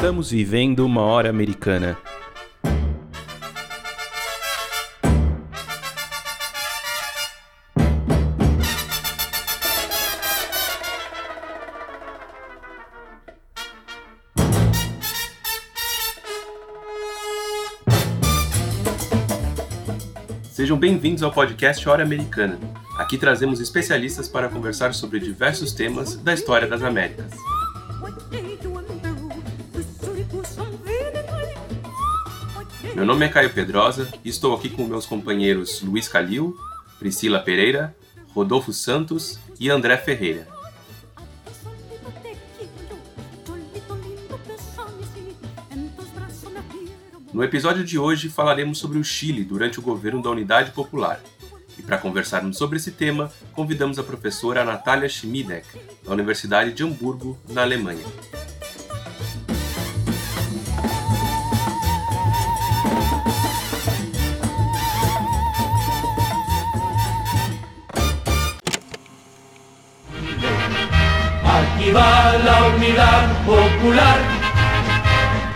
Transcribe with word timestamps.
Estamos 0.00 0.30
vivendo 0.30 0.86
uma 0.86 1.02
hora 1.02 1.28
americana. 1.28 1.98
Sejam 20.50 20.78
bem-vindos 20.78 21.22
ao 21.22 21.30
podcast 21.30 21.86
Hora 21.86 22.02
Americana. 22.02 22.58
Aqui 22.96 23.18
trazemos 23.18 23.60
especialistas 23.60 24.26
para 24.30 24.48
conversar 24.48 24.94
sobre 24.94 25.20
diversos 25.20 25.74
temas 25.74 26.16
da 26.16 26.32
história 26.32 26.66
das 26.66 26.82
Américas. 26.82 27.34
Meu 33.00 33.06
nome 33.06 33.24
é 33.24 33.30
Caio 33.30 33.48
Pedrosa 33.48 34.12
e 34.22 34.28
estou 34.28 34.54
aqui 34.54 34.68
com 34.68 34.84
meus 34.84 35.06
companheiros 35.06 35.80
Luiz 35.80 36.06
Calil, 36.06 36.54
Priscila 36.98 37.40
Pereira, 37.40 37.96
Rodolfo 38.34 38.74
Santos 38.74 39.40
e 39.58 39.70
André 39.70 39.96
Ferreira. 39.96 40.46
No 47.32 47.42
episódio 47.42 47.82
de 47.82 47.98
hoje 47.98 48.28
falaremos 48.28 48.76
sobre 48.76 48.98
o 48.98 49.02
Chile 49.02 49.44
durante 49.44 49.78
o 49.78 49.82
governo 49.82 50.20
da 50.20 50.28
Unidade 50.28 50.72
Popular. 50.72 51.22
E 51.78 51.82
para 51.82 51.96
conversarmos 51.96 52.58
sobre 52.58 52.76
esse 52.76 52.90
tema, 52.90 53.32
convidamos 53.54 53.98
a 53.98 54.02
professora 54.02 54.62
Natália 54.62 55.08
Schmidek, 55.08 55.66
da 56.04 56.12
Universidade 56.12 56.74
de 56.74 56.82
Hamburgo, 56.82 57.38
na 57.48 57.62
Alemanha. 57.62 58.04
La 71.92 72.66
unidad 72.76 73.26
popular, 73.44 74.18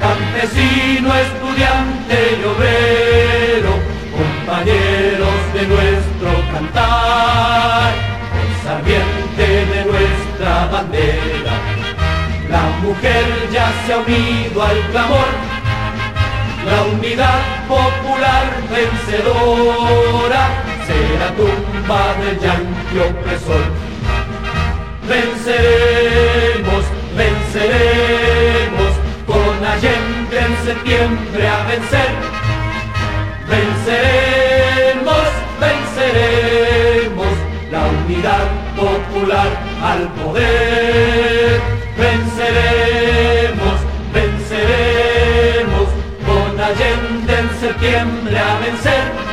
campesino, 0.00 1.14
estudiante 1.14 2.38
y 2.40 2.44
obrero, 2.44 3.78
compañeros 4.10 5.38
de 5.54 5.62
nuestro 5.68 6.30
cantar, 6.52 7.92
sabiente 8.64 9.46
de 9.46 9.84
nuestra 9.84 10.66
bandera. 10.72 11.54
La 12.50 12.62
mujer 12.82 13.26
ya 13.52 13.72
se 13.86 13.92
ha 13.92 13.98
unido 13.98 14.60
al 14.60 14.80
clamor, 14.90 15.28
la 16.66 16.82
unidad 16.96 17.42
popular 17.68 18.44
vencedora 18.72 20.48
será 20.84 21.30
tumba 21.36 22.14
del 22.18 22.40
yanqui 22.40 22.98
opresor. 22.98 23.83
Venceremos, 25.08 26.84
venceremos, 27.14 28.92
con 29.26 29.64
Allende 29.64 30.38
en 30.38 30.56
septiembre 30.64 31.46
a 31.46 31.64
vencer. 31.66 32.10
Venceremos, 33.46 35.26
venceremos, 35.60 37.34
la 37.70 37.84
unidad 37.86 38.48
popular 38.76 39.50
al 39.82 40.08
poder. 40.14 41.60
Venceremos, 41.98 43.76
venceremos, 44.14 45.88
con 46.26 46.60
Allende 46.60 47.38
en 47.40 47.60
septiembre 47.60 48.38
a 48.38 48.58
vencer. 48.58 49.23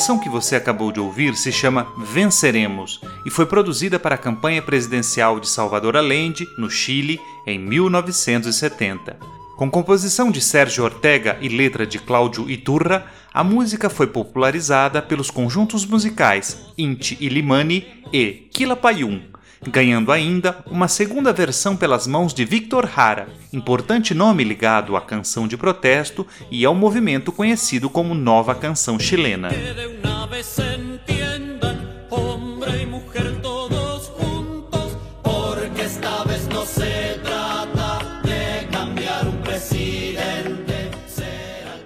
Canção 0.00 0.18
que 0.18 0.30
você 0.30 0.56
acabou 0.56 0.90
de 0.90 0.98
ouvir 0.98 1.36
se 1.36 1.52
chama 1.52 1.86
Venceremos 1.98 3.02
e 3.26 3.28
foi 3.28 3.44
produzida 3.44 3.98
para 3.98 4.14
a 4.14 4.18
campanha 4.18 4.62
presidencial 4.62 5.38
de 5.38 5.46
Salvador 5.46 5.94
Allende, 5.94 6.48
no 6.56 6.70
Chile, 6.70 7.20
em 7.46 7.58
1970. 7.58 9.18
Com 9.58 9.70
composição 9.70 10.30
de 10.30 10.40
Sérgio 10.40 10.84
Ortega 10.84 11.36
e 11.42 11.50
letra 11.50 11.86
de 11.86 11.98
Cláudio 11.98 12.48
Iturra, 12.48 13.04
a 13.30 13.44
música 13.44 13.90
foi 13.90 14.06
popularizada 14.06 15.02
pelos 15.02 15.30
conjuntos 15.30 15.84
musicais 15.84 16.56
Inti 16.78 17.18
e 17.20 17.28
Limani 17.28 17.86
e 18.10 18.48
Quilapayún, 18.54 19.20
ganhando 19.68 20.10
ainda 20.10 20.58
uma 20.66 20.88
segunda 20.88 21.32
versão 21.32 21.76
pelas 21.76 22.06
mãos 22.06 22.32
de 22.32 22.44
Victor 22.44 22.90
Hara, 22.94 23.28
importante 23.52 24.14
nome 24.14 24.44
ligado 24.44 24.96
à 24.96 25.00
canção 25.00 25.46
de 25.46 25.56
protesto 25.56 26.26
e 26.50 26.64
ao 26.64 26.74
movimento 26.74 27.30
conhecido 27.30 27.90
como 27.90 28.14
Nova 28.14 28.54
Canção 28.54 28.98
Chilena. 28.98 29.50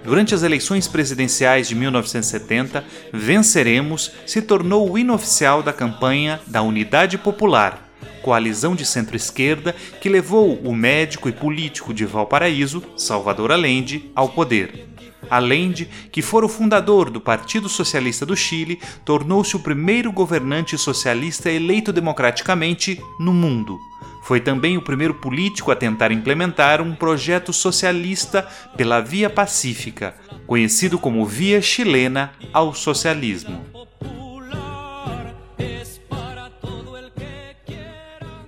Durante 0.05 0.35
as 0.35 0.43
eleições 0.43 0.87
presidenciais 0.87 1.67
de 1.67 1.75
1970, 1.75 2.85
Venceremos 3.11 4.13
se 4.27 4.43
tornou 4.43 4.91
o 4.91 4.99
hino 4.99 5.15
oficial 5.15 5.63
da 5.63 5.73
campanha 5.73 6.41
da 6.47 6.61
Unidade 6.61 7.17
Popular, 7.17 7.89
coalizão 8.23 8.75
de 8.75 8.85
centro-esquerda 8.85 9.75
que 10.03 10.11
levou 10.11 10.61
o 10.63 10.75
médico 10.75 11.27
e 11.27 11.33
político 11.33 11.95
de 11.95 12.05
Valparaíso, 12.05 12.83
Salvador 12.99 13.51
Allende, 13.51 14.11
ao 14.15 14.29
poder. 14.29 14.89
Allende, 15.31 15.89
que 16.13 16.21
fora 16.21 16.45
o 16.45 16.51
fundador 16.51 17.09
do 17.09 17.19
Partido 17.19 17.67
Socialista 17.67 18.27
do 18.27 18.37
Chile, 18.37 18.79
tornou-se 19.07 19.57
o 19.57 19.61
primeiro 19.61 20.13
governante 20.13 20.77
socialista 20.77 21.51
eleito 21.51 21.91
democraticamente 21.91 23.01
no 23.19 23.33
mundo. 23.33 23.79
Foi 24.25 24.41
também 24.41 24.79
o 24.79 24.83
primeiro 24.83 25.13
político 25.13 25.71
a 25.71 25.77
tentar 25.77 26.11
implementar 26.11 26.81
um 26.81 26.95
projeto 26.95 27.53
socialista 27.53 28.49
pela 28.75 28.99
via 28.99 29.29
pacífica, 29.29 30.15
conhecido 30.47 30.99
como 30.99 31.27
Via 31.27 31.61
Chilena 31.61 32.33
ao 32.51 32.75
Socialismo. 32.75 33.67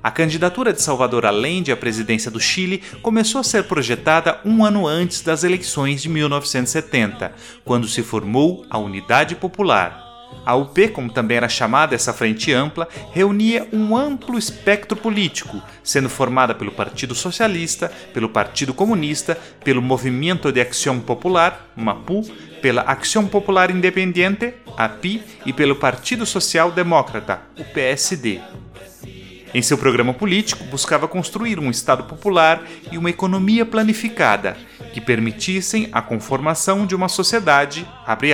A 0.03 0.11
candidatura 0.11 0.73
de 0.73 0.81
Salvador 0.81 1.27
Allende 1.27 1.71
à 1.71 1.77
presidência 1.77 2.31
do 2.31 2.41
Chile 2.41 2.83
começou 3.03 3.43
a 3.43 3.45
ser 3.45 3.65
projetada 3.65 4.41
um 4.47 4.65
ano 4.65 4.87
antes 4.87 5.21
das 5.21 5.45
eleições 5.45 6.01
de 6.01 6.09
1970, 6.09 7.35
quando 7.67 7.87
se 7.87 8.03
formou 8.03 8.65
a 8.71 8.79
Unidade 8.79 9.35
Popular. 9.35 10.06
A 10.47 10.55
UP, 10.55 10.89
como 10.91 11.11
também 11.11 11.39
era 11.39 11.49
chamada 11.49 11.97
essa 11.97 12.13
frente 12.13 12.53
ampla, 12.53 12.89
reunia 13.13 13.67
um 13.73 13.97
amplo 13.97 14.39
espectro 14.39 14.97
político, 14.97 15.61
sendo 15.83 16.09
formada 16.09 16.55
pelo 16.55 16.71
Partido 16.71 17.17
Socialista, 17.17 17.91
pelo 18.15 18.29
Partido 18.29 18.73
Comunista, 18.73 19.37
pelo 19.65 19.83
Movimento 19.83 20.53
de 20.53 20.61
Acción 20.61 21.01
Popular, 21.01 21.73
MAPU, 21.75 22.23
pela 22.63 22.83
Acción 22.83 23.27
Popular 23.27 23.73
Independiente, 23.73 24.55
API, 24.77 25.21
e 25.45 25.53
pelo 25.53 25.75
Partido 25.75 26.25
Social 26.25 26.71
Demócrata, 26.71 27.43
o 27.59 27.65
PSD. 27.65 28.41
Em 29.53 29.63
seu 29.63 29.79
programa 29.79 30.15
político, 30.15 30.63
buscava 30.65 31.09
construir 31.09 31.59
um 31.59 31.71
Estado 31.71 32.05
popular 32.05 32.63
e 32.93 32.99
uma 32.99 33.11
economia 33.11 33.67
planificada 33.67 34.57
que 34.93 35.01
permitissem 35.01 35.89
a 35.93 36.01
conformação 36.01 36.87
de 36.87 36.95
uma 36.95 37.09
sociedade, 37.09 37.87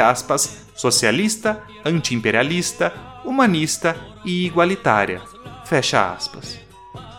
aspas, 0.03 0.62
socialista, 0.75 1.63
antiimperialista, 1.85 2.93
humanista 3.25 3.97
e 4.25 4.47
igualitária, 4.47 5.23
fecha 5.65 6.13
aspas. 6.13 6.59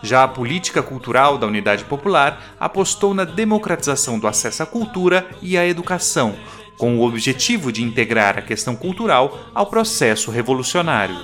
Já 0.02 0.24
a 0.24 0.28
política 0.28 0.82
cultural 0.82 1.38
da 1.38 1.46
Unidade 1.46 1.84
Popular 1.84 2.56
apostou 2.60 3.14
na 3.14 3.24
democratização 3.24 4.18
do 4.18 4.26
acesso 4.26 4.62
à 4.62 4.66
cultura 4.66 5.26
e 5.40 5.56
à 5.56 5.66
educação, 5.66 6.36
com 6.76 6.98
o 6.98 7.06
objetivo 7.06 7.72
de 7.72 7.82
integrar 7.82 8.36
a 8.38 8.42
questão 8.42 8.76
cultural 8.76 9.38
ao 9.54 9.66
processo 9.66 10.30
revolucionário. 10.30 11.16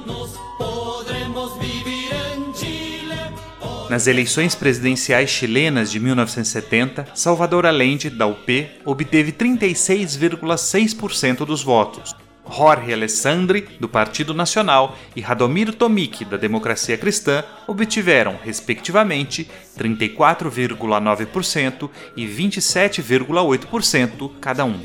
Nas 3.90 4.06
eleições 4.06 4.54
presidenciais 4.54 5.28
chilenas 5.30 5.90
de 5.90 5.98
1970, 5.98 7.08
Salvador 7.12 7.66
Allende, 7.66 8.08
da 8.08 8.24
UP, 8.24 8.68
obteve 8.84 9.32
36,6% 9.32 11.38
dos 11.38 11.64
votos. 11.64 12.14
Jorge 12.48 12.92
Alessandri, 12.92 13.66
do 13.80 13.88
Partido 13.88 14.32
Nacional, 14.32 14.96
e 15.16 15.20
Radomiro 15.20 15.72
Tomic, 15.72 16.24
da 16.24 16.36
Democracia 16.36 16.96
Cristã, 16.96 17.42
obtiveram, 17.66 18.38
respectivamente, 18.44 19.50
34,9% 19.76 21.90
e 22.16 22.28
27,8% 22.28 24.30
cada 24.40 24.64
um. 24.64 24.80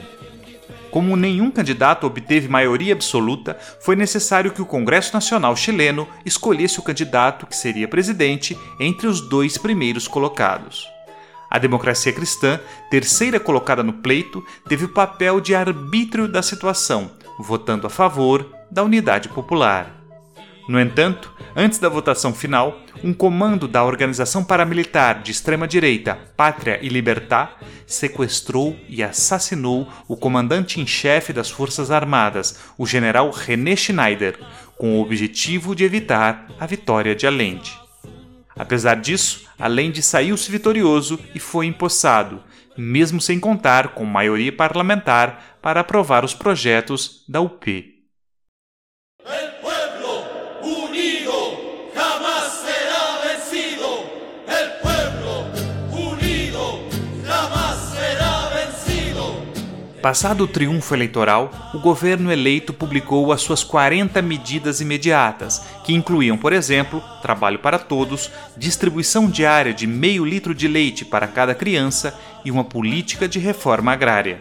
Como 0.95 1.17
nenhum 1.17 1.51
candidato 1.51 2.07
obteve 2.07 2.47
maioria 2.47 2.93
absoluta, 2.93 3.59
foi 3.81 3.97
necessário 3.97 4.51
que 4.51 4.61
o 4.61 4.65
Congresso 4.65 5.13
Nacional 5.13 5.53
chileno 5.53 6.07
escolhesse 6.25 6.79
o 6.79 6.81
candidato 6.81 7.45
que 7.45 7.57
seria 7.57 7.85
presidente 7.85 8.57
entre 8.79 9.05
os 9.05 9.19
dois 9.19 9.57
primeiros 9.57 10.07
colocados. 10.07 10.87
A 11.51 11.59
democracia 11.59 12.13
cristã, 12.13 12.61
terceira 12.89 13.41
colocada 13.41 13.83
no 13.83 13.91
pleito, 13.91 14.41
teve 14.69 14.85
o 14.85 14.93
papel 14.93 15.41
de 15.41 15.53
arbítrio 15.53 16.29
da 16.29 16.41
situação, 16.41 17.11
votando 17.37 17.85
a 17.85 17.89
favor 17.89 18.49
da 18.71 18.81
unidade 18.81 19.27
popular. 19.27 20.04
No 20.67 20.79
entanto, 20.79 21.31
antes 21.55 21.77
da 21.77 21.87
votação 21.87 22.33
final, 22.33 22.79
um 23.03 23.13
comando 23.13 23.67
da 23.67 23.83
organização 23.83 24.43
paramilitar 24.43 25.21
de 25.21 25.31
extrema-direita 25.31 26.17
Pátria 26.35 26.79
e 26.81 26.89
Libertad 26.89 27.49
sequestrou 27.85 28.75
e 28.89 29.03
assassinou 29.03 29.87
o 30.07 30.17
comandante 30.17 30.81
em 30.81 30.87
chefe 30.87 31.31
das 31.31 31.51
Forças 31.51 31.91
Armadas, 31.91 32.59
o 32.79 32.85
general 32.85 33.29
René 33.29 33.75
Schneider, 33.75 34.39
com 34.75 34.97
o 34.97 35.01
objetivo 35.03 35.75
de 35.75 35.83
evitar 35.83 36.47
a 36.59 36.65
vitória 36.65 37.15
de 37.15 37.27
Allende. 37.27 37.79
Apesar 38.57 38.95
disso, 38.95 39.47
Allende 39.59 40.01
saiu-se 40.01 40.49
vitorioso 40.49 41.19
e 41.35 41.39
foi 41.39 41.67
empossado, 41.67 42.41
mesmo 42.75 43.21
sem 43.21 43.39
contar 43.39 43.89
com 43.89 44.03
maioria 44.03 44.51
parlamentar 44.51 45.57
para 45.61 45.81
aprovar 45.81 46.25
os 46.25 46.33
projetos 46.33 47.23
da 47.29 47.39
UP. 47.39 47.93
Passado 60.05 60.43
o 60.43 60.47
triunfo 60.47 60.93
eleitoral, 60.93 61.49
o 61.73 61.79
governo 61.79 62.31
eleito 62.31 62.71
publicou 62.71 63.33
as 63.33 63.41
suas 63.41 63.63
40 63.63 64.21
medidas 64.21 64.79
imediatas, 64.79 65.65
que 65.83 65.95
incluíam, 65.95 66.37
por 66.37 66.53
exemplo, 66.53 67.01
trabalho 67.23 67.57
para 67.57 67.79
todos, 67.79 68.29
distribuição 68.55 69.27
diária 69.27 69.73
de 69.73 69.87
meio 69.87 70.23
litro 70.23 70.53
de 70.53 70.67
leite 70.67 71.03
para 71.03 71.25
cada 71.25 71.55
criança 71.55 72.15
e 72.45 72.51
uma 72.51 72.63
política 72.63 73.27
de 73.27 73.39
reforma 73.39 73.93
agrária. 73.93 74.37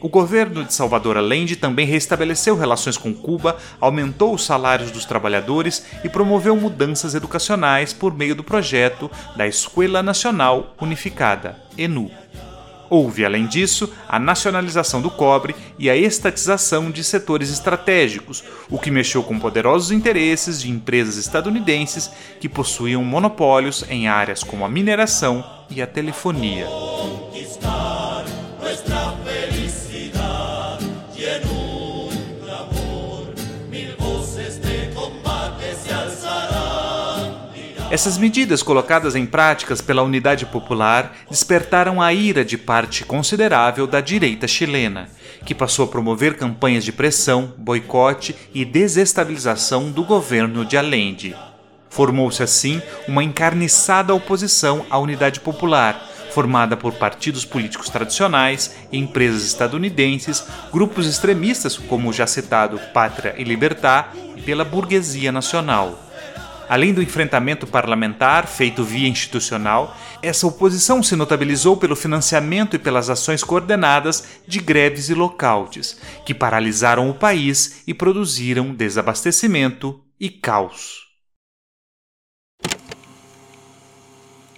O 0.00 0.08
governo 0.08 0.62
de 0.62 0.72
Salvador 0.72 1.16
Allende 1.16 1.56
também 1.56 1.84
restabeleceu 1.84 2.56
relações 2.56 2.96
com 2.96 3.12
Cuba, 3.12 3.56
aumentou 3.80 4.32
os 4.32 4.46
salários 4.46 4.92
dos 4.92 5.04
trabalhadores 5.04 5.84
e 6.04 6.08
promoveu 6.08 6.54
mudanças 6.54 7.16
educacionais 7.16 7.92
por 7.92 8.16
meio 8.16 8.36
do 8.36 8.44
projeto 8.44 9.10
da 9.34 9.48
Escola 9.48 10.00
Nacional 10.00 10.76
Unificada, 10.80 11.56
ENU. 11.76 12.08
Houve, 12.90 13.24
além 13.24 13.46
disso, 13.46 13.92
a 14.08 14.18
nacionalização 14.18 15.02
do 15.02 15.10
cobre 15.10 15.54
e 15.78 15.90
a 15.90 15.96
estatização 15.96 16.90
de 16.90 17.04
setores 17.04 17.50
estratégicos, 17.50 18.42
o 18.70 18.78
que 18.78 18.90
mexeu 18.90 19.22
com 19.22 19.38
poderosos 19.38 19.90
interesses 19.90 20.62
de 20.62 20.70
empresas 20.70 21.16
estadunidenses 21.16 22.10
que 22.40 22.48
possuíam 22.48 23.04
monopólios 23.04 23.84
em 23.88 24.08
áreas 24.08 24.42
como 24.42 24.64
a 24.64 24.68
mineração 24.68 25.44
e 25.70 25.82
a 25.82 25.86
telefonia. 25.86 26.66
Essas 37.90 38.18
medidas 38.18 38.62
colocadas 38.62 39.16
em 39.16 39.24
práticas 39.24 39.80
pela 39.80 40.02
Unidade 40.02 40.44
Popular 40.44 41.16
despertaram 41.30 42.02
a 42.02 42.12
ira 42.12 42.44
de 42.44 42.58
parte 42.58 43.02
considerável 43.02 43.86
da 43.86 43.98
direita 44.02 44.46
chilena, 44.46 45.08
que 45.46 45.54
passou 45.54 45.86
a 45.86 45.88
promover 45.88 46.36
campanhas 46.36 46.84
de 46.84 46.92
pressão, 46.92 47.54
boicote 47.56 48.36
e 48.52 48.62
desestabilização 48.62 49.90
do 49.90 50.04
governo 50.04 50.66
de 50.66 50.76
Allende. 50.76 51.34
Formou-se 51.88 52.42
assim 52.42 52.82
uma 53.08 53.24
encarniçada 53.24 54.14
oposição 54.14 54.84
à 54.90 54.98
Unidade 54.98 55.40
Popular, 55.40 55.98
formada 56.30 56.76
por 56.76 56.92
partidos 56.92 57.46
políticos 57.46 57.88
tradicionais, 57.88 58.76
empresas 58.92 59.44
estadunidenses, 59.44 60.44
grupos 60.70 61.06
extremistas 61.06 61.78
como 61.78 62.10
o 62.10 62.12
já 62.12 62.26
citado 62.26 62.78
Pátria 62.92 63.34
e 63.38 63.44
Libertar 63.44 64.14
e 64.36 64.42
pela 64.42 64.62
burguesia 64.62 65.32
nacional. 65.32 66.07
Além 66.68 66.92
do 66.92 67.02
enfrentamento 67.02 67.66
parlamentar 67.66 68.46
feito 68.46 68.84
via 68.84 69.08
institucional, 69.08 69.96
essa 70.22 70.46
oposição 70.46 71.02
se 71.02 71.16
notabilizou 71.16 71.78
pelo 71.78 71.96
financiamento 71.96 72.76
e 72.76 72.78
pelas 72.78 73.08
ações 73.08 73.42
coordenadas 73.42 74.42
de 74.46 74.60
greves 74.60 75.08
e 75.08 75.14
lockouts, 75.14 75.98
que 76.26 76.34
paralisaram 76.34 77.08
o 77.08 77.14
país 77.14 77.82
e 77.86 77.94
produziram 77.94 78.74
desabastecimento 78.74 80.04
e 80.20 80.28
caos. 80.28 81.06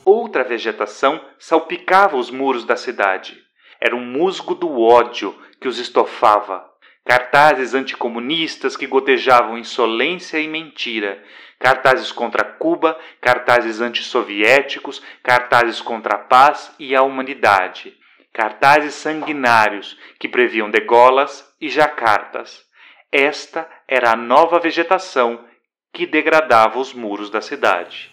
Outra 0.05 0.43
vegetação 0.43 1.21
salpicava 1.39 2.17
os 2.17 2.31
muros 2.31 2.65
da 2.65 2.77
cidade. 2.77 3.37
Era 3.81 3.95
um 3.95 4.05
musgo 4.05 4.57
do 4.57 4.81
ódio 4.81 5.33
que 5.61 5.69
os 5.69 5.79
estofava. 5.79 6.69
Cartazes 7.05 7.75
anticomunistas 7.75 8.77
que 8.77 8.87
gotejavam 8.87 9.57
insolência 9.57 10.39
e 10.39 10.49
mentira, 10.49 11.23
cartazes 11.61 12.11
contra 12.11 12.43
Cuba, 12.43 12.99
cartazes 13.21 13.83
antissoviéticos, 13.83 15.01
cartazes 15.23 15.81
contra 15.81 16.15
a 16.15 16.19
paz 16.19 16.75
e 16.79 16.97
a 16.97 17.03
humanidade, 17.03 17.95
cartazes 18.33 18.95
sanguinários 18.95 19.97
que 20.19 20.27
previam 20.27 20.71
degolas 20.71 21.47
e 21.61 21.69
jacartas. 21.69 22.65
Esta 23.12 23.69
era 23.87 24.12
a 24.12 24.17
nova 24.17 24.59
vegetação 24.59 25.45
que 25.93 26.07
degradava 26.07 26.79
os 26.79 26.95
muros 26.95 27.29
da 27.29 27.43
cidade. 27.43 28.11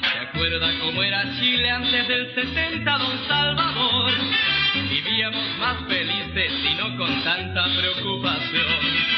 Recuerda 0.00 0.78
como 0.80 1.02
era 1.02 1.26
Chile 1.34 1.68
antes 1.68 2.08
del 2.08 2.34
60, 2.34 2.98
Don 2.98 3.18
Salvador. 3.28 4.12
Vivíamos 4.88 5.58
más 5.58 5.86
felices 5.88 6.52
y 6.52 6.74
no 6.76 6.96
con 6.96 7.22
tanta 7.22 7.64
preocupación. 7.76 9.13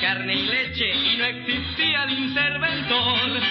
Carne 0.00 0.34
y 0.34 0.46
leche 0.46 0.88
y 0.88 1.16
no 1.16 1.24
existía 1.24 2.04
el 2.04 2.12
interventor. 2.12 3.42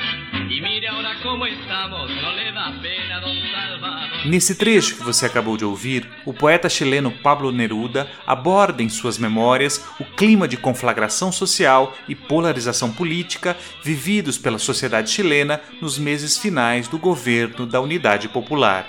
E 0.49 0.61
mire 0.61 0.87
agora 0.87 1.15
como 1.21 1.45
estamos, 1.45 2.09
não 2.09 2.53
dá 2.53 2.71
pena, 2.81 3.19
Salvador. 3.19 4.25
Nesse 4.25 4.55
trecho 4.55 4.95
que 4.95 5.03
você 5.03 5.25
acabou 5.25 5.57
de 5.57 5.65
ouvir, 5.65 6.07
o 6.25 6.33
poeta 6.33 6.69
chileno 6.69 7.11
Pablo 7.11 7.51
Neruda 7.51 8.09
aborda 8.25 8.81
em 8.81 8.87
suas 8.87 9.17
memórias 9.17 9.85
o 9.99 10.05
clima 10.05 10.47
de 10.47 10.55
conflagração 10.55 11.29
social 11.29 11.93
e 12.07 12.15
polarização 12.15 12.93
política 12.93 13.57
vividos 13.83 14.37
pela 14.37 14.57
sociedade 14.57 15.09
chilena 15.09 15.59
nos 15.81 15.99
meses 15.99 16.37
finais 16.37 16.87
do 16.87 16.97
governo 16.97 17.65
da 17.65 17.81
Unidade 17.81 18.29
Popular. 18.29 18.87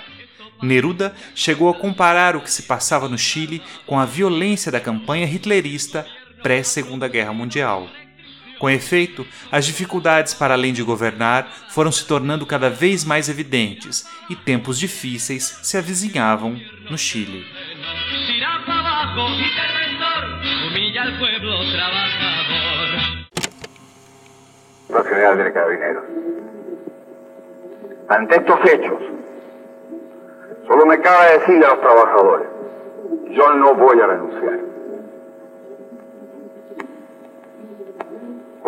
Neruda 0.61 1.13
chegou 1.35 1.69
a 1.69 1.73
comparar 1.73 2.35
o 2.35 2.41
que 2.41 2.51
se 2.51 2.63
passava 2.63 3.07
no 3.07 3.17
Chile 3.17 3.61
com 3.85 3.99
a 3.99 4.05
violência 4.05 4.71
da 4.71 4.79
campanha 4.79 5.25
hitlerista 5.25 6.05
pré-Segunda 6.41 7.07
Guerra 7.07 7.33
Mundial. 7.33 7.87
Com 8.59 8.69
efeito, 8.69 9.25
as 9.51 9.65
dificuldades 9.65 10.33
para 10.33 10.53
além 10.53 10.73
de 10.73 10.83
governar 10.83 11.49
foram 11.69 11.91
se 11.91 12.05
tornando 12.05 12.45
cada 12.45 12.69
vez 12.69 13.05
mais 13.05 13.29
evidentes 13.29 14.05
e 14.29 14.35
tempos 14.35 14.77
difíceis 14.77 15.59
se 15.63 15.77
avizinhavam 15.77 16.59
no 16.89 16.97
Chile. 16.97 17.45
General 25.19 25.35
de 25.37 25.51
Carabineros. 25.51 26.03
Ante 28.09 28.35
estos 28.35 28.59
hechos, 28.65 28.99
solo 30.65 30.85
me 30.85 30.97
cabe 30.99 31.39
decirle 31.39 31.65
a 31.65 31.69
los 31.69 31.81
trabajadores, 31.81 32.47
yo 33.29 33.53
no 33.55 33.75
voy 33.75 33.99
a 33.99 34.07
renunciar. 34.07 34.78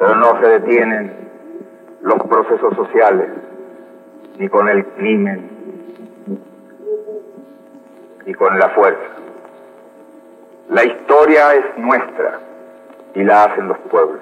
pero 0.00 0.16
no 0.16 0.40
se 0.40 0.48
detienen 0.48 1.12
los 2.00 2.18
procesos 2.22 2.74
sociales 2.74 3.28
ni 4.38 4.48
con 4.48 4.66
el 4.66 4.82
crimen 4.96 5.50
ni 8.24 8.32
con 8.32 8.58
la 8.58 8.70
fuerza. 8.70 9.10
La 10.70 10.84
historia 10.86 11.54
es 11.54 11.64
nuestra 11.76 12.40
y 13.14 13.22
la 13.24 13.44
hacen 13.44 13.68
los 13.68 13.76
pueblos. 13.90 14.20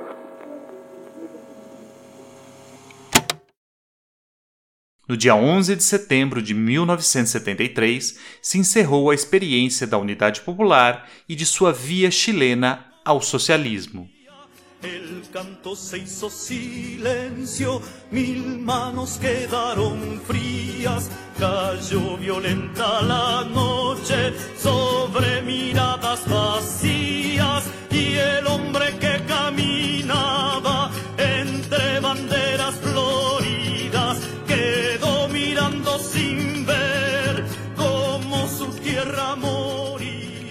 No 5.06 5.16
dia 5.16 5.37
11 5.37 5.76
de 5.76 5.80
setembro 5.80 6.42
de 6.42 6.54
1973, 6.54 8.18
se 8.42 8.58
encerrou 8.58 9.11
a 9.11 9.14
experiência 9.14 9.87
da 9.87 9.97
Unidade 9.97 10.40
Popular 10.40 11.06
e 11.28 11.37
de 11.37 11.47
sua 11.47 11.73
via 11.73 12.11
chilena 12.11 12.85
ao 13.04 13.20
socialismo. 13.20 14.17
El 14.82 15.25
canto 15.32 15.75
se 15.75 15.99
hizo 15.99 16.30
silencio, 16.30 17.82
mil 18.12 18.61
manos 18.61 19.18
quedaron 19.20 20.20
frías, 20.25 21.11
cayó 21.37 22.16
violenta 22.16 23.02
la 23.02 23.44
noche 23.44 24.32
sobre 24.56 25.42
miradas 25.42 26.20
vacías 26.28 26.88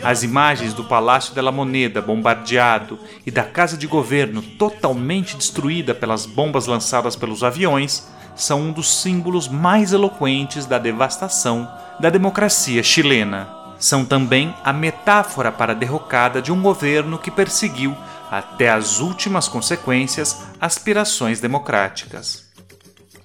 As 0.08 0.24
imagens 0.24 0.74
do 0.74 0.86
Palácio 0.86 1.34
de 1.34 1.42
la 1.42 1.52
Moneda 1.52 2.02
bombardeado 2.02 2.98
e 3.26 3.30
da 3.30 3.44
Casa 3.44 3.76
de 3.76 3.86
Governo 3.86 4.42
totalmente 4.42 5.36
destruída 5.36 5.94
pelas 5.94 6.26
bombas 6.26 6.66
lançadas 6.66 7.18
pelos 7.18 7.44
aviões 7.44 8.08
são 8.34 8.62
um 8.62 8.72
dos 8.72 9.02
símbolos 9.02 9.50
mais 9.50 9.92
eloquentes 9.92 10.66
da 10.66 10.80
devastação 10.80 11.70
da 12.00 12.10
democracia 12.10 12.82
chilena. 12.82 13.50
São 13.78 14.06
também 14.06 14.56
a 14.64 14.72
metáfora 14.72 15.52
para 15.52 15.74
a 15.74 15.76
derrocada 15.76 16.42
de 16.42 16.54
um 16.54 16.62
governo 16.62 17.18
que 17.18 17.30
perseguiu, 17.30 17.94
até 18.32 18.70
as 18.70 19.02
últimas 19.02 19.50
consequências, 19.50 20.42
aspirações 20.62 21.42
democráticas. 21.42 22.46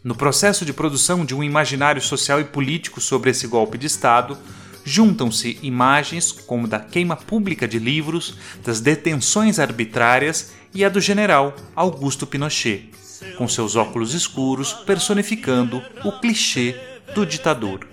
No 0.03 0.17
processo 0.17 0.65
de 0.65 0.73
produção 0.73 1.25
de 1.25 1.33
um 1.33 1.45
imaginário 1.45 2.03
social 2.03 2.41
e 2.41 2.45
político 2.45 3.01
sobre 3.01 3.31
esse 3.31 3.47
golpe 3.47 3.79
de 3.79 3.87
Estado, 3.87 4.37
juntam-se 4.85 5.59
imagens 5.63 6.33
como 6.33 6.67
da 6.67 6.79
queima 6.79 7.17
pública 7.17 7.67
de 7.69 7.79
livros, 7.79 8.37
das 8.65 8.81
detenções 8.81 9.59
arbitrárias 9.59 10.53
e 10.75 10.85
a 10.85 10.89
do 10.89 11.01
general 11.01 11.55
Augusto 11.75 12.27
Pinochet, 12.27 12.91
com 13.37 13.47
seus 13.47 13.77
óculos 13.77 14.15
escuros 14.15 14.73
personificando 14.73 15.83
o 16.05 16.13
clichê 16.13 16.75
do 17.15 17.27
ditador. 17.27 17.87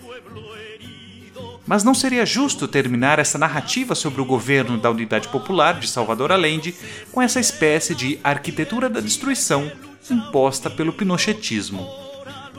Mas 1.70 1.84
não 1.84 1.94
seria 1.94 2.26
justo 2.26 2.68
terminar 2.68 3.20
essa 3.20 3.38
narrativa 3.38 3.94
sobre 3.94 4.20
o 4.22 4.26
governo 4.26 4.76
da 4.76 4.90
Unidade 4.90 5.28
Popular 5.28 5.80
de 5.80 5.88
Salvador 5.88 6.32
Allende 6.32 6.74
com 7.12 7.22
essa 7.22 7.40
espécie 7.40 7.94
de 7.94 8.20
arquitetura 8.24 8.90
da 8.90 9.00
destruição 9.00 9.72
imposta 10.10 10.68
pelo 10.68 10.92
pinochetismo. 10.92 11.88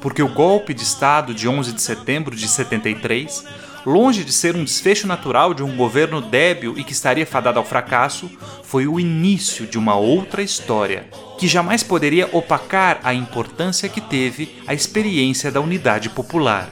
Porque 0.01 0.23
o 0.23 0.33
golpe 0.33 0.73
de 0.73 0.85
Estado 0.85 1.35
de 1.35 1.49
11 1.49 1.73
de 1.73 1.83
setembro 1.83 2.37
de 2.37 2.47
73 2.47 3.45
longe 3.85 4.25
de 4.25 4.33
ser 4.33 4.57
um 4.57 4.65
desfecho 4.65 5.07
natural 5.07 5.55
de 5.55 5.63
um 5.63 5.77
governo 5.77 6.21
débil 6.21 6.77
e 6.77 6.85
que 6.85 6.93
estaria 6.93 7.27
fadado 7.27 7.59
ao 7.59 7.65
fracasso, 7.65 8.31
foi 8.63 8.87
o 8.87 9.01
início 9.01 9.67
de 9.67 9.79
uma 9.79 9.95
outra 9.95 10.43
história, 10.43 11.09
que 11.39 11.49
jamais 11.49 11.83
poderia 11.83 12.29
opacar 12.33 13.01
a 13.03 13.15
importância 13.15 13.89
que 13.89 14.01
teve 14.01 14.63
a 14.67 14.75
experiência 14.75 15.51
da 15.51 15.61
unidade 15.61 16.11
popular. 16.11 16.71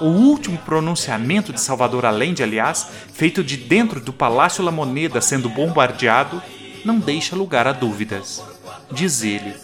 O 0.00 0.06
último 0.06 0.58
pronunciamento 0.58 1.52
de 1.52 1.60
Salvador 1.60 2.04
Allende, 2.04 2.42
aliás, 2.42 2.88
feito 3.12 3.44
de 3.44 3.56
dentro 3.56 4.00
do 4.00 4.12
Palácio 4.12 4.64
La 4.64 4.72
Moneda 4.72 5.20
sendo 5.20 5.48
bombardeado, 5.48 6.42
não 6.84 6.98
deixa 6.98 7.36
lugar 7.36 7.68
a 7.68 7.72
dúvidas. 7.72 8.42
Diz 8.90 9.22
ele: 9.22 9.54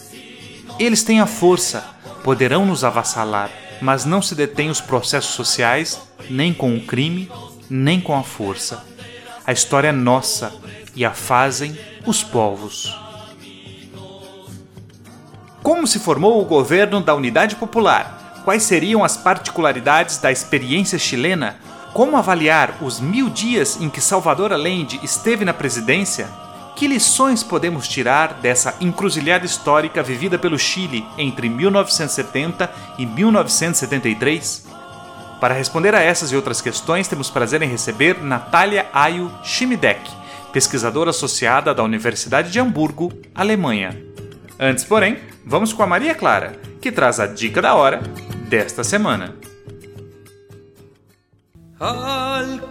Eles 0.79 1.03
têm 1.03 1.19
a 1.19 1.25
força, 1.25 1.83
poderão 2.23 2.65
nos 2.65 2.85
avassalar, 2.85 3.51
mas 3.81 4.05
não 4.05 4.21
se 4.21 4.35
detêm 4.35 4.69
os 4.69 4.81
processos 4.81 5.33
sociais, 5.33 6.01
nem 6.29 6.53
com 6.53 6.75
o 6.75 6.85
crime, 6.85 7.31
nem 7.69 7.99
com 7.99 8.15
a 8.15 8.23
força. 8.23 8.83
A 9.45 9.51
história 9.51 9.89
é 9.89 9.91
nossa 9.91 10.53
e 10.95 11.05
a 11.05 11.11
fazem 11.11 11.77
os 12.05 12.23
povos. 12.23 12.95
Como 15.61 15.85
se 15.85 15.99
formou 15.99 16.41
o 16.41 16.45
governo 16.45 17.01
da 17.01 17.13
Unidade 17.13 17.55
Popular? 17.55 18.41
Quais 18.43 18.63
seriam 18.63 19.03
as 19.03 19.17
particularidades 19.17 20.17
da 20.17 20.31
experiência 20.31 20.97
chilena? 20.97 21.57
Como 21.93 22.17
avaliar 22.17 22.77
os 22.81 22.99
mil 22.99 23.29
dias 23.29 23.79
em 23.79 23.89
que 23.89 24.01
Salvador 24.01 24.53
Allende 24.53 24.99
esteve 25.03 25.43
na 25.43 25.53
presidência? 25.53 26.27
Que 26.79 26.87
lições 26.87 27.43
podemos 27.43 27.89
tirar 27.89 28.35
dessa 28.35 28.73
encruzilhada 28.79 29.45
histórica 29.45 30.01
vivida 30.01 30.39
pelo 30.39 30.57
Chile 30.57 31.05
entre 31.17 31.49
1970 31.49 32.71
e 32.97 33.05
1973? 33.05 34.65
Para 35.41 35.53
responder 35.53 35.93
a 35.93 35.99
essas 35.99 36.31
e 36.31 36.37
outras 36.37 36.61
questões, 36.61 37.05
temos 37.09 37.29
prazer 37.29 37.61
em 37.61 37.67
receber 37.67 38.23
Natália 38.23 38.87
Ayo 38.93 39.29
Schimidek, 39.43 40.09
pesquisadora 40.53 41.09
associada 41.09 41.75
da 41.75 41.83
Universidade 41.83 42.49
de 42.49 42.61
Hamburgo, 42.61 43.11
Alemanha. 43.35 44.01
Antes, 44.57 44.85
porém, 44.85 45.19
vamos 45.45 45.73
com 45.73 45.83
a 45.83 45.87
Maria 45.87 46.15
Clara, 46.15 46.57
que 46.79 46.93
traz 46.93 47.19
a 47.19 47.27
dica 47.27 47.61
da 47.61 47.75
hora 47.75 48.01
desta 48.47 48.85
semana. 48.85 49.35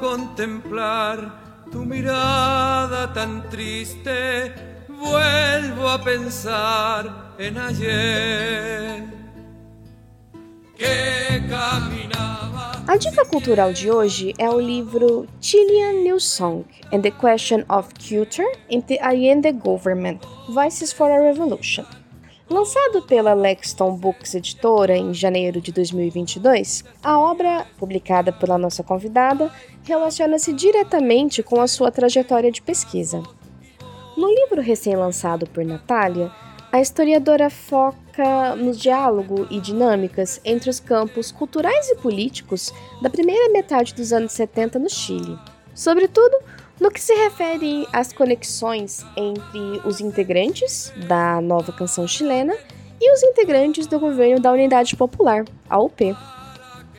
Contemplar 0.01 1.48
tu 1.71 1.85
mirada 1.85 3.13
tan 3.13 3.49
triste, 3.49 4.53
vuelvo 4.89 5.89
a 5.89 6.03
pensar 6.03 7.35
en 7.39 7.59
ayer. 7.59 9.19
A 12.87 12.97
dica 12.97 13.25
cultural 13.25 13.73
de 13.73 13.91
hoje 13.91 14.33
é 14.39 14.49
o 14.49 14.61
livro 14.61 15.27
Chilean 15.41 16.05
New 16.05 16.21
Song 16.21 16.65
and 16.93 17.03
the 17.03 17.11
Question 17.11 17.65
of 17.69 17.89
Culture 17.99 18.47
in 18.71 18.83
the 18.83 18.99
Allende 19.01 19.53
Government 19.53 20.25
Voices 20.49 20.93
for 20.93 21.11
a 21.11 21.21
Revolution. 21.21 21.85
Lançado 22.51 23.03
pela 23.03 23.35
Lexton 23.35 23.95
Books 23.95 24.35
Editora 24.35 24.97
em 24.97 25.13
janeiro 25.13 25.61
de 25.61 25.71
2022, 25.71 26.83
a 27.03 27.19
obra, 27.19 27.67
publicada 27.77 28.33
pela 28.33 28.57
nossa 28.57 28.83
convidada, 28.83 29.53
relaciona-se 29.85 30.55
diretamente 30.55 31.43
com 31.43 31.61
a 31.61 31.69
sua 31.69 31.91
trajetória 31.91 32.51
de 32.51 32.63
pesquisa. 32.63 33.23
No 34.17 34.31
livro 34.35 34.63
recém-lançado 34.63 35.47
por 35.47 35.63
Natália, 35.63 36.33
a 36.73 36.81
historiadora 36.81 37.51
foca 37.51 38.57
no 38.57 38.73
diálogo 38.73 39.47
e 39.51 39.61
dinâmicas 39.61 40.41
entre 40.43 40.71
os 40.71 40.81
campos 40.81 41.31
culturais 41.31 41.91
e 41.91 41.97
políticos 41.97 42.73
da 43.03 43.11
primeira 43.11 43.53
metade 43.53 43.95
dos 43.95 44.11
anos 44.11 44.33
70 44.33 44.79
no 44.79 44.89
Chile, 44.89 45.39
sobretudo 45.75 46.39
no 46.81 46.91
que 46.91 47.01
se 47.01 47.15
refere 47.15 47.87
às 47.93 48.13
conexões 48.13 49.05
entre 49.17 49.81
os 49.85 50.01
integrantes 50.01 50.93
da 51.07 51.41
nova 51.41 51.73
canção 51.73 52.07
chilena 52.07 52.55
e 53.01 53.13
os 53.13 53.23
integrantes 53.23 53.87
do 53.87 53.99
governo 53.99 54.41
da 54.41 54.53
Unidade 54.53 54.97
Popular, 54.97 55.45
a 55.69 55.79
UP. 55.79 56.17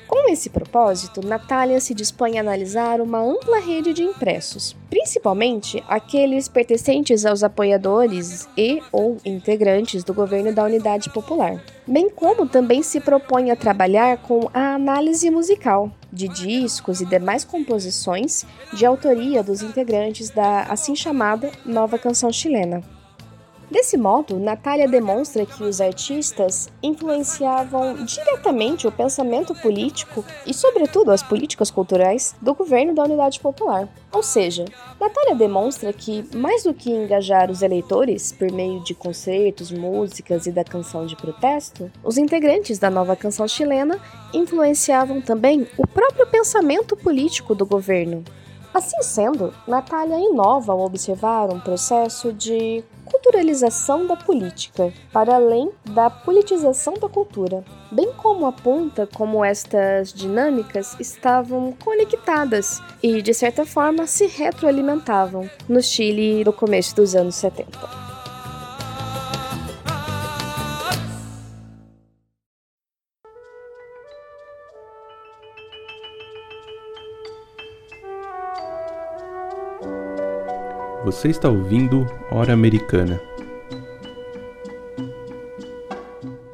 Com 0.10 0.28
esse 0.28 0.50
propósito, 0.50 1.22
Natália 1.24 1.80
se 1.80 1.94
dispõe 1.94 2.40
a 2.40 2.42
analisar 2.42 3.00
uma 3.00 3.20
ampla 3.20 3.60
rede 3.60 3.94
de 3.94 4.02
impressos, 4.02 4.76
principalmente 4.90 5.84
aqueles 5.88 6.48
pertencentes 6.48 7.28
aos 7.28 7.44
apoiadores 7.44 8.50
e 8.58 8.82
ou 8.92 9.18
integrantes 9.24 10.04
do 10.04 10.12
governo 10.12 10.52
da 10.52 10.64
Unidade 10.64 11.12
Popular, 11.12 11.64
bem 11.86 12.10
como 12.10 12.48
também 12.48 12.82
se 12.82 13.00
propõe 13.00 13.52
a 13.52 13.56
trabalhar 13.56 14.18
com 14.18 14.50
a 14.52 14.74
análise 14.74 15.30
musical 15.30 15.92
de 16.12 16.28
discos 16.28 17.02
e 17.02 17.06
demais 17.06 17.46
composições 17.46 18.48
de 18.74 18.88
autoria 18.88 19.44
dos 19.44 19.62
integrantes 19.62 20.32
da 20.32 20.64
assim 20.64 20.96
chamada 20.96 21.52
Nova 21.64 22.00
Canção 22.00 22.34
Chilena. 22.34 22.99
Desse 23.70 23.98
modo, 23.98 24.40
Natália 24.40 24.88
demonstra 24.88 25.46
que 25.46 25.64
os 25.64 25.80
artistas 25.80 26.70
influenciavam 26.82 28.04
diretamente 28.04 28.88
o 28.88 28.92
pensamento 28.92 29.54
político 29.54 30.26
e, 30.44 30.56
sobretudo, 30.56 31.12
as 31.12 31.22
políticas 31.22 31.70
culturais 31.70 32.36
do 32.42 32.56
governo 32.56 32.96
da 32.96 33.04
Unidade 33.04 33.40
Popular. 33.40 33.88
Ou 34.12 34.24
seja, 34.24 34.66
Natália 35.00 35.36
demonstra 35.36 35.94
que, 35.94 36.26
mais 36.36 36.64
do 36.64 36.74
que 36.74 36.90
engajar 36.90 37.52
os 37.52 37.62
eleitores 37.62 38.32
por 38.32 38.52
meio 38.52 38.84
de 38.84 38.96
concertos, 38.96 39.72
músicas 39.72 40.48
e 40.48 40.52
da 40.52 40.64
canção 40.64 41.06
de 41.06 41.16
protesto, 41.16 41.92
os 42.04 42.18
integrantes 42.18 42.80
da 42.80 42.90
nova 42.90 43.16
canção 43.16 43.48
chilena 43.48 44.00
influenciavam 44.34 45.22
também 45.22 45.68
o 45.78 45.86
próprio 45.86 46.26
pensamento 46.26 46.98
político 46.98 47.54
do 47.54 47.68
governo, 47.68 48.24
Assim 48.72 49.02
sendo, 49.02 49.52
Natália 49.68 50.20
inova 50.20 50.74
ao 50.74 50.82
observar 50.82 51.52
um 51.52 51.60
processo 51.60 52.32
de 52.32 52.84
culturalização 53.10 54.06
da 54.06 54.16
política, 54.16 54.94
para 55.12 55.36
além 55.36 55.72
da 55.86 56.10
politização 56.10 56.94
da 56.94 57.10
cultura, 57.10 57.64
bem 57.92 58.12
como 58.14 58.46
aponta 58.46 59.08
como 59.08 59.44
estas 59.44 60.14
dinâmicas 60.14 60.96
estavam 61.00 61.74
conectadas 61.74 62.82
e, 63.02 63.22
de 63.22 63.34
certa 63.34 63.66
forma, 63.66 64.08
se 64.08 64.28
retroalimentavam 64.28 65.50
no 65.68 65.82
Chile 65.82 66.44
no 66.44 66.54
começo 66.54 66.96
dos 66.96 67.16
anos 67.16 67.36
70. 67.36 68.09
Você 81.10 81.30
está 81.30 81.50
ouvindo 81.50 82.06
Hora 82.30 82.54
Americana. 82.54 83.20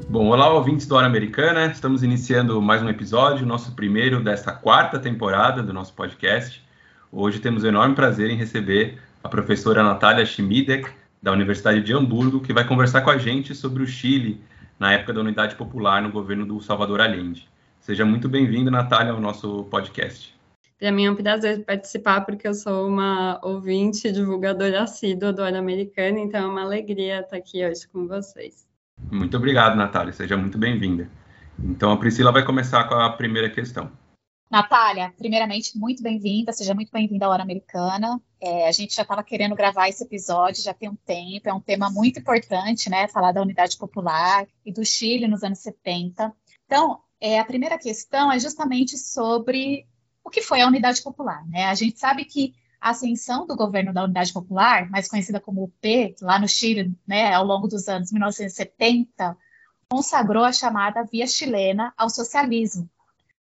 Bom, 0.07 0.29
olá 0.29 0.49
ouvintes 0.53 0.87
do 0.87 0.95
Hora 0.95 1.05
Americana. 1.05 1.65
Estamos 1.65 2.03
iniciando 2.03 2.61
mais 2.61 2.81
um 2.81 2.87
episódio, 2.87 3.45
nosso 3.45 3.73
primeiro 3.73 4.23
desta 4.23 4.53
quarta 4.53 4.97
temporada 4.97 5.61
do 5.61 5.73
nosso 5.73 5.93
podcast. 5.93 6.63
Hoje 7.11 7.39
temos 7.39 7.63
o 7.63 7.67
enorme 7.67 7.95
prazer 7.95 8.29
em 8.29 8.37
receber 8.37 8.97
a 9.21 9.27
professora 9.27 9.83
Natália 9.83 10.25
Schmidek, 10.25 10.89
da 11.21 11.33
Universidade 11.33 11.81
de 11.81 11.91
Hamburgo, 11.91 12.39
que 12.39 12.53
vai 12.53 12.65
conversar 12.65 13.01
com 13.01 13.09
a 13.09 13.17
gente 13.17 13.53
sobre 13.53 13.83
o 13.83 13.87
Chile 13.87 14.41
na 14.79 14.93
época 14.93 15.11
da 15.11 15.19
Unidade 15.19 15.55
Popular 15.55 16.01
no 16.01 16.11
governo 16.11 16.45
do 16.45 16.61
Salvador 16.61 17.01
Allende. 17.01 17.45
Seja 17.81 18.05
muito 18.05 18.29
bem-vinda, 18.29 18.71
Natália, 18.71 19.11
ao 19.11 19.19
nosso 19.19 19.65
podcast. 19.65 20.34
Para 20.85 20.91
mim 20.91 21.05
é 21.05 21.11
um 21.11 21.15
prazer 21.15 21.65
participar, 21.65 22.21
porque 22.21 22.47
eu 22.47 22.53
sou 22.53 22.87
uma 22.87 23.39
ouvinte, 23.43 24.11
divulgadora 24.11 24.83
assídua 24.83 25.33
do 25.33 25.41
Hora 25.41 25.57
Americana, 25.57 26.19
então 26.19 26.43
é 26.43 26.45
uma 26.45 26.61
alegria 26.61 27.21
estar 27.21 27.37
aqui 27.37 27.65
hoje 27.65 27.87
com 27.87 28.05
vocês. 28.05 28.67
Muito 29.11 29.35
obrigado, 29.35 29.75
Natália, 29.75 30.13
seja 30.13 30.37
muito 30.37 30.59
bem-vinda. 30.59 31.09
Então 31.57 31.91
a 31.91 31.97
Priscila 31.97 32.31
vai 32.31 32.45
começar 32.45 32.83
com 32.83 32.93
a 32.93 33.09
primeira 33.09 33.49
questão. 33.49 33.91
Natália, 34.47 35.11
primeiramente, 35.17 35.75
muito 35.75 36.03
bem-vinda, 36.03 36.53
seja 36.53 36.75
muito 36.75 36.91
bem-vinda 36.91 37.25
à 37.25 37.29
Hora 37.29 37.41
Americana. 37.41 38.21
É, 38.39 38.67
a 38.67 38.71
gente 38.71 38.93
já 38.93 39.01
estava 39.01 39.23
querendo 39.23 39.55
gravar 39.55 39.89
esse 39.89 40.03
episódio, 40.03 40.61
já 40.61 40.71
tem 40.71 40.87
um 40.87 40.95
tempo, 40.95 41.49
é 41.49 41.53
um 41.55 41.59
tema 41.59 41.89
muito 41.89 42.19
importante, 42.19 42.91
né? 42.91 43.07
Falar 43.07 43.31
da 43.31 43.41
unidade 43.41 43.75
popular 43.75 44.45
e 44.63 44.71
do 44.71 44.85
Chile 44.85 45.27
nos 45.27 45.43
anos 45.43 45.57
70. 45.57 46.31
Então, 46.67 46.99
é, 47.19 47.39
a 47.39 47.43
primeira 47.43 47.75
questão 47.79 48.31
é 48.31 48.37
justamente 48.37 48.99
sobre 48.99 49.87
o 50.25 50.29
que 50.31 50.41
foi 50.41 50.59
a 50.59 50.67
Unidade 50.67 51.03
Popular. 51.03 51.47
Né? 51.47 51.67
A 51.67 51.75
gente 51.75 51.99
sabe 51.99 52.25
que 52.25 52.55
a 52.81 52.89
ascensão 52.89 53.45
do 53.45 53.55
governo 53.55 53.93
da 53.93 54.03
Unidade 54.03 54.33
Popular, 54.33 54.89
mais 54.89 55.07
conhecida 55.07 55.39
como 55.39 55.63
UP, 55.63 56.15
lá 56.21 56.39
no 56.39 56.47
Chile, 56.47 56.93
né, 57.07 57.33
ao 57.33 57.45
longo 57.45 57.67
dos 57.67 57.87
anos 57.87 58.11
1970, 58.11 59.37
consagrou 59.87 60.43
a 60.43 60.51
chamada 60.51 61.03
via 61.03 61.27
chilena 61.27 61.93
ao 61.95 62.09
socialismo. 62.09 62.89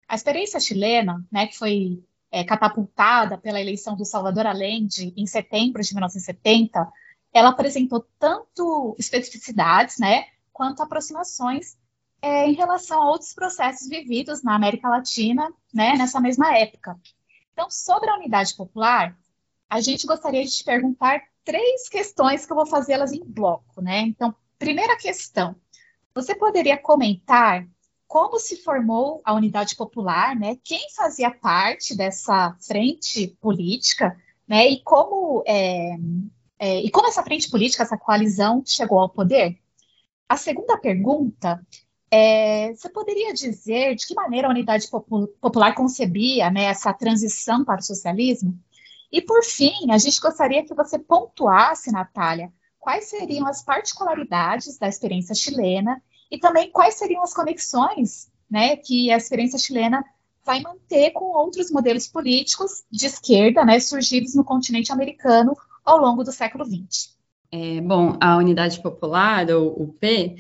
A 0.08 0.16
experiência 0.16 0.60
chilena, 0.60 1.26
né, 1.32 1.48
que 1.48 1.58
foi 1.58 2.04
é, 2.32 2.44
catapultada 2.44 3.38
pela 3.38 3.60
eleição 3.60 3.96
do 3.96 4.06
Salvador 4.06 4.46
Allende 4.46 5.14
em 5.16 5.26
setembro 5.26 5.82
de 5.82 5.94
1970, 5.94 6.92
ela 7.34 7.50
apresentou 7.50 8.06
tanto 8.20 8.96
especificidades, 9.00 9.98
né, 10.00 10.26
quanto 10.52 10.84
aproximações 10.84 11.78
é, 12.24 12.48
em 12.48 12.54
relação 12.54 13.02
a 13.02 13.10
outros 13.10 13.34
processos 13.34 13.90
vividos 13.90 14.42
na 14.44 14.56
América 14.56 14.88
Latina, 14.88 15.52
né, 15.74 15.98
nessa 15.98 16.22
mesma 16.22 16.58
época. 16.58 16.98
Então, 17.52 17.70
sobre 17.70 18.10
a 18.10 18.16
unidade 18.16 18.56
popular, 18.56 19.14
a 19.70 19.82
gente 19.82 20.08
gostaria 20.08 20.42
de 20.42 20.50
te 20.50 20.64
perguntar 20.64 21.22
três 21.44 21.90
questões 21.90 22.46
que 22.46 22.52
eu 22.54 22.56
vou 22.56 22.66
fazê-las 22.66 23.12
em 23.12 23.22
bloco, 23.26 23.82
né? 23.82 24.00
Então, 24.00 24.34
primeira 24.58 24.96
questão, 24.96 25.54
você 26.16 26.34
poderia 26.34 26.78
comentar 26.78 27.68
como 28.08 28.40
se 28.40 28.56
formou 28.56 29.22
a 29.26 29.34
unidade 29.34 29.76
popular, 29.76 30.34
né? 30.34 30.58
Quem 30.64 30.90
fazia 30.96 31.30
parte 31.30 31.94
dessa 31.94 32.56
frente 32.62 33.36
política, 33.42 34.18
né? 34.48 34.70
E 34.70 34.82
como 34.82 35.44
é, 35.46 35.98
é, 36.58 36.80
e 36.80 36.90
como 36.90 37.10
essa 37.10 37.24
frente 37.24 37.50
política, 37.50 37.84
essa 37.84 37.98
coalizão 37.98 38.64
chegou 38.66 39.00
ao 39.00 39.10
poder? 39.10 39.60
A 40.30 40.38
segunda 40.38 40.78
pergunta 40.78 41.62
é, 42.16 42.76
você 42.76 42.90
poderia 42.90 43.34
dizer 43.34 43.96
de 43.96 44.06
que 44.06 44.14
maneira 44.14 44.48
a 44.48 44.52
Unidade 44.52 44.88
Popular 44.88 45.74
concebia 45.74 46.52
né, 46.52 46.66
essa 46.66 46.94
transição 46.94 47.66
para 47.66 47.80
o 47.80 47.84
socialismo? 47.84 48.56
E, 49.12 49.20
por 49.20 49.44
fim, 49.44 49.90
a 49.90 49.98
gente 49.98 50.22
gostaria 50.22 50.64
que 50.64 50.76
você 50.76 51.00
pontuasse, 51.00 51.92
Natália, 51.92 52.54
quais 52.80 53.06
seriam 53.06 53.48
as 53.48 53.64
particularidades 53.64 54.78
da 54.78 54.88
experiência 54.88 55.34
chilena 55.34 56.00
e 56.30 56.38
também 56.38 56.70
quais 56.70 56.94
seriam 56.94 57.24
as 57.24 57.34
conexões 57.34 58.32
né, 58.48 58.76
que 58.76 59.12
a 59.12 59.18
experiência 59.18 59.58
chilena 59.58 60.06
vai 60.46 60.62
manter 60.62 61.10
com 61.14 61.26
outros 61.36 61.72
modelos 61.72 62.08
políticos 62.08 62.84
de 62.92 63.08
esquerda 63.08 63.66
né, 63.66 63.80
surgidos 63.80 64.36
no 64.36 64.44
continente 64.44 64.92
americano 64.92 65.58
ao 65.84 65.98
longo 65.98 66.24
do 66.24 66.32
século 66.32 66.64
XX. 66.64 67.18
É, 67.52 67.82
bom, 67.82 68.18
a 68.22 68.38
Unidade 68.38 68.82
Popular, 68.82 69.50
ou 69.50 69.82
UP, 69.82 70.36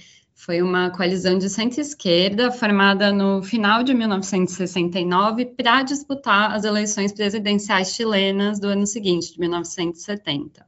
foi 0.45 0.61
uma 0.61 0.89
coalizão 0.89 1.37
de 1.37 1.49
centro-esquerda 1.49 2.51
formada 2.51 3.13
no 3.13 3.41
final 3.41 3.81
de 3.81 3.93
1969 3.93 5.45
para 5.45 5.83
disputar 5.83 6.51
as 6.51 6.65
eleições 6.65 7.13
presidenciais 7.13 7.93
chilenas 7.93 8.59
do 8.59 8.67
ano 8.67 8.85
seguinte, 8.85 9.31
de 9.31 9.39
1970. 9.39 10.65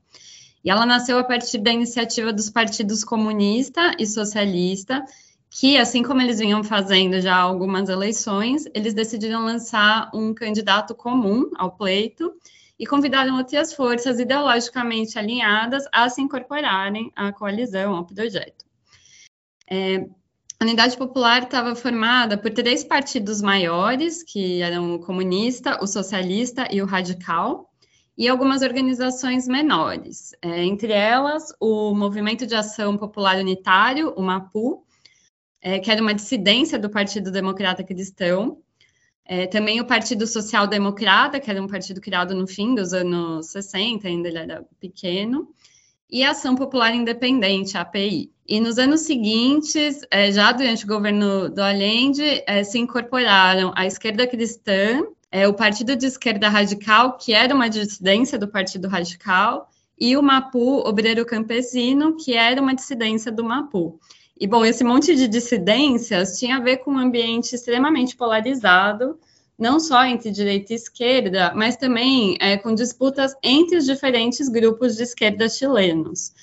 E 0.64 0.70
ela 0.70 0.86
nasceu 0.86 1.18
a 1.18 1.26
partir 1.26 1.58
da 1.58 1.74
iniciativa 1.74 2.32
dos 2.32 2.50
partidos 2.50 3.04
comunista 3.04 3.94
e 4.00 4.08
socialista, 4.08 5.04
que, 5.50 5.78
assim 5.78 6.04
como 6.04 6.22
eles 6.22 6.40
vinham 6.40 6.64
fazendo 6.64 7.20
já 7.20 7.36
algumas 7.36 7.90
eleições, 7.90 8.64
eles 8.74 8.94
decidiram 8.94 9.44
lançar 9.44 10.10
um 10.14 10.34
candidato 10.34 10.96
comum 10.96 11.52
ao 11.58 11.72
pleito 11.72 12.34
e 12.80 12.88
convidaram 12.88 13.38
outras 13.38 13.74
forças 13.74 14.22
ideologicamente 14.22 15.20
alinhadas 15.20 15.84
a 15.92 16.08
se 16.08 16.22
incorporarem 16.22 17.12
à 17.14 17.34
coalizão, 17.34 17.94
ao 17.94 18.06
projeto. 18.06 18.65
É, 19.70 20.06
a 20.60 20.64
Unidade 20.64 20.98
Popular 20.98 21.44
estava 21.44 21.76
formada 21.76 22.38
por 22.38 22.52
três 22.52 22.84
partidos 22.84 23.42
maiores, 23.42 24.24
que 24.24 24.62
eram 24.62 24.96
o 24.96 25.00
comunista, 25.00 25.84
o 25.84 25.88
socialista 25.88 26.68
e 26.72 26.82
o 26.82 26.86
radical, 26.86 27.70
e 28.18 28.30
algumas 28.30 28.62
organizações 28.62 29.48
menores, 29.48 30.32
é, 30.42 30.64
entre 30.64 30.94
elas 30.94 31.54
o 31.60 31.94
Movimento 31.94 32.48
de 32.48 32.56
Ação 32.56 32.98
Popular 32.98 33.38
Unitário, 33.38 34.14
o 34.16 34.22
MAPU, 34.22 34.86
é, 35.62 35.80
que 35.80 35.92
era 35.92 36.02
uma 36.02 36.14
dissidência 36.14 36.80
do 36.80 36.90
Partido 36.90 37.32
Democrata 37.32 37.84
Cristão, 37.84 38.60
é, 39.26 39.48
também 39.48 39.82
o 39.82 39.88
Partido 39.88 40.26
Social 40.28 40.68
Democrata, 40.68 41.40
que 41.40 41.50
era 41.50 41.62
um 41.62 41.68
partido 41.68 42.00
criado 42.00 42.36
no 42.36 42.48
fim 42.48 42.76
dos 42.76 42.94
anos 42.94 43.48
60, 43.48 44.08
ainda 44.08 44.28
ele 44.28 44.38
era 44.38 44.64
pequeno, 44.80 45.50
e 46.10 46.24
Ação 46.24 46.56
Popular 46.56 46.94
Independente, 46.94 47.78
API. 47.78 48.32
E 48.48 48.60
nos 48.60 48.78
anos 48.78 49.02
seguintes, 49.02 50.02
é, 50.12 50.32
já 50.32 50.52
durante 50.52 50.86
o 50.86 50.88
governo 50.88 51.50
do 51.50 51.62
Allende, 51.62 52.44
é, 52.46 52.64
se 52.64 52.78
incorporaram 52.78 53.74
a 53.76 53.86
esquerda 53.86 54.28
cristã, 54.28 55.04
é, 55.32 55.48
o 55.48 55.54
Partido 55.54 55.96
de 55.96 56.06
Esquerda 56.06 56.48
Radical, 56.48 57.18
que 57.18 57.34
era 57.34 57.56
uma 57.56 57.70
dissidência 57.70 58.38
do 58.38 58.48
Partido 58.48 58.88
Radical, 58.88 59.70
e 60.00 60.16
o 60.16 60.22
MAPU 60.22 60.88
Obreiro 60.88 61.26
Campesino, 61.26 62.16
que 62.18 62.34
era 62.34 62.62
uma 62.62 62.76
dissidência 62.76 63.32
do 63.32 63.44
MAPU. 63.44 64.00
E, 64.40 64.46
bom, 64.46 64.66
esse 64.66 64.84
monte 64.84 65.16
de 65.16 65.28
dissidências 65.28 66.38
tinha 66.38 66.58
a 66.58 66.60
ver 66.60 66.78
com 66.78 66.92
um 66.92 67.00
ambiente 67.00 67.56
extremamente 67.56 68.16
polarizado, 68.16 69.18
não 69.58 69.80
só 69.80 70.04
entre 70.06 70.32
direita 70.32 70.74
e 70.74 70.76
esquerda, 70.76 71.54
mas 71.56 71.78
também 71.78 72.38
é, 72.40 72.58
com 72.58 72.74
disputas 72.74 73.34
entre 73.42 73.78
os 73.78 73.86
diferentes 73.86 74.50
grupos 74.50 74.96
de 74.96 75.04
esquerda 75.04 75.48
chilenos. 75.48 76.34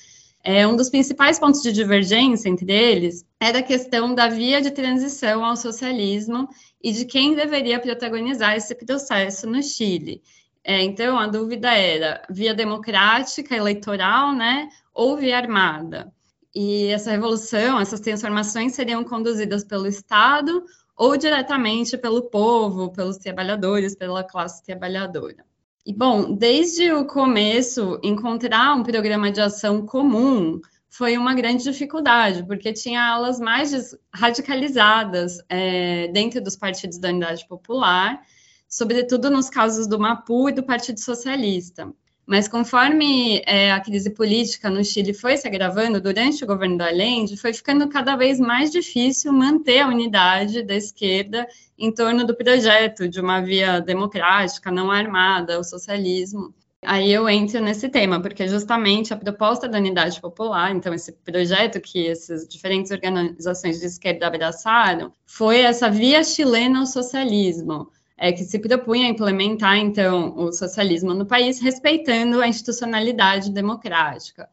É, 0.43 0.67
um 0.67 0.75
dos 0.75 0.89
principais 0.89 1.39
pontos 1.39 1.61
de 1.61 1.71
divergência 1.71 2.49
entre 2.49 2.71
eles 2.71 3.25
era 3.39 3.59
a 3.59 3.63
questão 3.63 4.13
da 4.13 4.27
via 4.27 4.61
de 4.61 4.71
transição 4.71 5.45
ao 5.45 5.55
socialismo 5.55 6.49
e 6.83 6.91
de 6.91 7.05
quem 7.05 7.33
deveria 7.33 7.79
protagonizar 7.79 8.55
esse 8.55 8.75
processo 8.75 9.47
no 9.47 9.63
Chile. 9.63 10.21
É, 10.61 10.81
então, 10.81 11.17
a 11.17 11.27
dúvida 11.27 11.71
era 11.73 12.21
via 12.29 12.53
democrática, 12.53 13.55
eleitoral, 13.55 14.33
né, 14.33 14.67
ou 14.93 15.15
via 15.15 15.37
armada. 15.37 16.11
E 16.53 16.87
essa 16.87 17.11
revolução, 17.11 17.79
essas 17.79 17.99
transformações 17.99 18.73
seriam 18.73 19.03
conduzidas 19.03 19.63
pelo 19.63 19.87
Estado 19.87 20.63
ou 20.95 21.17
diretamente 21.17 21.97
pelo 21.97 22.23
povo, 22.29 22.91
pelos 22.91 23.17
trabalhadores, 23.17 23.95
pela 23.95 24.23
classe 24.23 24.63
trabalhadora. 24.63 25.45
E, 25.85 25.93
bom, 25.93 26.33
desde 26.33 26.91
o 26.93 27.05
começo, 27.05 27.99
encontrar 28.01 28.73
um 28.75 28.83
programa 28.83 29.31
de 29.31 29.41
ação 29.41 29.85
comum 29.85 30.61
foi 30.89 31.17
uma 31.17 31.33
grande 31.33 31.63
dificuldade, 31.63 32.45
porque 32.45 32.71
tinha 32.71 33.01
alas 33.01 33.39
mais 33.39 33.97
radicalizadas 34.13 35.39
é, 35.49 36.07
dentro 36.09 36.39
dos 36.41 36.55
partidos 36.55 36.99
da 36.99 37.09
Unidade 37.09 37.47
Popular, 37.47 38.21
sobretudo 38.69 39.29
nos 39.29 39.49
casos 39.49 39.87
do 39.87 39.99
Mapu 39.99 40.49
e 40.49 40.53
do 40.53 40.63
Partido 40.63 40.99
Socialista. 40.99 41.91
Mas 42.25 42.47
conforme 42.47 43.41
é, 43.45 43.71
a 43.71 43.81
crise 43.81 44.09
política 44.09 44.69
no 44.69 44.83
Chile 44.83 45.13
foi 45.13 45.35
se 45.35 45.45
agravando 45.45 45.99
durante 45.99 46.43
o 46.43 46.47
governo 46.47 46.77
do 46.77 46.83
Allende, 46.83 47.35
foi 47.35 47.53
ficando 47.53 47.87
cada 47.89 48.15
vez 48.15 48.39
mais 48.39 48.71
difícil 48.71 49.33
manter 49.33 49.81
a 49.81 49.87
unidade 49.89 50.63
da 50.63 50.73
esquerda 50.73 51.45
em 51.77 51.91
torno 51.91 52.25
do 52.25 52.35
projeto 52.35 53.09
de 53.09 53.19
uma 53.19 53.41
via 53.41 53.81
democrática, 53.81 54.71
não 54.71 54.89
armada, 54.89 55.59
o 55.59 55.63
socialismo. 55.65 56.53
Aí 56.85 57.11
eu 57.11 57.27
entro 57.27 57.61
nesse 57.61 57.89
tema, 57.89 58.21
porque 58.21 58.47
justamente 58.47 59.13
a 59.13 59.17
proposta 59.17 59.67
da 59.67 59.77
unidade 59.77 60.19
popular, 60.19 60.71
então 60.71 60.93
esse 60.93 61.11
projeto 61.11 61.79
que 61.79 62.07
essas 62.07 62.47
diferentes 62.47 62.91
organizações 62.91 63.79
de 63.79 63.85
esquerda 63.85 64.27
abraçaram, 64.27 65.11
foi 65.25 65.59
essa 65.59 65.89
via 65.89 66.23
chilena 66.23 66.79
ao 66.79 66.85
socialismo 66.85 67.89
é, 68.17 68.31
que 68.31 68.43
se 68.43 68.59
propunha 68.59 69.07
a 69.07 69.09
implementar, 69.09 69.77
então, 69.77 70.35
o 70.37 70.51
socialismo 70.51 71.13
no 71.13 71.25
país, 71.25 71.59
respeitando 71.59 72.41
a 72.41 72.47
institucionalidade 72.47 73.51
democrática. 73.51 74.49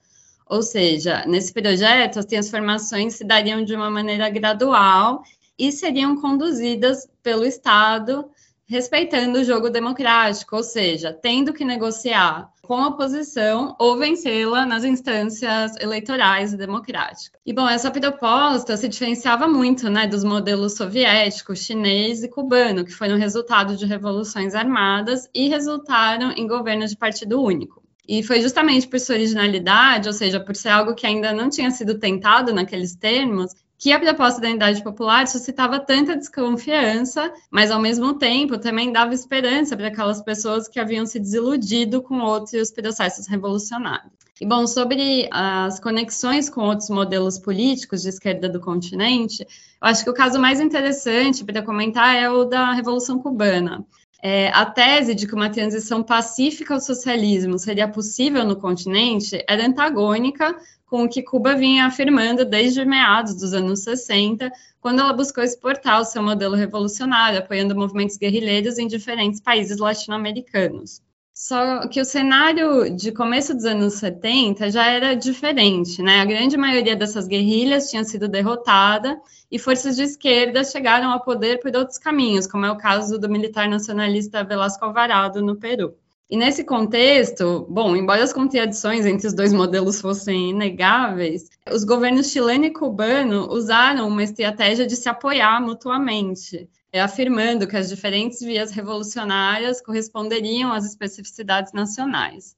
Ou 0.47 0.63
seja, 0.63 1.25
nesse 1.27 1.53
projeto, 1.53 2.19
as 2.19 2.25
transformações 2.25 3.15
se 3.15 3.25
dariam 3.25 3.65
de 3.65 3.75
uma 3.75 3.91
maneira 3.91 4.29
gradual 4.29 5.23
e 5.59 5.71
seriam 5.71 6.21
conduzidas 6.21 7.09
pelo 7.23 7.45
Estado 7.45 8.29
respeitando 8.71 9.41
o 9.41 9.45
jogo 9.45 9.69
democrático, 9.69 10.55
ou 10.55 10.63
seja, 10.63 11.13
tendo 11.13 11.53
que 11.53 11.65
negociar 11.65 12.49
com 12.63 12.75
a 12.77 12.87
oposição 12.87 13.75
ou 13.81 13.99
vencê-la 13.99 14.65
nas 14.65 14.85
instâncias 14.85 15.75
eleitorais 15.81 16.53
e 16.53 16.57
democráticas. 16.57 17.41
E, 17.45 17.53
bom, 17.53 17.69
essa 17.69 17.91
proposta 17.91 18.77
se 18.77 18.87
diferenciava 18.87 19.49
muito 19.49 19.91
né, 19.91 20.07
dos 20.07 20.23
modelos 20.23 20.77
soviético, 20.77 21.57
chinês 21.57 22.23
e 22.23 22.29
cubano, 22.29 22.85
que 22.85 22.93
foram 22.93 23.19
resultado 23.19 23.77
de 23.77 23.87
revoluções 23.87 24.55
armadas 24.55 25.29
e 25.35 25.49
resultaram 25.49 26.31
em 26.31 26.47
governos 26.47 26.91
de 26.91 26.97
partido 26.97 27.43
único. 27.43 27.83
E 28.09 28.23
foi 28.23 28.41
justamente 28.41 28.87
por 28.87 29.01
sua 29.01 29.17
originalidade, 29.17 30.07
ou 30.07 30.13
seja, 30.13 30.39
por 30.39 30.55
ser 30.55 30.69
algo 30.69 30.95
que 30.95 31.09
ainda 31.09 31.33
não 31.33 31.51
tinha 31.51 31.73
sido 31.73 31.99
tentado 31.99 32.55
naqueles 32.55 32.95
termos, 32.95 33.53
que 33.81 33.93
a 33.93 33.99
proposta 33.99 34.43
da 34.43 34.49
unidade 34.49 34.85
popular 34.85 35.27
suscitava 35.27 35.81
tanta 35.81 36.15
desconfiança, 36.15 37.33
mas 37.51 37.71
ao 37.71 37.81
mesmo 37.81 38.13
tempo 38.13 38.59
também 38.59 38.93
dava 38.93 39.15
esperança 39.15 39.75
para 39.75 39.89
aquelas 39.89 40.21
pessoas 40.21 40.69
que 40.69 40.79
haviam 40.79 41.07
se 41.07 41.19
desiludido 41.19 42.03
com 42.03 42.21
outros 42.21 42.71
processos 42.71 43.27
revolucionários. 43.27 44.13
E 44.39 44.47
bom, 44.47 44.67
sobre 44.67 45.27
as 45.33 45.81
conexões 45.81 46.51
com 46.51 46.61
outros 46.61 46.91
modelos 46.91 47.39
políticos 47.39 48.03
de 48.03 48.11
esquerda 48.11 48.51
do 48.51 48.61
continente, 48.61 49.43
eu 49.43 49.89
acho 49.89 50.05
que 50.05 50.11
o 50.11 50.15
caso 50.15 50.39
mais 50.39 50.61
interessante 50.61 51.43
para 51.43 51.63
comentar 51.63 52.15
é 52.15 52.29
o 52.29 52.45
da 52.45 52.73
Revolução 52.73 53.19
Cubana. 53.19 53.83
É, 54.23 54.49
a 54.49 54.67
tese 54.67 55.15
de 55.15 55.27
que 55.27 55.35
uma 55.35 55.49
transição 55.49 56.03
pacífica 56.03 56.75
ao 56.75 56.81
socialismo 56.81 57.59
seria 57.59 57.89
possível 57.89 58.45
no 58.45 58.57
continente 58.57 59.43
era 59.49 59.67
antagônica 59.67 60.55
com 60.91 61.05
o 61.05 61.09
que 61.09 61.23
Cuba 61.23 61.55
vinha 61.55 61.87
afirmando 61.87 62.45
desde 62.45 62.85
meados 62.85 63.37
dos 63.37 63.55
anos 63.55 63.85
60, 63.85 64.51
quando 64.81 64.99
ela 64.99 65.13
buscou 65.13 65.45
exportar 65.45 66.01
o 66.01 66.05
seu 66.05 66.21
modelo 66.21 66.57
revolucionário, 66.57 67.39
apoiando 67.39 67.77
movimentos 67.77 68.17
guerrilheiros 68.17 68.77
em 68.77 68.89
diferentes 68.89 69.41
países 69.41 69.79
latino-americanos. 69.79 71.01
Só 71.33 71.87
que 71.87 72.01
o 72.01 72.05
cenário 72.05 72.91
de 72.95 73.13
começo 73.13 73.55
dos 73.55 73.65
anos 73.65 73.95
70 73.95 74.69
já 74.73 74.87
era 74.89 75.15
diferente, 75.15 76.03
né? 76.03 76.21
A 76.21 76.25
grande 76.25 76.57
maioria 76.57 76.97
dessas 76.97 77.29
guerrilhas 77.29 77.89
tinha 77.89 78.03
sido 78.03 78.27
derrotada 78.27 79.17
e 79.49 79.61
forças 79.61 79.95
de 79.95 80.03
esquerda 80.03 80.65
chegaram 80.65 81.13
ao 81.13 81.23
poder 81.23 81.61
por 81.61 81.75
outros 81.77 81.99
caminhos, 81.99 82.49
como 82.49 82.67
é 82.67 82.71
o 82.71 82.77
caso 82.77 83.17
do 83.17 83.29
militar 83.29 83.69
nacionalista 83.69 84.43
Velasco 84.43 84.85
Alvarado 84.85 85.41
no 85.41 85.55
Peru. 85.55 85.95
E 86.31 86.37
nesse 86.37 86.63
contexto, 86.63 87.67
bom, 87.69 87.97
embora 87.97 88.23
as 88.23 88.33
contradições 88.33 89.05
entre 89.05 89.27
os 89.27 89.35
dois 89.35 89.53
modelos 89.53 90.01
fossem 90.01 90.51
inegáveis, 90.51 91.51
os 91.69 91.83
governos 91.83 92.31
chileno 92.31 92.67
e 92.67 92.71
cubano 92.71 93.53
usaram 93.53 94.07
uma 94.07 94.23
estratégia 94.23 94.87
de 94.87 94.95
se 94.95 95.09
apoiar 95.09 95.61
mutuamente, 95.61 96.71
afirmando 96.95 97.67
que 97.67 97.77
as 97.77 97.89
diferentes 97.89 98.39
vias 98.39 98.71
revolucionárias 98.71 99.81
corresponderiam 99.81 100.73
às 100.73 100.87
especificidades 100.87 101.73
nacionais. 101.73 102.55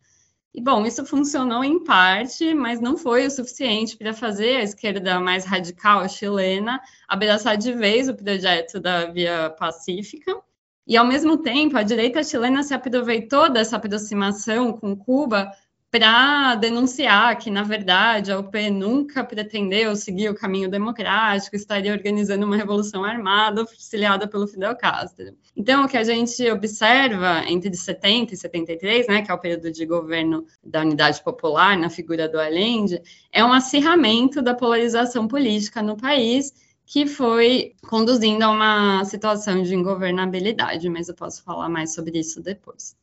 E, 0.52 0.60
bom, 0.60 0.84
isso 0.84 1.06
funcionou 1.06 1.64
em 1.64 1.82
parte, 1.82 2.52
mas 2.52 2.78
não 2.78 2.98
foi 2.98 3.26
o 3.26 3.30
suficiente 3.30 3.96
para 3.96 4.12
fazer 4.12 4.56
a 4.56 4.62
esquerda 4.62 5.18
mais 5.18 5.46
radical 5.46 6.06
chilena 6.10 6.78
abraçar 7.08 7.56
de 7.56 7.72
vez 7.72 8.06
o 8.06 8.14
projeto 8.14 8.78
da 8.78 9.06
Via 9.06 9.48
Pacífica 9.48 10.42
e, 10.86 10.96
ao 10.96 11.06
mesmo 11.06 11.36
tempo, 11.36 11.76
a 11.76 11.82
direita 11.82 12.24
chilena 12.24 12.62
se 12.62 12.74
aproveitou 12.74 13.50
dessa 13.50 13.76
aproximação 13.76 14.72
com 14.72 14.96
Cuba 14.96 15.50
para 15.92 16.54
denunciar 16.54 17.36
que, 17.36 17.50
na 17.50 17.62
verdade, 17.62 18.32
a 18.32 18.38
UP 18.38 18.70
nunca 18.70 19.22
pretendeu 19.22 19.94
seguir 19.94 20.30
o 20.30 20.34
caminho 20.34 20.70
democrático, 20.70 21.54
estaria 21.54 21.92
organizando 21.92 22.46
uma 22.46 22.56
revolução 22.56 23.04
armada 23.04 23.60
auxiliada 23.60 24.26
pelo 24.26 24.48
Fidel 24.48 24.74
Castro. 24.74 25.36
Então, 25.54 25.84
o 25.84 25.88
que 25.88 25.98
a 25.98 26.02
gente 26.02 26.50
observa 26.50 27.44
entre 27.46 27.76
70 27.76 28.32
e 28.32 28.36
73, 28.38 29.06
né, 29.06 29.20
que 29.20 29.30
é 29.30 29.34
o 29.34 29.38
período 29.38 29.70
de 29.70 29.84
governo 29.84 30.46
da 30.64 30.80
Unidade 30.80 31.22
Popular, 31.22 31.76
na 31.76 31.90
figura 31.90 32.26
do 32.26 32.40
Allende, 32.40 32.98
é 33.30 33.44
um 33.44 33.52
acirramento 33.52 34.40
da 34.40 34.54
polarização 34.54 35.28
política 35.28 35.82
no 35.82 35.94
país 35.94 36.71
que 36.92 37.06
foi 37.06 37.72
conduzindo 37.88 38.42
a 38.42 38.50
uma 38.50 39.02
situação 39.06 39.62
de 39.62 39.74
ingovernabilidade, 39.74 40.90
mas 40.90 41.08
eu 41.08 41.14
posso 41.14 41.42
falar 41.42 41.66
mais 41.70 41.94
sobre 41.94 42.18
isso 42.18 42.42
depois. 42.42 42.94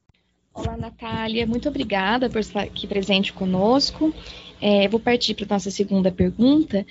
Olá, 0.54 0.78
Natália, 0.78 1.48
muito 1.48 1.68
obrigada 1.68 2.30
por 2.30 2.40
estar 2.40 2.62
aqui 2.62 2.86
presente 2.86 3.34
conosco. 3.34 4.14
É, 4.62 4.88
vou 4.88 5.00
partir 5.00 5.34
para 5.34 5.46
a 5.46 5.56
nossa 5.56 5.72
segunda 5.72 6.12
pergunta, 6.12 6.86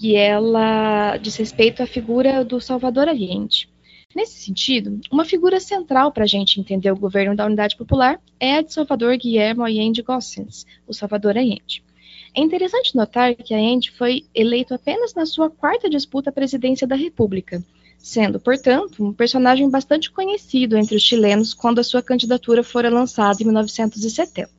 e 0.00 0.14
ela 0.14 1.16
diz 1.16 1.34
respeito 1.34 1.82
à 1.82 1.88
figura 1.88 2.44
do 2.44 2.60
Salvador 2.60 3.08
Allende. 3.08 3.68
Nesse 4.14 4.38
sentido, 4.38 5.00
uma 5.10 5.24
figura 5.24 5.58
central 5.58 6.12
para 6.12 6.22
a 6.22 6.28
gente 6.28 6.60
entender 6.60 6.92
o 6.92 6.96
governo 6.96 7.34
da 7.34 7.46
Unidade 7.46 7.76
Popular 7.76 8.20
é 8.38 8.58
a 8.58 8.62
de 8.62 8.72
Salvador 8.72 9.16
Guillermo 9.16 9.64
Allende 9.64 10.02
Gossens, 10.02 10.64
o 10.86 10.94
Salvador 10.94 11.36
Allende. 11.36 11.82
É 12.34 12.40
interessante 12.40 12.94
notar 12.94 13.34
que 13.34 13.54
Allende 13.54 13.90
foi 13.90 14.24
eleito 14.34 14.74
apenas 14.74 15.14
na 15.14 15.26
sua 15.26 15.50
quarta 15.50 15.88
disputa 15.88 16.30
à 16.30 16.32
presidência 16.32 16.86
da 16.86 16.94
República, 16.94 17.62
sendo, 17.98 18.38
portanto, 18.38 19.04
um 19.04 19.12
personagem 19.12 19.68
bastante 19.68 20.10
conhecido 20.10 20.76
entre 20.76 20.96
os 20.96 21.02
chilenos 21.02 21.52
quando 21.52 21.80
a 21.80 21.84
sua 21.84 22.02
candidatura 22.02 22.62
fora 22.62 22.88
lançada 22.88 23.42
em 23.42 23.46
1970. 23.46 24.58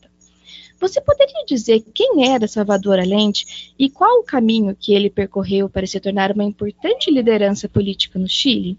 Você 0.79 1.01
poderia 1.01 1.45
dizer 1.45 1.84
quem 1.93 2.32
era 2.34 2.47
Salvador 2.47 2.99
Allende 2.99 3.73
e 3.77 3.89
qual 3.89 4.19
o 4.19 4.23
caminho 4.23 4.75
que 4.77 4.93
ele 4.93 5.10
percorreu 5.10 5.69
para 5.69 5.86
se 5.86 5.99
tornar 5.99 6.32
uma 6.32 6.43
importante 6.43 7.12
liderança 7.12 7.67
política 7.67 8.17
no 8.17 8.29
Chile? 8.29 8.77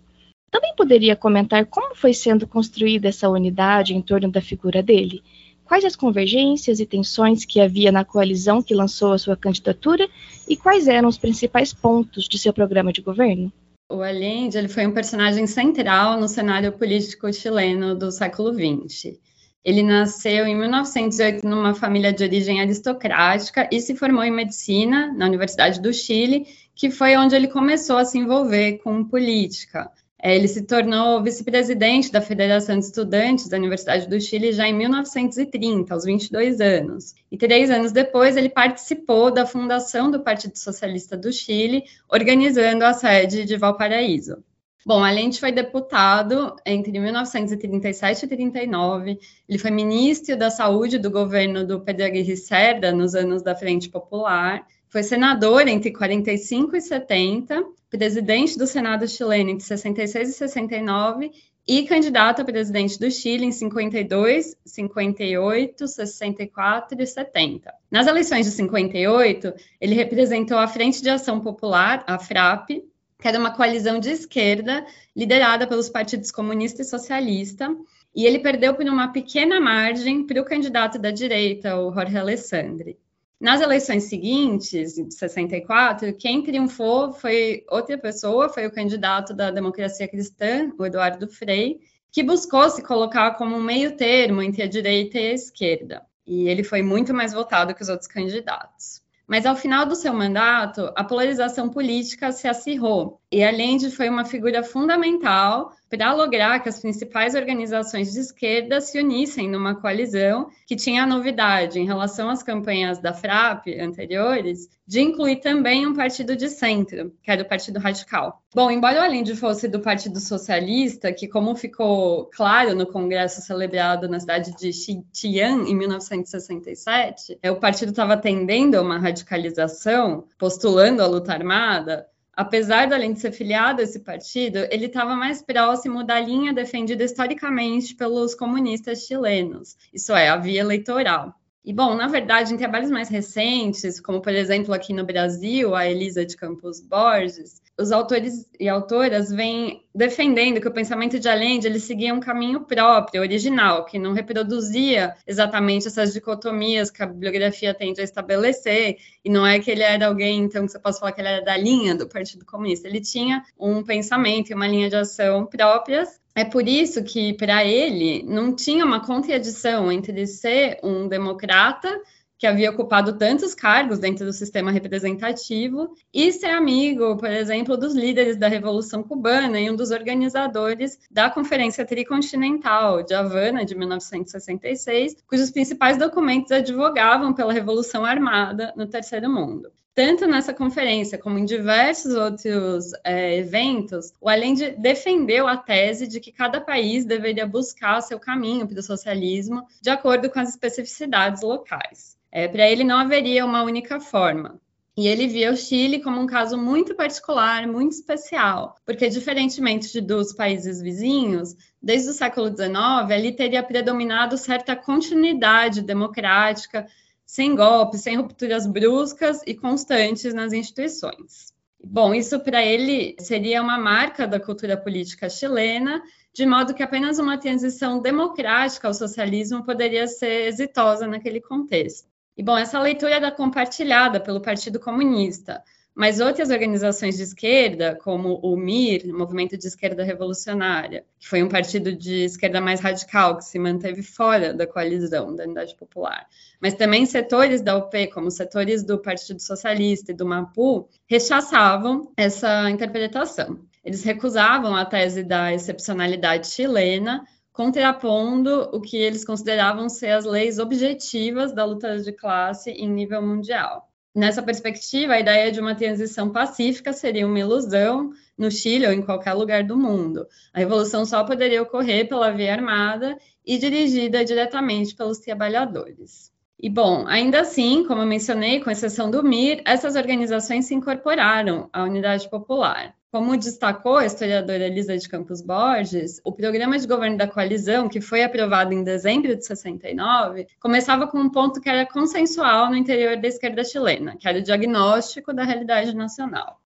Também 0.51 0.75
poderia 0.75 1.15
comentar 1.15 1.67
como 1.67 1.95
foi 1.95 2.15
sendo 2.15 2.47
construída 2.47 3.09
essa 3.09 3.29
unidade 3.29 3.95
em 3.95 4.03
torno 4.03 4.31
da 4.31 4.41
figura 4.41 4.83
dele? 4.83 5.23
Quais 5.71 5.85
as 5.85 5.95
convergências 5.95 6.81
e 6.81 6.85
tensões 6.85 7.45
que 7.45 7.61
havia 7.61 7.93
na 7.93 8.05
coalizão 8.05 8.61
que 8.61 8.75
lançou 8.75 9.13
a 9.13 9.19
sua 9.19 9.37
candidatura 9.37 10.09
e 10.49 10.57
quais 10.57 10.89
eram 10.89 11.09
os 11.09 11.17
principais 11.17 11.73
pontos 11.73 12.25
de 12.25 12.41
seu 12.41 12.53
programa 12.53 12.93
de 12.93 13.01
governo? 13.01 13.53
O 13.89 14.03
Allende 14.03 14.59
ele 14.59 14.67
foi 14.67 14.85
um 14.85 14.93
personagem 14.93 15.47
central 15.47 16.19
no 16.19 16.27
cenário 16.27 16.73
político 16.73 17.33
chileno 17.33 17.95
do 17.95 18.11
século 18.11 18.53
XX. 18.53 19.17
Ele 19.65 19.85
nasceu 19.85 20.45
em 20.45 20.59
1908 20.59 21.47
numa 21.47 21.73
família 21.73 22.13
de 22.13 22.25
origem 22.25 22.61
aristocrática 22.61 23.69
e 23.71 23.81
se 23.81 23.95
formou 23.95 24.25
em 24.25 24.33
medicina 24.33 25.15
na 25.17 25.27
Universidade 25.27 25.81
do 25.81 25.93
Chile, 25.93 26.49
que 26.75 26.91
foi 26.91 27.17
onde 27.17 27.37
ele 27.37 27.47
começou 27.47 27.97
a 27.97 28.05
se 28.05 28.19
envolver 28.19 28.79
com 28.79 29.05
política. 29.05 29.89
É, 30.23 30.37
ele 30.37 30.49
se 30.49 30.63
tornou 30.63 31.23
vice-presidente 31.23 32.13
da 32.13 32.21
Federação 32.21 32.79
de 32.79 32.85
Estudantes 32.85 33.49
da 33.49 33.57
Universidade 33.57 34.07
do 34.07 34.21
Chile 34.21 34.53
já 34.53 34.69
em 34.69 34.75
1930, 34.75 35.95
aos 35.95 36.05
22 36.05 36.61
anos. 36.61 37.15
E 37.33 37.39
três 37.39 37.71
anos 37.71 37.91
depois, 37.91 38.37
ele 38.37 38.51
participou 38.51 39.31
da 39.31 39.47
fundação 39.47 40.11
do 40.11 40.21
Partido 40.21 40.59
Socialista 40.59 41.17
do 41.17 41.33
Chile, 41.33 41.85
organizando 42.07 42.85
a 42.85 42.93
sede 42.93 43.47
de 43.47 43.57
Valparaíso. 43.57 44.45
Bom, 44.85 45.03
além 45.03 45.31
de 45.31 45.41
foi 45.41 45.53
deputado 45.53 46.57
entre 46.67 46.99
1937 46.99 48.25
e 48.25 48.29
39, 48.29 49.19
ele 49.49 49.59
foi 49.59 49.71
ministro 49.71 50.37
da 50.37 50.51
Saúde 50.51 50.99
do 50.99 51.11
governo 51.11 51.67
do 51.67 51.81
Pedro 51.81 52.07
Aguirre 52.07 52.37
Cerda 52.37 52.93
nos 52.93 53.15
anos 53.15 53.43
da 53.43 53.55
Frente 53.55 53.89
Popular, 53.91 54.67
foi 54.91 55.03
senador 55.03 55.67
entre 55.69 55.93
45 55.93 56.77
e 56.77 56.81
70 56.81 57.65
presidente 57.91 58.57
do 58.57 58.67
Senado 58.67 59.07
chileno 59.09 59.51
entre 59.51 59.65
66 59.65 60.29
e 60.29 60.33
69 60.33 61.33
e 61.67 61.83
candidato 61.85 62.43
a 62.43 62.45
presidente 62.45 62.99
do 62.99 63.11
Chile 63.11 63.45
em 63.45 63.53
52, 63.53 64.57
58, 64.65 65.87
64 65.87 67.03
e 67.03 67.07
70. 67.07 67.73
Nas 67.91 68.07
eleições 68.07 68.47
de 68.47 68.53
58, 68.53 69.53
ele 69.81 69.95
representou 69.95 70.59
a 70.59 70.67
Frente 70.67 71.03
de 71.03 71.11
Ação 71.11 71.41
Popular, 71.41 72.03
a 72.07 72.19
FRAP, 72.19 72.83
que 73.21 73.29
era 73.29 73.39
uma 73.39 73.55
coalizão 73.55 74.01
de 74.01 74.11
esquerda 74.11 74.85
liderada 75.15 75.67
pelos 75.67 75.89
partidos 75.89 76.31
comunista 76.31 76.83
e 76.83 76.85
socialista, 76.85 77.69
e 78.15 78.27
ele 78.27 78.39
perdeu 78.39 78.75
por 78.75 78.85
uma 78.87 79.13
pequena 79.13 79.61
margem 79.61 80.27
para 80.27 80.41
o 80.41 80.45
candidato 80.45 80.99
da 80.99 81.11
direita, 81.11 81.79
o 81.79 81.93
Jorge 81.93 82.17
Alessandri. 82.17 82.99
Nas 83.41 83.63
eleições 83.63 84.05
seguintes, 84.05 84.97
de 84.97 85.15
64, 85.15 86.15
quem 86.15 86.43
triunfou 86.43 87.11
foi 87.11 87.65
outra 87.71 87.97
pessoa, 87.97 88.51
foi 88.51 88.67
o 88.67 88.71
candidato 88.71 89.33
da 89.33 89.51
democracia 89.51 90.07
cristã, 90.07 90.71
o 90.79 90.85
Eduardo 90.85 91.27
Frei, 91.27 91.81
que 92.13 92.23
buscou 92.23 92.69
se 92.69 92.83
colocar 92.83 93.37
como 93.37 93.57
um 93.57 93.63
meio 93.63 93.97
termo 93.97 94.43
entre 94.43 94.63
a 94.63 94.69
direita 94.69 95.19
e 95.19 95.31
a 95.31 95.33
esquerda. 95.33 96.03
E 96.27 96.51
ele 96.51 96.63
foi 96.63 96.83
muito 96.83 97.15
mais 97.15 97.33
votado 97.33 97.75
que 97.75 97.81
os 97.81 97.89
outros 97.89 98.09
candidatos. 98.09 99.01
Mas 99.27 99.47
ao 99.47 99.57
final 99.57 99.87
do 99.87 99.97
seu 99.97 100.13
mandato, 100.13 100.93
a 100.95 101.03
polarização 101.03 101.71
política 101.71 102.33
se 102.33 102.47
acirrou 102.47 103.23
e 103.33 103.43
Allende 103.43 103.91
foi 103.91 104.11
uma 104.11 104.27
figura 104.27 104.63
fundamental 104.63 105.73
para 105.91 106.15
lograr 106.15 106.61
que 106.61 106.69
as 106.69 106.79
principais 106.79 107.35
organizações 107.35 108.13
de 108.13 108.21
esquerda 108.21 108.81
se 108.81 109.01
unissem 109.01 109.51
numa 109.51 109.75
coalizão 109.75 110.49
que 110.65 110.77
tinha 110.77 111.03
a 111.03 111.07
novidade 111.07 111.81
em 111.81 111.85
relação 111.85 112.31
às 112.31 112.45
campanhas 112.45 113.01
da 113.01 113.13
FRAP 113.13 113.67
anteriores 113.81 114.69
de 114.87 115.01
incluir 115.01 115.37
também 115.37 115.87
um 115.87 115.95
partido 115.95 116.37
de 116.37 116.49
centro, 116.49 117.13
que 117.23 117.31
era 117.31 117.43
o 117.43 117.49
Partido 117.49 117.79
Radical. 117.79 118.43
Bom, 118.55 118.71
embora 118.71 119.01
o 119.01 119.03
Allende 119.05 119.37
fosse 119.37 119.69
do 119.69 119.81
Partido 119.81 120.19
Socialista, 120.19 121.13
que 121.13 121.29
como 121.29 121.55
ficou 121.55 122.27
claro 122.27 122.75
no 122.75 122.87
congresso 122.87 123.41
celebrado 123.41 124.09
na 124.09 124.19
cidade 124.19 124.53
de 124.57 124.73
Xi'an 124.73 125.69
em 125.69 125.75
1967, 125.77 127.39
é, 127.41 127.51
o 127.51 127.61
partido 127.61 127.91
estava 127.91 128.17
tendendo 128.17 128.77
a 128.77 128.83
uma 128.83 128.99
radicalização, 128.99 130.25
postulando 130.37 131.03
a 131.03 131.07
luta 131.07 131.33
armada, 131.33 132.07
apesar 132.41 132.89
do 132.89 132.95
Allende 132.95 133.21
ser 133.21 133.33
filiado 133.33 133.81
a 133.81 133.85
esse 133.85 134.01
partido, 134.01 134.59
ele 134.71 134.87
estava 134.87 135.15
mais 135.15 135.43
próximo 135.43 136.03
da 136.03 136.19
linha 136.19 136.55
defendida 136.55 137.05
historicamente 137.05 137.95
pelos 137.95 138.35
comunistas 138.35 139.07
chilenos, 139.07 139.77
isso 139.93 140.15
é, 140.15 140.29
a 140.29 140.37
via 140.37 140.61
eleitoral. 140.61 141.35
E, 141.63 141.75
bom, 141.75 141.95
na 141.95 142.09
verdade, 142.09 142.55
em 142.55 142.57
trabalhos 142.57 142.91
mais 142.91 143.11
recentes, 143.11 144.01
como, 144.01 144.23
por 144.23 144.33
exemplo, 144.33 144.73
aqui 144.73 144.95
no 144.95 145.05
Brasil, 145.05 145.75
a 145.75 145.87
Elisa 145.87 146.25
de 146.25 146.35
Campos 146.35 146.81
Borges, 146.81 147.61
os 147.79 147.93
autores 147.93 148.47
e 148.59 148.69
autoras 148.69 149.31
vêm 149.31 149.85
defendendo 149.95 150.61
que 150.61 150.69
o 150.69 150.73
pensamento 150.73 151.19
de 151.19 151.29
Allende 151.29 151.67
ele 151.67 151.81
seguia 151.81 152.15
um 152.15 152.21
caminho 152.21 152.61
próprio, 152.61 153.21
original, 153.21 153.85
que 153.85 153.99
não 153.99 154.13
reproduzia 154.13 155.15
exatamente 155.27 155.87
essas 155.87 156.13
dicotomias 156.13 156.91
que 156.91 157.03
a 157.03 157.07
bibliografia 157.07 157.75
tende 157.75 158.01
a 158.01 158.05
estabelecer, 158.05 158.97
e 159.25 159.31
não 159.31 159.47
é 159.47 159.59
que 159.59 159.71
ele 159.71 159.83
era 159.83 160.07
alguém, 160.07 160.41
então, 160.41 160.65
que 160.65 160.73
você 160.73 160.79
possa 160.79 161.01
falar 161.01 161.13
que 161.13 161.21
ele 161.21 161.29
era 161.29 161.45
da 161.45 161.57
linha 161.57 161.95
do 161.95 162.09
Partido 162.09 162.45
Comunista. 162.45 162.89
Ele 162.89 163.01
tinha 163.01 163.43
um 163.59 163.83
pensamento 163.83 164.51
e 164.51 164.55
uma 164.55 164.67
linha 164.67 164.89
de 164.89 164.97
ação 164.97 165.45
próprias, 165.45 166.20
é 166.35 166.45
por 166.45 166.69
isso 166.69 167.03
que, 167.03 167.35
para 167.35 167.65
ele, 167.65 168.23
não 168.23 168.55
tinha 168.55 168.85
uma 168.85 169.05
contradição 169.05 169.91
entre 169.91 170.27
ser 170.27 170.79
um 170.83 171.09
democrata 171.09 172.01
que 172.41 172.47
havia 172.47 172.71
ocupado 172.71 173.19
tantos 173.19 173.55
cargos 173.55 173.99
dentro 173.99 174.25
do 174.25 174.33
sistema 174.33 174.71
representativo, 174.71 175.95
e 176.13 176.33
ser 176.33 176.47
amigo, 176.47 177.15
por 177.19 177.31
exemplo, 177.31 177.77
dos 177.77 177.95
líderes 177.95 178.39
da 178.39 178.49
Revolução 178.49 179.03
Cubana 179.03 179.61
e 179.61 179.71
um 179.71 179.77
dos 179.77 179.91
organizadores 179.91 180.99
da 181.11 181.29
Conferência 181.29 181.85
Tricontinental 181.85 183.03
de 183.03 183.13
Havana, 183.13 183.63
de 183.63 183.75
1966, 183.75 185.17
cujos 185.27 185.51
principais 185.51 185.99
documentos 185.99 186.51
advogavam 186.51 187.35
pela 187.35 187.53
Revolução 187.53 188.07
Armada 188.07 188.73
no 188.75 188.87
Terceiro 188.87 189.29
Mundo 189.29 189.71
tanto 190.01 190.27
nessa 190.27 190.55
conferência 190.55 191.19
como 191.19 191.39
em 191.39 191.45
diversos 191.45 192.15
outros 192.15 192.91
é, 193.05 193.37
eventos, 193.37 194.15
o 194.19 194.31
Allende 194.31 194.71
defendeu 194.79 195.47
a 195.47 195.59
tese 195.59 196.07
de 196.07 196.19
que 196.19 196.33
cada 196.33 196.59
país 196.59 197.05
deveria 197.05 197.47
buscar 197.47 198.01
seu 198.01 198.19
caminho 198.19 198.67
para 198.67 198.81
o 198.81 198.83
socialismo 198.83 199.63
de 199.83 199.91
acordo 199.91 200.31
com 200.31 200.41
as 200.41 200.49
especificidades 200.49 201.43
locais. 201.43 202.17
É, 202.33 202.49
Para 202.49 202.67
ele 202.71 202.83
não 202.83 202.97
haveria 202.97 203.45
uma 203.45 203.63
única 203.63 204.01
forma. 204.01 204.59
E 204.97 205.07
ele 205.07 205.27
via 205.27 205.53
o 205.53 205.57
Chile 205.57 206.01
como 206.01 206.19
um 206.19 206.27
caso 206.27 206.57
muito 206.57 206.95
particular, 206.95 207.67
muito 207.67 207.93
especial, 207.93 208.77
porque, 208.87 209.07
diferentemente 209.07 209.93
de, 209.93 210.01
dos 210.01 210.33
países 210.33 210.81
vizinhos, 210.81 211.55
desde 211.81 212.09
o 212.09 212.15
século 212.15 212.49
XIX, 212.49 213.11
ali 213.11 213.33
teria 213.33 213.63
predominado 213.63 214.39
certa 214.39 214.75
continuidade 214.75 215.83
democrática, 215.83 216.87
sem 217.31 217.55
golpes, 217.55 218.01
sem 218.01 218.17
rupturas 218.17 218.67
bruscas 218.67 219.41
e 219.47 219.55
constantes 219.55 220.35
nas 220.35 220.53
instituições. 220.53 221.55
Bom, 221.81 222.13
isso 222.13 222.41
para 222.41 222.61
ele 222.61 223.15
seria 223.21 223.63
uma 223.63 223.79
marca 223.79 224.27
da 224.27 224.41
cultura 224.41 224.77
política 224.77 225.31
chilena, 225.31 226.03
de 226.35 226.45
modo 226.45 226.75
que 226.75 226.83
apenas 226.83 227.21
uma 227.21 227.39
transição 227.39 228.03
democrática 228.03 228.89
ao 228.89 228.95
socialismo 228.95 229.65
poderia 229.65 230.09
ser 230.09 230.49
exitosa 230.49 231.07
naquele 231.07 231.41
contexto. 231.41 232.09
E, 232.37 232.43
bom, 232.43 232.59
essa 232.59 232.81
leitura 232.81 233.15
era 233.15 233.31
compartilhada 233.31 234.19
pelo 234.19 234.43
Partido 234.43 234.81
Comunista, 234.81 235.63
mas 235.95 236.19
outras 236.19 236.51
organizações 236.51 237.17
de 237.17 237.23
esquerda, 237.23 237.95
como 237.95 238.41
o 238.43 238.57
MIR, 238.57 239.07
Movimento 239.13 239.57
de 239.57 239.69
Esquerda 239.69 240.03
Revolucionária, 240.03 241.05
que 241.19 241.29
foi 241.29 241.45
um 241.45 241.49
partido 241.49 241.93
de 241.93 242.25
esquerda 242.25 242.61
mais 242.61 242.81
radical 242.81 243.37
que 243.37 243.45
se 243.45 243.59
manteve 243.59 244.03
fora 244.03 244.53
da 244.53 244.67
coalizão 244.67 245.33
da 245.35 245.45
Unidade 245.45 245.77
Popular, 245.77 246.27
mas 246.61 246.75
também 246.75 247.07
setores 247.07 247.63
da 247.63 247.77
UP, 247.77 248.07
como 248.09 248.31
setores 248.31 248.85
do 248.85 248.99
Partido 248.99 249.41
Socialista 249.41 250.13
e 250.13 250.15
do 250.15 250.27
MAPU, 250.27 250.89
rechaçavam 251.09 252.13
essa 252.17 252.69
interpretação. 252.71 253.59
Eles 253.83 254.05
recusavam 254.05 254.77
a 254.77 254.85
tese 254.85 255.25
da 255.25 255.53
excepcionalidade 255.55 256.49
chilena, 256.49 257.25
contrapondo 257.53 258.69
o 258.73 258.81
que 258.81 258.97
eles 258.97 259.25
consideravam 259.25 259.89
ser 259.89 260.11
as 260.11 260.25
leis 260.25 260.59
objetivas 260.59 261.53
da 261.53 261.65
luta 261.65 261.99
de 261.99 262.13
classe 262.13 262.71
em 262.71 262.89
nível 262.89 263.23
mundial. 263.23 263.89
Nessa 264.15 264.43
perspectiva, 264.43 265.15
a 265.15 265.21
ideia 265.21 265.53
de 265.53 265.61
uma 265.61 265.75
transição 265.75 266.31
pacífica 266.31 266.93
seria 266.93 267.27
uma 267.27 267.39
ilusão 267.39 268.11
no 268.37 268.51
Chile 268.51 268.87
ou 268.87 268.93
em 268.93 269.03
qualquer 269.03 269.35
lugar 269.35 269.63
do 269.63 269.77
mundo. 269.77 270.27
A 270.53 270.59
revolução 270.59 271.07
só 271.07 271.23
poderia 271.23 271.63
ocorrer 271.63 272.09
pela 272.09 272.33
via 272.33 272.53
armada 272.53 273.17
e 273.47 273.57
dirigida 273.57 274.25
diretamente 274.25 274.97
pelos 274.97 275.19
trabalhadores. 275.19 276.33
E, 276.63 276.69
bom, 276.69 277.07
ainda 277.07 277.41
assim, 277.41 277.85
como 277.87 278.03
eu 278.03 278.07
mencionei, 278.07 278.61
com 278.61 278.71
exceção 278.71 279.11
do 279.11 279.23
MIR, 279.25 279.63
essas 279.65 279.97
organizações 279.97 280.67
se 280.67 280.75
incorporaram 280.75 281.71
à 281.73 281.83
Unidade 281.85 282.29
Popular. 282.29 282.95
Como 283.11 283.35
destacou 283.35 283.97
a 283.97 284.05
historiadora 284.05 284.67
Elisa 284.67 284.97
de 284.97 285.09
Campos 285.09 285.41
Borges, 285.41 286.21
o 286.23 286.33
programa 286.33 286.79
de 286.79 286.87
governo 286.87 287.17
da 287.17 287.27
coalizão, 287.27 287.89
que 287.89 288.03
foi 288.03 288.23
aprovado 288.23 288.75
em 288.75 288.85
dezembro 288.85 289.35
de 289.35 289.45
69, 289.45 290.47
começava 290.61 291.07
com 291.07 291.19
um 291.19 291.31
ponto 291.31 291.63
que 291.63 291.69
era 291.69 291.87
consensual 291.87 292.69
no 292.69 292.77
interior 292.77 293.17
da 293.17 293.27
esquerda 293.27 293.65
chilena, 293.65 294.17
que 294.19 294.29
era 294.29 294.39
o 294.39 294.43
diagnóstico 294.43 295.33
da 295.33 295.45
realidade 295.45 295.97
nacional. 295.97 296.61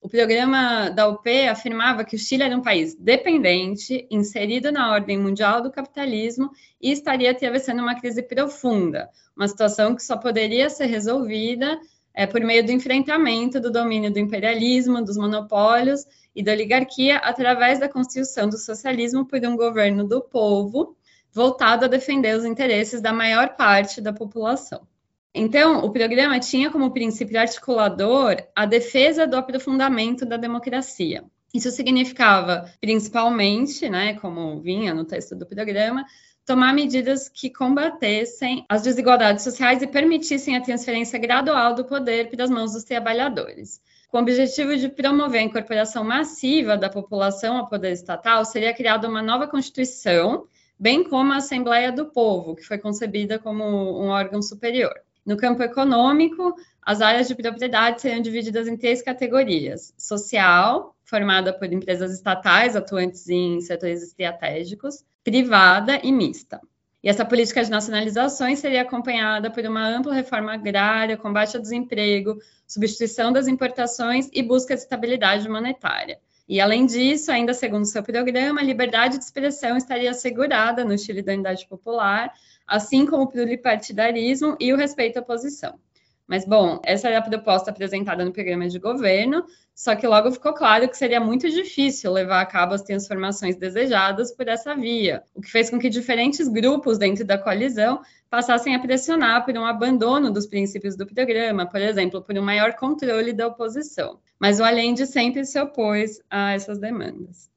O 0.00 0.08
programa 0.08 0.88
da 0.90 1.08
UP 1.08 1.28
afirmava 1.48 2.04
que 2.04 2.14
o 2.14 2.18
Chile 2.18 2.44
era 2.44 2.56
um 2.56 2.62
país 2.62 2.94
dependente, 2.94 4.06
inserido 4.10 4.70
na 4.70 4.92
ordem 4.92 5.18
mundial 5.18 5.62
do 5.62 5.70
capitalismo 5.70 6.50
e 6.80 6.92
estaria 6.92 7.30
atravessando 7.30 7.80
uma 7.80 7.98
crise 7.98 8.22
profunda, 8.22 9.08
uma 9.36 9.48
situação 9.48 9.96
que 9.96 10.02
só 10.02 10.16
poderia 10.16 10.70
ser 10.70 10.86
resolvida 10.86 11.80
é, 12.14 12.26
por 12.26 12.40
meio 12.40 12.64
do 12.64 12.72
enfrentamento 12.72 13.60
do 13.60 13.70
domínio 13.70 14.12
do 14.12 14.18
imperialismo, 14.18 15.04
dos 15.04 15.16
monopólios 15.16 16.06
e 16.34 16.42
da 16.42 16.52
oligarquia, 16.52 17.16
através 17.18 17.78
da 17.78 17.88
construção 17.88 18.48
do 18.48 18.56
socialismo 18.56 19.26
por 19.26 19.44
um 19.44 19.56
governo 19.56 20.06
do 20.06 20.22
povo, 20.22 20.96
voltado 21.32 21.84
a 21.84 21.88
defender 21.88 22.36
os 22.36 22.44
interesses 22.44 23.00
da 23.00 23.12
maior 23.12 23.56
parte 23.56 24.00
da 24.00 24.12
população. 24.12 24.86
Então, 25.38 25.84
o 25.84 25.90
programa 25.90 26.40
tinha 26.40 26.70
como 26.70 26.90
princípio 26.90 27.38
articulador 27.38 28.42
a 28.54 28.64
defesa 28.64 29.26
do 29.26 29.36
aprofundamento 29.36 30.24
da 30.24 30.38
democracia. 30.38 31.24
Isso 31.52 31.70
significava, 31.70 32.72
principalmente, 32.80 33.86
né, 33.86 34.14
como 34.14 34.58
vinha 34.62 34.94
no 34.94 35.04
texto 35.04 35.36
do 35.36 35.44
programa, 35.44 36.06
tomar 36.46 36.72
medidas 36.72 37.28
que 37.28 37.50
combatessem 37.50 38.64
as 38.66 38.80
desigualdades 38.80 39.44
sociais 39.44 39.82
e 39.82 39.86
permitissem 39.86 40.56
a 40.56 40.62
transferência 40.62 41.18
gradual 41.18 41.74
do 41.74 41.84
poder 41.84 42.30
para 42.30 42.44
as 42.44 42.48
mãos 42.48 42.72
dos 42.72 42.84
trabalhadores. 42.84 43.78
Com 44.08 44.16
o 44.16 44.20
objetivo 44.22 44.74
de 44.74 44.88
promover 44.88 45.40
a 45.42 45.44
incorporação 45.44 46.02
massiva 46.02 46.78
da 46.78 46.88
população 46.88 47.58
ao 47.58 47.68
poder 47.68 47.92
estatal, 47.92 48.42
seria 48.46 48.72
criada 48.72 49.06
uma 49.06 49.20
nova 49.20 49.46
Constituição, 49.46 50.46
bem 50.78 51.04
como 51.04 51.34
a 51.34 51.36
Assembleia 51.36 51.92
do 51.92 52.06
Povo, 52.06 52.56
que 52.56 52.62
foi 52.62 52.78
concebida 52.78 53.38
como 53.38 53.64
um 54.02 54.08
órgão 54.08 54.40
superior. 54.40 54.94
No 55.26 55.36
campo 55.36 55.60
econômico, 55.60 56.54
as 56.80 57.00
áreas 57.00 57.26
de 57.26 57.34
propriedade 57.34 58.00
seriam 58.00 58.22
divididas 58.22 58.68
em 58.68 58.76
três 58.76 59.02
categorias: 59.02 59.92
social, 59.98 60.94
formada 61.04 61.52
por 61.52 61.72
empresas 61.72 62.14
estatais 62.14 62.76
atuantes 62.76 63.28
em 63.28 63.60
setores 63.60 64.04
estratégicos, 64.04 65.04
privada 65.24 65.98
e 66.02 66.12
mista. 66.12 66.60
E 67.02 67.08
essa 67.08 67.24
política 67.24 67.64
de 67.64 67.70
nacionalizações 67.70 68.60
seria 68.60 68.82
acompanhada 68.82 69.50
por 69.50 69.64
uma 69.64 69.86
ampla 69.86 70.14
reforma 70.14 70.54
agrária, 70.54 71.16
combate 71.16 71.56
ao 71.56 71.62
desemprego, 71.62 72.38
substituição 72.66 73.32
das 73.32 73.48
importações 73.48 74.28
e 74.32 74.42
busca 74.42 74.74
de 74.74 74.82
estabilidade 74.82 75.48
monetária. 75.48 76.18
E, 76.48 76.60
além 76.60 76.86
disso, 76.86 77.32
ainda 77.32 77.52
segundo 77.52 77.84
seu 77.84 78.02
programa, 78.02 78.60
a 78.60 78.64
liberdade 78.64 79.18
de 79.18 79.24
expressão 79.24 79.76
estaria 79.76 80.10
assegurada 80.10 80.84
no 80.84 80.96
Chile 80.96 81.22
da 81.22 81.32
Unidade 81.32 81.66
Popular, 81.66 82.32
assim 82.66 83.06
como 83.06 83.24
o 83.24 83.28
pluripartidarismo 83.28 84.56
e 84.58 84.72
o 84.72 84.76
respeito 84.76 85.18
à 85.18 85.22
oposição. 85.22 85.78
Mas, 86.26 86.44
bom, 86.44 86.80
essa 86.84 87.08
era 87.08 87.18
a 87.18 87.22
proposta 87.22 87.70
apresentada 87.70 88.24
no 88.24 88.32
programa 88.32 88.68
de 88.68 88.80
governo, 88.80 89.46
só 89.72 89.94
que 89.94 90.06
logo 90.06 90.32
ficou 90.32 90.52
claro 90.52 90.88
que 90.88 90.96
seria 90.96 91.20
muito 91.20 91.48
difícil 91.48 92.12
levar 92.12 92.40
a 92.40 92.46
cabo 92.46 92.74
as 92.74 92.82
transformações 92.82 93.54
desejadas 93.56 94.32
por 94.32 94.48
essa 94.48 94.74
via, 94.74 95.22
o 95.34 95.40
que 95.40 95.50
fez 95.50 95.70
com 95.70 95.78
que 95.78 95.88
diferentes 95.88 96.48
grupos 96.48 96.98
dentro 96.98 97.24
da 97.24 97.38
coalizão 97.38 98.00
passassem 98.28 98.74
a 98.74 98.80
pressionar 98.80 99.44
por 99.44 99.56
um 99.56 99.64
abandono 99.64 100.32
dos 100.32 100.46
princípios 100.46 100.96
do 100.96 101.06
programa, 101.06 101.64
por 101.64 101.80
exemplo, 101.80 102.20
por 102.20 102.36
um 102.36 102.42
maior 102.42 102.74
controle 102.74 103.32
da 103.32 103.46
oposição. 103.46 104.18
Mas 104.38 104.58
o 104.58 104.64
Allende 104.64 105.06
sempre 105.06 105.44
se 105.44 105.60
opôs 105.60 106.20
a 106.28 106.52
essas 106.54 106.78
demandas. 106.78 107.48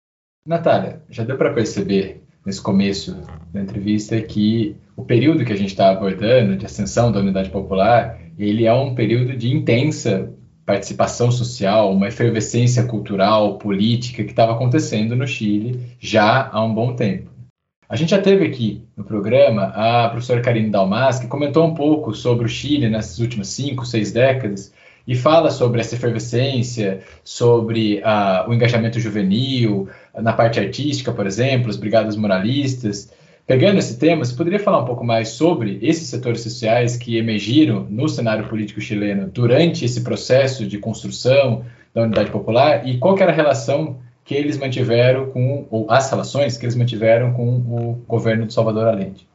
Natália, 0.46 1.02
já 1.10 1.24
deu 1.24 1.38
para 1.38 1.54
perceber 1.54 2.22
nesse 2.50 2.62
começo 2.62 3.16
da 3.54 3.62
entrevista 3.62 4.20
que 4.20 4.76
o 4.98 5.06
período 5.06 5.46
que 5.46 5.54
a 5.54 5.56
gente 5.56 5.70
está 5.70 5.92
abordando 5.92 6.58
de 6.58 6.66
ascensão 6.66 7.12
da 7.12 7.20
unidade 7.20 7.52
popular 7.52 8.20
ele 8.40 8.66
é 8.66 8.74
um 8.74 8.96
período 8.96 9.38
de 9.38 9.54
intensa 9.54 10.34
participação 10.66 11.32
social, 11.32 11.94
uma 11.94 12.08
efervescência 12.08 12.84
cultural, 12.84 13.58
política 13.60 14.24
que 14.24 14.32
estava 14.32 14.54
acontecendo 14.54 15.16
no 15.16 15.28
Chile 15.28 15.96
já 16.00 16.50
há 16.52 16.64
um 16.64 16.74
bom 16.74 16.96
tempo. 16.96 17.30
A 17.88 17.96
gente 17.96 18.10
já 18.10 18.22
teve 18.22 18.46
aqui 18.46 18.84
no 18.96 19.04
programa 19.04 19.66
a 19.76 20.10
professora 20.10 20.42
Karine 20.42 20.70
Dalmas, 20.70 21.20
que 21.20 21.28
comentou 21.28 21.66
um 21.66 21.74
pouco 21.74 22.14
sobre 22.14 22.46
o 22.46 22.50
Chile 22.50 22.90
nessas 22.90 23.20
últimas 23.20 23.48
cinco, 23.50 23.86
seis 23.86 24.12
décadas, 24.12 24.74
e 25.10 25.16
fala 25.16 25.50
sobre 25.50 25.82
essa 25.82 25.96
efervescência, 25.96 27.00
sobre 27.24 27.98
uh, 27.98 28.48
o 28.48 28.54
engajamento 28.54 29.00
juvenil, 29.00 29.90
na 30.14 30.34
parte 30.34 30.60
artística, 30.60 31.12
por 31.12 31.26
exemplo, 31.26 31.68
as 31.68 31.78
brigadas 31.78 32.16
moralistas. 32.16 33.12
Pegando 33.48 33.80
esse 33.80 33.98
tema, 33.98 34.24
você 34.24 34.36
poderia 34.36 34.60
falar 34.60 34.82
um 34.82 34.86
pouco 34.86 35.04
mais 35.04 35.30
sobre 35.30 35.80
esses 35.82 36.08
setores 36.08 36.42
sociais 36.42 36.96
que 36.96 37.18
emergiram 37.18 37.88
no 37.90 38.08
cenário 38.08 38.48
político 38.48 38.80
chileno 38.80 39.28
durante 39.34 39.84
esse 39.84 40.02
processo 40.02 40.68
de 40.68 40.78
construção 40.78 41.66
da 41.92 42.04
unidade 42.04 42.30
popular 42.30 42.88
e 42.88 43.00
qual 43.00 43.18
era 43.18 43.32
a 43.32 43.36
relação 43.36 43.98
que 44.24 44.36
eles 44.36 44.60
mantiveram 44.60 45.32
com, 45.32 45.66
ou 45.72 45.90
as 45.90 46.08
relações 46.12 46.56
que 46.56 46.68
eles 46.68 46.76
mantiveram 46.76 47.34
com 47.34 47.48
o 47.48 48.04
governo 48.08 48.46
de 48.46 48.54
Salvador 48.54 48.86
Allende? 48.86 49.29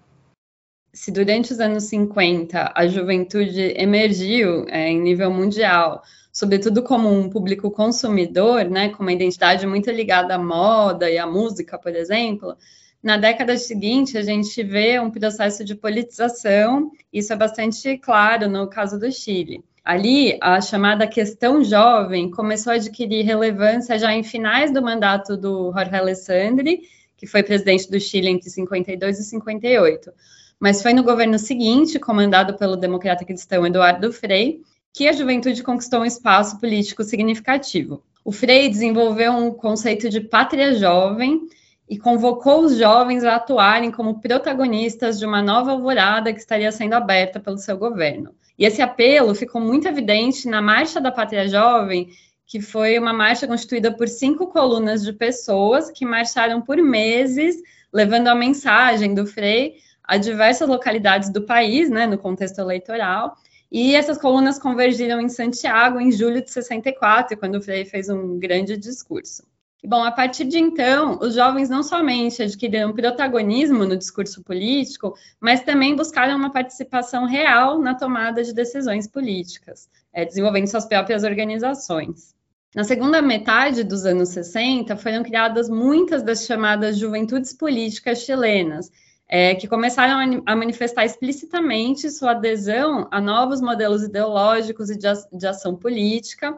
Se 0.95 1.11
durante 1.11 1.53
os 1.53 1.59
anos 1.59 1.85
50 1.85 2.73
a 2.73 2.87
juventude 2.87 3.75
emergiu 3.77 4.65
é, 4.69 4.89
em 4.89 5.01
nível 5.01 5.29
mundial, 5.29 6.03
sobretudo 6.33 6.85
como 6.85 7.13
um 7.13 7.29
público 7.29 7.69
consumidor, 7.69 8.65
né, 8.67 8.91
com 8.91 9.03
uma 9.03 9.13
identidade 9.13 9.67
muito 9.67 9.91
ligada 9.91 10.37
à 10.37 10.39
moda 10.39 11.11
e 11.11 11.19
à 11.19 11.27
música, 11.27 11.77
por 11.77 11.95
exemplo, 11.97 12.57
na 13.03 13.17
década 13.17 13.57
seguinte, 13.59 14.17
a 14.17 14.23
gente 14.23 14.63
vê 14.63 14.99
um 15.01 15.11
processo 15.11 15.65
de 15.65 15.75
politização, 15.75 16.91
isso 17.13 17.33
é 17.33 17.37
bastante 17.37 17.99
claro 17.99 18.49
no 18.49 18.69
caso 18.69 18.99
do 18.99 19.11
Chile. 19.11 19.65
Ali, 19.85 20.39
a 20.41 20.61
chamada 20.61 21.07
questão 21.09 21.63
jovem 21.63 22.31
começou 22.31 22.73
a 22.73 22.77
adquirir 22.77 23.25
relevância 23.25 23.99
já 23.99 24.15
em 24.15 24.23
finais 24.23 24.73
do 24.73 24.81
mandato 24.81 25.37
do 25.37 25.71
Jorge 25.73 25.95
Alessandri, 25.95 26.83
que 27.17 27.27
foi 27.27 27.43
presidente 27.43 27.91
do 27.91 28.01
Chile 28.01 28.29
entre 28.29 28.49
52 28.49 29.19
e 29.19 29.25
58. 29.25 30.11
Mas 30.59 30.83
foi 30.83 30.93
no 30.93 31.03
governo 31.03 31.39
seguinte, 31.39 31.99
comandado 31.99 32.55
pelo 32.55 32.77
democrata 32.77 33.25
cristão 33.25 33.67
Eduardo 33.67 34.13
Frei, 34.13 34.63
que 34.93 35.09
a 35.09 35.13
juventude 35.13 35.63
conquistou 35.63 36.01
um 36.01 36.05
espaço 36.05 36.59
político 36.59 37.03
significativo. 37.03 38.03
O 38.25 38.33
Frei 38.33 38.69
desenvolveu 38.69 39.33
um 39.33 39.53
conceito 39.53 40.09
de 40.09 40.21
pátria 40.21 40.75
jovem, 40.75 41.49
e 41.89 41.99
convocou 41.99 42.65
os 42.65 42.77
jovens 42.77 43.25
a 43.25 43.37
atuarem 43.37 43.91
como 43.91 44.21
protagonistas 44.21 45.19
de 45.19 45.27
uma 45.27 45.43
nova 45.43 45.73
alvorada 45.73 46.33
que 46.33 46.41
estaria 46.41 46.73
sendo 46.73 46.95
aberta 46.95 47.39
pelo 47.39 47.59
seu 47.59 47.77
governo. 47.77 48.35
E 48.59 48.65
esse 48.65 48.81
apelo 48.81 49.35
ficou 49.35 49.61
muito 49.61 49.87
evidente 49.87 50.49
na 50.49 50.63
Marcha 50.63 51.01
da 51.01 51.13
Pátria 51.13 51.47
Jovem, 51.49 52.09
que 52.47 52.61
foi 52.61 52.99
uma 52.99 53.13
marcha 53.13 53.47
constituída 53.47 53.91
por 53.93 54.07
cinco 54.09 54.47
colunas 54.47 55.03
de 55.03 55.13
pessoas 55.13 55.91
que 55.91 56.07
marcharam 56.07 56.63
por 56.63 56.77
meses, 56.77 57.57
levando 57.93 58.29
a 58.29 58.35
mensagem 58.35 59.15
do 59.15 59.27
Frei 59.27 59.77
a 60.05 60.17
diversas 60.17 60.69
localidades 60.69 61.31
do 61.31 61.43
país, 61.43 61.91
né, 61.91 62.07
no 62.07 62.19
contexto 62.19 62.59
eleitoral. 62.59 63.37
E 63.73 63.95
essas 63.95 64.19
colunas 64.19 64.59
convergiram 64.59 65.21
em 65.21 65.29
Santiago 65.29 65.99
em 65.99 66.13
julho 66.13 66.43
de 66.43 66.51
64, 66.51 67.37
quando 67.37 67.57
o 67.57 67.63
Frei 67.63 67.85
fez 67.85 68.09
um 68.09 68.39
grande 68.39 68.77
discurso. 68.77 69.43
Bom, 69.87 70.03
a 70.03 70.11
partir 70.11 70.45
de 70.45 70.59
então, 70.59 71.19
os 71.21 71.35
jovens 71.35 71.69
não 71.69 71.83
somente 71.83 72.43
adquiriram 72.43 72.95
protagonismo 72.95 73.85
no 73.85 73.99
discurso 73.99 74.43
político, 74.43 75.15
mas 75.39 75.63
também 75.63 75.95
buscaram 75.95 76.37
uma 76.37 76.51
participação 76.51 77.27
real 77.27 77.79
na 77.79 77.95
tomada 77.95 78.43
de 78.43 78.55
decisões 78.55 79.07
políticas, 79.07 79.89
é, 80.11 80.25
desenvolvendo 80.25 80.69
suas 80.69 80.87
próprias 80.87 81.23
organizações. 81.23 82.35
Na 82.75 82.83
segunda 82.83 83.21
metade 83.21 83.85
dos 83.85 84.07
anos 84.07 84.31
60, 84.31 84.97
foram 84.97 85.23
criadas 85.23 85.69
muitas 85.69 86.23
das 86.23 86.47
chamadas 86.47 86.97
juventudes 86.97 87.53
políticas 87.53 88.23
chilenas, 88.23 88.91
é, 89.37 89.53
que 89.57 89.67
começaram 89.67 90.45
a, 90.47 90.55
manifestar 90.55 91.05
explicitamente 91.05 92.09
sua 92.09 92.31
adesão 92.31 93.09
a 93.11 93.21
novos 93.21 93.61
modelos 93.61 94.05
ideológicos 94.05 94.91
e 94.91 94.97
de, 94.97 95.45
ação 95.49 95.75
política, 95.75 96.57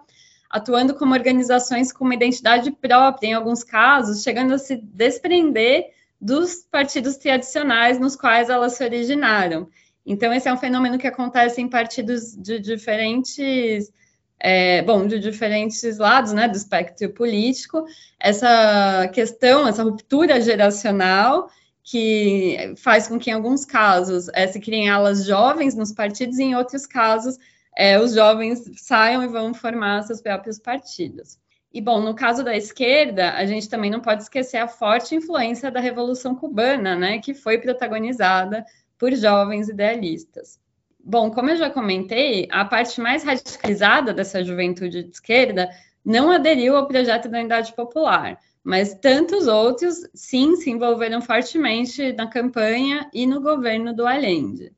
atuando 0.50 0.92
como 0.92 1.14
organizações 1.14 1.90
com 1.90 2.04
uma 2.04 2.14
identidade 2.14 2.70
própria, 2.70 3.28
em 3.28 3.32
alguns 3.32 3.64
casos, 3.64 4.22
chegando 4.22 4.52
a 4.52 4.58
se 4.58 4.76
desprender 4.76 5.86
dos 6.20 6.66
partidos 6.70 7.16
tradicionais 7.16 7.98
nos 7.98 8.14
quais 8.14 8.50
elas 8.50 8.74
se 8.74 8.84
originaram. 8.84 9.70
Então, 10.04 10.30
esse 10.30 10.46
é 10.46 10.52
um 10.52 10.58
fenômeno 10.58 10.98
que 10.98 11.06
acontece 11.06 11.62
em 11.62 11.70
partidos 11.70 12.36
de 12.36 12.60
diferentes. 12.60 13.90
É, 14.38 14.82
bom, 14.82 15.06
de 15.06 15.18
diferentes 15.18 15.96
lados 15.96 16.34
né, 16.34 16.46
do 16.46 16.58
espectro 16.58 17.08
político, 17.08 17.86
essa 18.20 19.08
questão, 19.14 19.66
essa 19.66 19.82
ruptura 19.82 20.38
geracional 20.42 21.48
que 21.88 22.74
faz 22.78 23.06
com 23.06 23.16
que, 23.16 23.30
em 23.30 23.32
alguns 23.32 23.64
casos, 23.64 24.28
é, 24.34 24.44
se 24.48 24.58
criem 24.58 24.90
alas 24.90 25.24
jovens 25.24 25.76
nos 25.76 25.92
partidos, 25.92 26.36
e 26.36 26.42
em 26.42 26.56
outros 26.56 26.84
casos, 26.84 27.38
é, 27.78 27.96
os 27.96 28.12
jovens 28.12 28.64
saiam 28.74 29.22
e 29.22 29.28
vão 29.28 29.54
formar 29.54 30.02
seus 30.02 30.20
próprios 30.20 30.58
partidos. 30.58 31.38
E, 31.72 31.80
bom, 31.80 32.00
no 32.00 32.12
caso 32.12 32.42
da 32.42 32.56
esquerda, 32.56 33.34
a 33.34 33.46
gente 33.46 33.68
também 33.68 33.88
não 33.88 34.00
pode 34.00 34.24
esquecer 34.24 34.56
a 34.56 34.66
forte 34.66 35.14
influência 35.14 35.70
da 35.70 35.78
Revolução 35.78 36.34
Cubana, 36.34 36.96
né, 36.96 37.20
que 37.20 37.32
foi 37.32 37.58
protagonizada 37.58 38.66
por 38.98 39.14
jovens 39.14 39.68
idealistas. 39.68 40.58
Bom, 40.98 41.30
como 41.30 41.50
eu 41.50 41.56
já 41.56 41.70
comentei, 41.70 42.48
a 42.50 42.64
parte 42.64 43.00
mais 43.00 43.22
radicalizada 43.22 44.12
dessa 44.12 44.42
juventude 44.42 45.04
de 45.04 45.10
esquerda 45.10 45.70
não 46.04 46.32
aderiu 46.32 46.74
ao 46.76 46.88
projeto 46.88 47.28
da 47.28 47.38
Unidade 47.38 47.72
Popular, 47.74 48.40
mas 48.66 48.94
tantos 48.94 49.46
outros, 49.46 49.94
sim, 50.12 50.56
se 50.56 50.68
envolveram 50.68 51.22
fortemente 51.22 52.12
na 52.14 52.26
campanha 52.26 53.08
e 53.14 53.24
no 53.24 53.40
governo 53.40 53.94
do 53.94 54.04
Allende. 54.04 54.72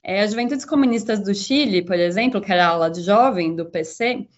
É, 0.00 0.22
as 0.22 0.30
juventudes 0.30 0.64
comunistas 0.64 1.18
do 1.18 1.34
Chile, 1.34 1.84
por 1.84 1.96
exemplo, 1.96 2.40
que 2.40 2.52
era 2.52 2.68
a 2.68 2.68
ala 2.68 2.88
de 2.88 3.02
jovem 3.02 3.56
do 3.56 3.66
PC, 3.66 4.28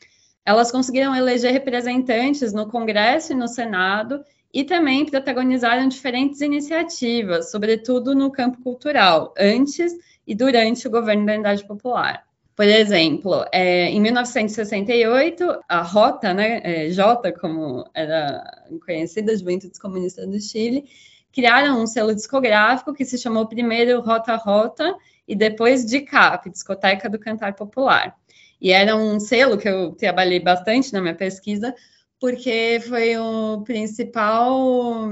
elas 0.42 0.72
conseguiram 0.72 1.14
eleger 1.14 1.52
representantes 1.52 2.54
no 2.54 2.66
Congresso 2.66 3.34
e 3.34 3.36
no 3.36 3.46
Senado 3.46 4.24
e 4.54 4.64
também 4.64 5.04
protagonizaram 5.04 5.86
diferentes 5.86 6.40
iniciativas, 6.40 7.50
sobretudo 7.50 8.14
no 8.14 8.32
campo 8.32 8.62
cultural, 8.62 9.34
antes 9.38 9.92
e 10.26 10.34
durante 10.34 10.88
o 10.88 10.90
governo 10.90 11.26
da 11.26 11.34
Unidade 11.34 11.66
Popular. 11.66 12.27
Por 12.58 12.66
exemplo, 12.66 13.44
é, 13.52 13.84
em 13.84 14.00
1968, 14.00 15.60
a 15.68 15.80
Rota, 15.80 16.34
né, 16.34 16.60
é, 16.64 16.90
J, 16.90 17.30
como 17.34 17.88
era 17.94 18.42
conhecida, 18.84 19.36
Juventudes 19.36 19.78
Comunistas 19.78 20.26
do 20.26 20.40
Chile, 20.40 20.90
criaram 21.32 21.80
um 21.80 21.86
selo 21.86 22.12
discográfico 22.12 22.92
que 22.92 23.04
se 23.04 23.16
chamou 23.16 23.46
primeiro 23.46 24.00
Rota 24.00 24.34
Rota 24.34 24.92
e 25.28 25.36
depois 25.36 25.86
DICAP, 25.86 26.50
Discoteca 26.50 27.08
do 27.08 27.16
Cantar 27.16 27.54
Popular. 27.54 28.16
E 28.60 28.72
era 28.72 28.96
um 28.96 29.20
selo 29.20 29.56
que 29.56 29.68
eu 29.68 29.92
trabalhei 29.92 30.40
bastante 30.40 30.92
na 30.92 31.00
minha 31.00 31.14
pesquisa, 31.14 31.72
porque 32.20 32.80
foi 32.88 33.16
o 33.16 33.62
principal 33.62 35.08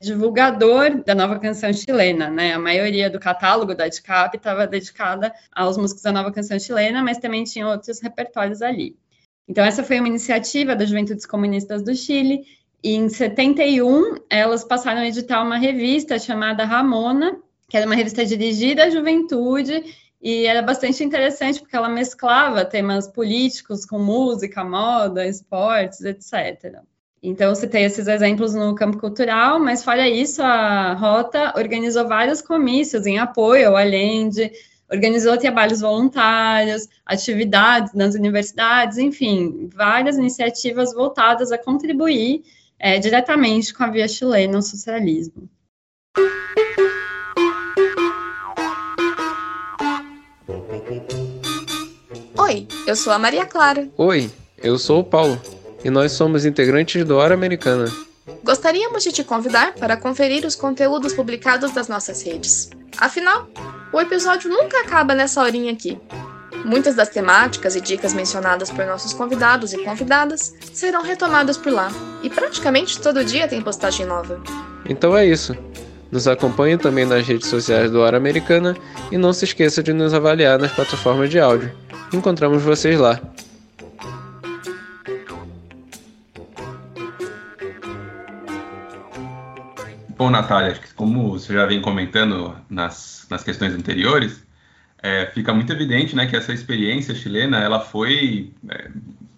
divulgador 0.00 1.02
da 1.02 1.14
nova 1.14 1.38
canção 1.38 1.72
chilena, 1.72 2.28
né? 2.28 2.52
A 2.52 2.58
maioria 2.58 3.08
do 3.08 3.18
catálogo 3.18 3.74
da 3.74 3.88
DICAP 3.88 4.36
estava 4.36 4.66
dedicada 4.66 5.32
aos 5.50 5.78
músicos 5.78 6.02
da 6.02 6.12
nova 6.12 6.30
canção 6.30 6.58
chilena, 6.58 7.02
mas 7.02 7.18
também 7.18 7.44
tinha 7.44 7.66
outros 7.66 8.00
repertórios 8.00 8.60
ali. 8.60 8.96
Então, 9.48 9.64
essa 9.64 9.82
foi 9.82 9.98
uma 9.98 10.08
iniciativa 10.08 10.76
das 10.76 10.88
Juventudes 10.88 11.26
Comunistas 11.26 11.82
do 11.82 11.94
Chile, 11.94 12.44
e 12.82 12.94
em 12.94 13.08
71 13.08 14.16
elas 14.28 14.62
passaram 14.62 15.00
a 15.00 15.06
editar 15.06 15.42
uma 15.42 15.56
revista 15.56 16.18
chamada 16.18 16.64
Ramona, 16.66 17.38
que 17.68 17.76
era 17.78 17.86
uma 17.86 17.94
revista 17.94 18.24
dirigida 18.26 18.84
à 18.84 18.90
juventude 18.90 19.82
e 20.24 20.46
era 20.46 20.62
bastante 20.62 21.04
interessante 21.04 21.60
porque 21.60 21.76
ela 21.76 21.90
mesclava 21.90 22.64
temas 22.64 23.06
políticos 23.06 23.84
com 23.84 23.98
música, 23.98 24.64
moda, 24.64 25.26
esportes, 25.26 26.00
etc. 26.00 26.80
Então, 27.22 27.52
tem 27.52 27.84
esses 27.84 28.08
exemplos 28.08 28.54
no 28.54 28.74
campo 28.74 28.98
cultural, 28.98 29.60
mas 29.60 29.84
fora 29.84 30.08
isso, 30.08 30.42
a 30.42 30.94
Rota 30.94 31.52
organizou 31.58 32.08
vários 32.08 32.40
comícios 32.40 33.04
em 33.04 33.18
apoio 33.18 33.68
ao 33.68 33.76
Allende, 33.76 34.50
organizou 34.90 35.36
trabalhos 35.36 35.82
voluntários, 35.82 36.88
atividades 37.04 37.92
nas 37.92 38.14
universidades, 38.14 38.96
enfim, 38.96 39.68
várias 39.74 40.16
iniciativas 40.16 40.94
voltadas 40.94 41.52
a 41.52 41.58
contribuir 41.58 42.42
é, 42.78 42.98
diretamente 42.98 43.74
com 43.74 43.84
a 43.84 43.90
via 43.90 44.08
chilena 44.08 44.56
ao 44.56 44.62
socialismo. 44.62 45.50
Oi, 52.54 52.68
eu 52.86 52.94
sou 52.94 53.12
a 53.12 53.18
Maria 53.18 53.44
Clara. 53.44 53.88
Oi, 53.96 54.30
eu 54.62 54.78
sou 54.78 55.00
o 55.00 55.04
Paulo 55.04 55.42
e 55.84 55.90
nós 55.90 56.12
somos 56.12 56.46
integrantes 56.46 57.04
do 57.04 57.16
Hora 57.16 57.34
Americana. 57.34 57.86
Gostaríamos 58.44 59.02
de 59.02 59.10
te 59.10 59.24
convidar 59.24 59.74
para 59.74 59.96
conferir 59.96 60.46
os 60.46 60.54
conteúdos 60.54 61.12
publicados 61.12 61.72
das 61.72 61.88
nossas 61.88 62.22
redes. 62.22 62.70
Afinal, 62.96 63.48
o 63.92 64.00
episódio 64.00 64.48
nunca 64.48 64.82
acaba 64.82 65.16
nessa 65.16 65.42
horinha 65.42 65.72
aqui. 65.72 65.98
Muitas 66.64 66.94
das 66.94 67.08
temáticas 67.08 67.74
e 67.74 67.80
dicas 67.80 68.14
mencionadas 68.14 68.70
por 68.70 68.86
nossos 68.86 69.12
convidados 69.12 69.72
e 69.72 69.78
convidadas 69.78 70.54
serão 70.72 71.02
retomadas 71.02 71.56
por 71.56 71.72
lá, 71.72 71.90
e 72.22 72.30
praticamente 72.30 73.00
todo 73.00 73.24
dia 73.24 73.48
tem 73.48 73.60
postagem 73.60 74.06
nova. 74.06 74.40
Então 74.88 75.16
é 75.16 75.26
isso. 75.26 75.56
Nos 76.08 76.28
acompanhe 76.28 76.78
também 76.78 77.04
nas 77.04 77.26
redes 77.26 77.48
sociais 77.48 77.90
do 77.90 77.98
Hora 77.98 78.16
Americana 78.16 78.76
e 79.10 79.18
não 79.18 79.32
se 79.32 79.44
esqueça 79.44 79.82
de 79.82 79.92
nos 79.92 80.14
avaliar 80.14 80.56
nas 80.56 80.70
plataformas 80.70 81.28
de 81.28 81.40
áudio. 81.40 81.72
Encontramos 82.14 82.62
vocês 82.62 83.00
lá. 83.00 83.20
Bom, 90.16 90.30
Natália, 90.30 90.80
como 90.94 91.32
você 91.32 91.52
já 91.52 91.66
vem 91.66 91.82
comentando 91.82 92.56
nas, 92.70 93.26
nas 93.28 93.42
questões 93.42 93.74
anteriores, 93.74 94.46
é, 95.02 95.26
fica 95.26 95.52
muito 95.52 95.72
evidente 95.72 96.14
né, 96.14 96.26
que 96.26 96.36
essa 96.36 96.52
experiência 96.52 97.14
chilena 97.16 97.58
ela 97.58 97.80
foi 97.80 98.52
é, 98.68 98.90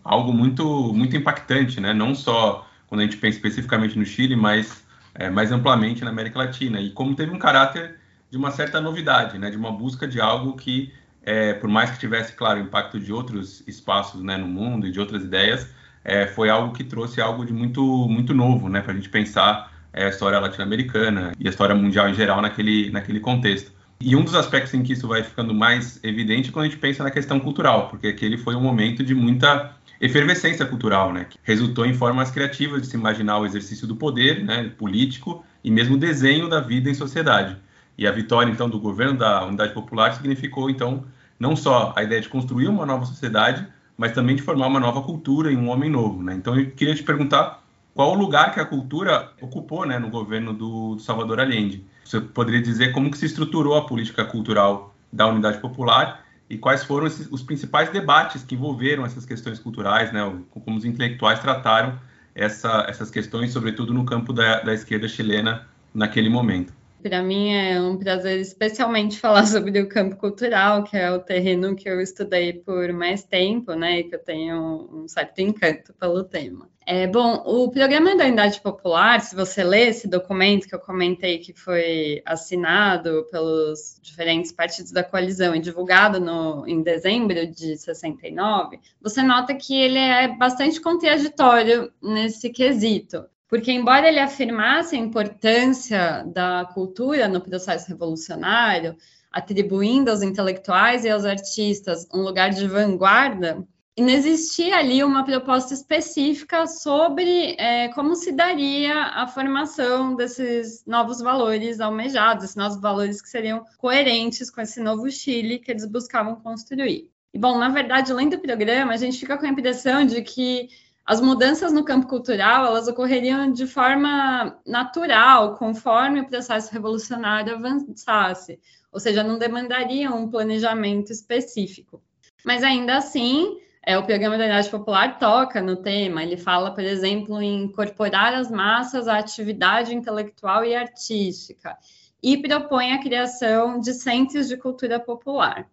algo 0.04 0.32
muito, 0.34 0.92
muito 0.92 1.16
impactante, 1.16 1.80
né? 1.80 1.94
não 1.94 2.14
só 2.14 2.68
quando 2.88 3.00
a 3.00 3.04
gente 3.04 3.16
pensa 3.16 3.38
especificamente 3.38 3.98
no 3.98 4.04
Chile, 4.04 4.36
mas 4.36 4.84
é, 5.14 5.30
mais 5.30 5.50
amplamente 5.50 6.04
na 6.04 6.10
América 6.10 6.40
Latina. 6.40 6.78
E 6.78 6.90
como 6.90 7.16
teve 7.16 7.32
um 7.32 7.38
caráter 7.38 7.96
de 8.30 8.36
uma 8.36 8.50
certa 8.50 8.80
novidade, 8.80 9.38
né, 9.38 9.50
de 9.50 9.56
uma 9.56 9.72
busca 9.72 10.06
de 10.06 10.20
algo 10.20 10.56
que, 10.56 10.92
é, 11.26 11.52
por 11.54 11.68
mais 11.68 11.90
que 11.90 11.98
tivesse, 11.98 12.32
claro, 12.32 12.60
impacto 12.60 13.00
de 13.00 13.12
outros 13.12 13.64
espaços 13.66 14.22
né, 14.22 14.36
no 14.36 14.46
mundo 14.46 14.86
e 14.86 14.92
de 14.92 15.00
outras 15.00 15.24
ideias, 15.24 15.68
é, 16.04 16.24
foi 16.28 16.48
algo 16.48 16.72
que 16.72 16.84
trouxe 16.84 17.20
algo 17.20 17.44
de 17.44 17.52
muito, 17.52 17.82
muito 18.08 18.32
novo 18.32 18.68
né, 18.68 18.80
para 18.80 18.92
a 18.92 18.94
gente 18.94 19.08
pensar 19.08 19.72
é, 19.92 20.06
a 20.06 20.08
história 20.08 20.38
latino-americana 20.38 21.32
e 21.38 21.48
a 21.48 21.50
história 21.50 21.74
mundial 21.74 22.08
em 22.08 22.14
geral 22.14 22.40
naquele, 22.40 22.90
naquele 22.92 23.18
contexto. 23.18 23.72
E 24.00 24.14
um 24.14 24.22
dos 24.22 24.36
aspectos 24.36 24.72
em 24.74 24.82
que 24.84 24.92
isso 24.92 25.08
vai 25.08 25.24
ficando 25.24 25.52
mais 25.52 25.98
evidente 26.04 26.50
é 26.50 26.52
quando 26.52 26.66
a 26.66 26.68
gente 26.68 26.78
pensa 26.78 27.02
na 27.02 27.10
questão 27.10 27.40
cultural, 27.40 27.88
porque 27.88 28.06
aquele 28.06 28.38
foi 28.38 28.54
um 28.54 28.60
momento 28.60 29.02
de 29.02 29.14
muita 29.14 29.74
efervescência 30.00 30.64
cultural, 30.64 31.12
né, 31.12 31.26
que 31.28 31.38
resultou 31.42 31.84
em 31.84 31.94
formas 31.94 32.30
criativas 32.30 32.82
de 32.82 32.88
se 32.88 32.96
imaginar 32.96 33.38
o 33.38 33.46
exercício 33.46 33.86
do 33.86 33.96
poder, 33.96 34.44
né, 34.44 34.70
político 34.78 35.44
e 35.64 35.70
mesmo 35.70 35.96
o 35.96 35.98
desenho 35.98 36.48
da 36.48 36.60
vida 36.60 36.88
em 36.88 36.94
sociedade. 36.94 37.56
E 37.98 38.06
a 38.06 38.12
vitória 38.12 38.52
então 38.52 38.68
do 38.68 38.78
governo 38.78 39.18
da 39.18 39.44
Unidade 39.44 39.72
Popular 39.72 40.12
significou 40.12 40.68
então 40.68 41.04
não 41.38 41.54
só 41.56 41.92
a 41.96 42.02
ideia 42.02 42.20
de 42.20 42.28
construir 42.28 42.68
uma 42.68 42.86
nova 42.86 43.04
sociedade, 43.04 43.66
mas 43.96 44.12
também 44.12 44.36
de 44.36 44.42
formar 44.42 44.66
uma 44.66 44.80
nova 44.80 45.02
cultura 45.02 45.50
em 45.50 45.56
um 45.56 45.68
homem 45.68 45.90
novo, 45.90 46.22
né? 46.22 46.34
Então 46.34 46.58
eu 46.58 46.70
queria 46.70 46.94
te 46.94 47.02
perguntar 47.02 47.62
qual 47.94 48.12
o 48.12 48.14
lugar 48.14 48.52
que 48.52 48.60
a 48.60 48.64
cultura 48.64 49.32
ocupou 49.40 49.86
né, 49.86 49.98
no 49.98 50.10
governo 50.10 50.52
do, 50.52 50.96
do, 50.96 51.00
Salvador 51.00 51.40
Allende. 51.40 51.82
Você 52.04 52.20
poderia 52.20 52.60
dizer 52.60 52.92
como 52.92 53.10
que 53.10 53.16
se 53.16 53.24
estruturou 53.24 53.74
a 53.74 53.86
política 53.86 54.24
cultural 54.24 54.94
da 55.10 55.26
Unidade 55.26 55.58
Popular 55.58 56.24
e 56.48 56.58
quais 56.58 56.84
foram 56.84 57.06
esses, 57.06 57.26
os 57.32 57.42
principais 57.42 57.88
debates 57.88 58.42
que 58.42 58.54
envolveram 58.54 59.04
essas 59.06 59.24
questões 59.24 59.58
culturais, 59.58 60.12
né, 60.12 60.20
como 60.50 60.76
os 60.76 60.84
intelectuais 60.84 61.40
trataram 61.40 61.98
essa, 62.34 62.84
essas 62.86 63.10
questões, 63.10 63.52
sobretudo 63.52 63.94
no 63.94 64.04
campo 64.04 64.30
da, 64.30 64.60
da 64.60 64.74
esquerda 64.74 65.08
chilena 65.08 65.66
naquele 65.94 66.28
momento. 66.28 66.75
Para 67.02 67.22
mim 67.22 67.54
é 67.54 67.80
um 67.80 67.96
prazer 67.96 68.40
especialmente 68.40 69.18
falar 69.20 69.46
sobre 69.46 69.80
o 69.80 69.88
campo 69.88 70.16
cultural, 70.16 70.84
que 70.84 70.96
é 70.96 71.10
o 71.10 71.20
terreno 71.20 71.76
que 71.76 71.88
eu 71.88 72.00
estudei 72.00 72.52
por 72.52 72.92
mais 72.92 73.22
tempo, 73.24 73.74
né, 73.74 74.00
e 74.00 74.04
que 74.04 74.14
eu 74.14 74.18
tenho 74.18 74.88
um 74.92 75.08
certo 75.08 75.40
encanto 75.40 75.94
pelo 75.94 76.24
tema. 76.24 76.68
É, 76.88 77.04
bom, 77.04 77.42
o 77.44 77.68
programa 77.68 78.16
da 78.16 78.26
Unidade 78.26 78.60
Popular, 78.60 79.20
se 79.20 79.34
você 79.34 79.64
ler 79.64 79.88
esse 79.88 80.06
documento 80.06 80.68
que 80.68 80.74
eu 80.74 80.78
comentei 80.78 81.38
que 81.38 81.52
foi 81.52 82.22
assinado 82.24 83.26
pelos 83.28 83.98
diferentes 84.00 84.52
partidos 84.52 84.92
da 84.92 85.02
coalizão 85.02 85.52
e 85.52 85.60
divulgado 85.60 86.20
no, 86.20 86.64
em 86.64 86.80
dezembro 86.84 87.44
de 87.44 87.76
69, 87.76 88.78
você 89.02 89.20
nota 89.20 89.52
que 89.52 89.74
ele 89.74 89.98
é 89.98 90.28
bastante 90.28 90.80
contraditório 90.80 91.92
nesse 92.00 92.50
quesito. 92.50 93.24
Porque, 93.48 93.70
embora 93.70 94.08
ele 94.08 94.18
afirmasse 94.18 94.96
a 94.96 94.98
importância 94.98 96.24
da 96.24 96.68
cultura 96.74 97.28
no 97.28 97.40
processo 97.40 97.88
revolucionário, 97.88 98.96
atribuindo 99.30 100.10
aos 100.10 100.22
intelectuais 100.22 101.04
e 101.04 101.10
aos 101.10 101.24
artistas 101.24 102.08
um 102.12 102.22
lugar 102.22 102.50
de 102.50 102.66
vanguarda, 102.66 103.64
não 103.98 104.10
existia 104.10 104.76
ali 104.76 105.02
uma 105.02 105.24
proposta 105.24 105.72
específica 105.72 106.66
sobre 106.66 107.56
é, 107.58 107.88
como 107.88 108.14
se 108.14 108.30
daria 108.30 108.94
a 108.94 109.26
formação 109.26 110.14
desses 110.14 110.84
novos 110.84 111.20
valores 111.20 111.80
almejados, 111.80 112.44
esses 112.44 112.56
novos 112.56 112.78
valores 112.78 113.22
que 113.22 113.28
seriam 113.28 113.64
coerentes 113.78 114.50
com 114.50 114.60
esse 114.60 114.80
novo 114.80 115.10
Chile 115.10 115.58
que 115.58 115.70
eles 115.70 115.86
buscavam 115.86 116.36
construir. 116.36 117.10
E, 117.32 117.38
bom, 117.38 117.58
na 117.58 117.70
verdade, 117.70 118.12
além 118.12 118.28
do 118.28 118.38
programa, 118.38 118.92
a 118.92 118.96
gente 118.98 119.18
fica 119.18 119.38
com 119.38 119.46
a 119.46 119.50
impressão 119.50 120.04
de 120.04 120.20
que 120.20 120.68
as 121.06 121.20
mudanças 121.20 121.72
no 121.72 121.84
campo 121.84 122.08
cultural 122.08 122.66
elas 122.66 122.88
ocorreriam 122.88 123.52
de 123.52 123.66
forma 123.66 124.58
natural, 124.66 125.54
conforme 125.54 126.20
o 126.20 126.26
processo 126.26 126.72
revolucionário 126.72 127.54
avançasse, 127.54 128.58
ou 128.90 128.98
seja, 128.98 129.22
não 129.22 129.38
demandariam 129.38 130.18
um 130.18 130.28
planejamento 130.28 131.12
específico. 131.12 132.02
Mas 132.44 132.64
ainda 132.64 132.96
assim, 132.96 133.58
é, 133.84 133.96
o 133.96 134.04
programa 134.04 134.36
da 134.36 134.44
Unidade 134.44 134.68
Popular 134.68 135.16
toca 135.18 135.62
no 135.62 135.76
tema. 135.76 136.24
Ele 136.24 136.36
fala, 136.36 136.74
por 136.74 136.82
exemplo, 136.82 137.40
em 137.40 137.62
incorporar 137.62 138.34
as 138.34 138.50
massas 138.50 139.06
à 139.06 139.18
atividade 139.18 139.94
intelectual 139.94 140.64
e 140.64 140.74
artística 140.74 141.76
e 142.20 142.36
propõe 142.36 142.92
a 142.92 143.00
criação 143.00 143.78
de 143.78 143.94
centros 143.94 144.48
de 144.48 144.56
cultura 144.56 144.98
popular. 144.98 145.70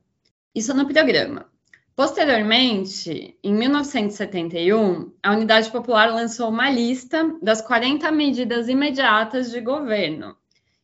Isso 0.53 0.75
no 0.75 0.87
programa. 0.87 1.52
Posteriormente, 1.95 3.37
em 3.43 3.53
1971, 3.53 5.13
a 5.21 5.31
Unidade 5.31 5.69
Popular 5.69 6.11
lançou 6.11 6.49
uma 6.49 6.69
lista 6.69 7.37
das 7.39 7.61
40 7.61 8.11
medidas 8.11 8.67
imediatas 8.67 9.51
de 9.51 9.61
governo. 9.61 10.35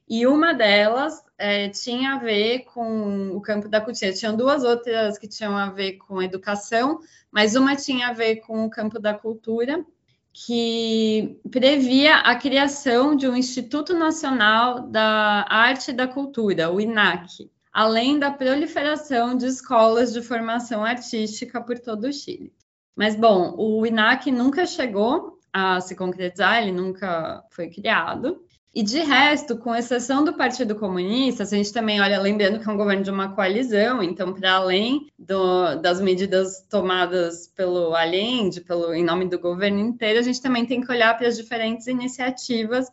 E 0.07 0.27
uma 0.27 0.53
delas 0.53 1.23
é, 1.35 1.69
tinha 1.69 2.13
a 2.13 2.19
ver 2.19 2.59
com 2.65 3.29
o 3.35 3.41
campo 3.41 3.67
da 3.67 3.81
cultura. 3.81 4.13
Tinham 4.13 4.35
duas 4.35 4.63
outras 4.63 5.17
que 5.17 5.27
tinham 5.27 5.57
a 5.57 5.69
ver 5.69 5.93
com 5.93 6.21
educação, 6.21 6.99
mas 7.31 7.55
uma 7.55 7.75
tinha 7.75 8.09
a 8.09 8.13
ver 8.13 8.37
com 8.37 8.65
o 8.65 8.69
campo 8.69 8.99
da 8.99 9.13
cultura, 9.13 9.83
que 10.31 11.39
previa 11.49 12.17
a 12.17 12.35
criação 12.35 13.15
de 13.15 13.27
um 13.27 13.35
Instituto 13.35 13.95
Nacional 13.95 14.81
da 14.81 15.45
Arte 15.49 15.89
e 15.89 15.93
da 15.93 16.07
Cultura, 16.07 16.71
o 16.71 16.79
INAC, 16.79 17.49
além 17.71 18.19
da 18.19 18.31
proliferação 18.31 19.35
de 19.35 19.45
escolas 19.45 20.13
de 20.13 20.21
formação 20.21 20.83
artística 20.83 21.61
por 21.61 21.79
todo 21.79 22.05
o 22.05 22.13
Chile. 22.13 22.51
Mas, 22.95 23.15
bom, 23.15 23.55
o 23.57 23.85
INAC 23.85 24.31
nunca 24.31 24.65
chegou 24.65 25.39
a 25.53 25.79
se 25.79 25.95
concretizar, 25.95 26.61
ele 26.61 26.71
nunca 26.71 27.43
foi 27.49 27.69
criado. 27.69 28.41
E 28.73 28.83
de 28.83 28.99
resto, 28.99 29.57
com 29.57 29.75
exceção 29.75 30.23
do 30.23 30.33
Partido 30.33 30.75
Comunista, 30.75 31.43
a 31.43 31.45
gente 31.45 31.73
também 31.73 31.99
olha, 31.99 32.19
lembrando 32.19 32.59
que 32.59 32.69
é 32.69 32.71
um 32.71 32.77
governo 32.77 33.03
de 33.03 33.09
uma 33.09 33.33
coalizão, 33.33 34.03
então, 34.03 34.31
para 34.31 34.53
além 34.53 35.07
do, 35.17 35.75
das 35.75 35.99
medidas 35.99 36.63
tomadas 36.69 37.47
pelo 37.47 37.95
Allende, 37.95 38.61
pelo, 38.61 38.93
em 38.93 39.03
nome 39.03 39.27
do 39.27 39.39
governo 39.39 39.79
inteiro, 39.79 40.19
a 40.19 40.21
gente 40.21 40.41
também 40.41 40.67
tem 40.67 40.81
que 40.81 40.91
olhar 40.91 41.17
para 41.17 41.27
as 41.27 41.35
diferentes 41.35 41.87
iniciativas 41.87 42.87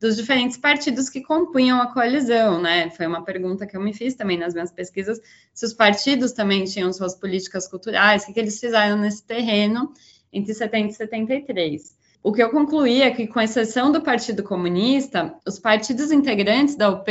dos 0.00 0.16
diferentes 0.16 0.56
partidos 0.56 1.08
que 1.08 1.20
compunham 1.20 1.80
a 1.80 1.92
coalizão, 1.92 2.60
né? 2.60 2.90
Foi 2.90 3.06
uma 3.06 3.24
pergunta 3.24 3.66
que 3.66 3.76
eu 3.76 3.80
me 3.80 3.92
fiz 3.92 4.14
também 4.14 4.38
nas 4.38 4.54
minhas 4.54 4.70
pesquisas, 4.70 5.20
se 5.52 5.66
os 5.66 5.72
partidos 5.72 6.32
também 6.32 6.64
tinham 6.64 6.92
suas 6.92 7.14
políticas 7.14 7.66
culturais, 7.66 8.22
o 8.22 8.26
que, 8.26 8.32
que 8.32 8.40
eles 8.40 8.60
fizeram 8.60 8.96
nesse 8.96 9.24
terreno 9.24 9.92
entre 10.32 10.54
70 10.54 10.88
e 10.88 10.94
73. 10.94 11.98
O 12.22 12.32
que 12.32 12.42
eu 12.42 12.50
concluí 12.50 13.02
é 13.02 13.10
que, 13.10 13.26
com 13.26 13.40
exceção 13.40 13.90
do 13.90 14.02
Partido 14.02 14.42
Comunista, 14.42 15.34
os 15.46 15.58
partidos 15.58 16.10
integrantes 16.10 16.76
da 16.76 16.90
UP 16.90 17.06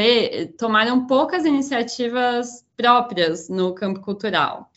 tomaram 0.58 1.08
poucas 1.08 1.46
iniciativas 1.46 2.66
próprias 2.76 3.50
no 3.50 3.74
campo 3.74 4.02
cultural. 4.02 4.70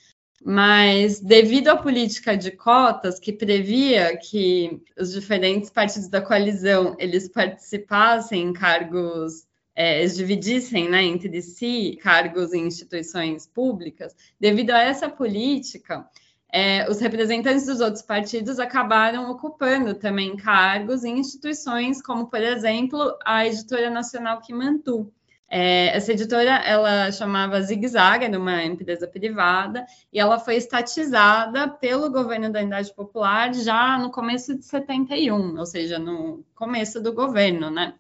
Mas, 0.43 1.21
devido 1.21 1.69
à 1.69 1.77
política 1.77 2.37
de 2.37 2.51
cotas, 2.51 3.19
que 3.19 3.33
previa 3.33 4.17
que 4.17 4.83
os 4.99 5.13
diferentes 5.13 5.69
partidos 5.69 6.09
da 6.09 6.23
coalizão 6.23 6.97
eles 6.99 7.29
participassem 7.29 8.43
em 8.45 8.53
cargos 8.53 9.47
é, 9.75 10.01
eles 10.01 10.17
dividissem 10.17 10.89
né, 10.89 11.03
entre 11.03 11.41
si 11.41 11.99
cargos 12.03 12.53
em 12.53 12.67
instituições 12.67 13.47
públicas, 13.47 14.15
devido 14.39 14.71
a 14.73 14.81
essa 14.81 15.09
política, 15.09 16.07
é, 16.53 16.91
os 16.91 17.01
representantes 17.01 17.67
dos 17.67 17.81
outros 17.81 18.03
partidos 18.03 18.59
acabaram 18.59 19.31
ocupando 19.31 19.95
também 19.95 20.37
cargos 20.37 21.05
em 21.05 21.19
instituições 21.19 22.03
como, 22.03 22.27
por 22.27 22.43
exemplo, 22.43 23.17
a 23.25 23.47
Editora 23.47 23.89
Nacional 23.89 24.41
Kimantu. 24.41 25.13
É, 25.53 25.97
essa 25.97 26.13
editora, 26.13 26.63
ela 26.65 27.11
chamava 27.11 27.61
Zig 27.61 27.89
Zag, 27.89 28.25
era 28.25 28.39
uma 28.39 28.63
empresa 28.63 29.09
privada, 29.09 29.85
e 30.13 30.21
ela 30.21 30.39
foi 30.39 30.55
estatizada 30.55 31.69
pelo 31.69 32.09
governo 32.09 32.53
da 32.53 32.61
Unidade 32.61 32.95
Popular 32.95 33.53
já 33.53 33.99
no 33.99 34.13
começo 34.13 34.57
de 34.57 34.65
71, 34.65 35.59
ou 35.59 35.67
seja, 35.67 35.99
no 35.99 36.45
começo 36.55 37.01
do 37.01 37.13
governo, 37.13 37.69
né? 37.69 37.95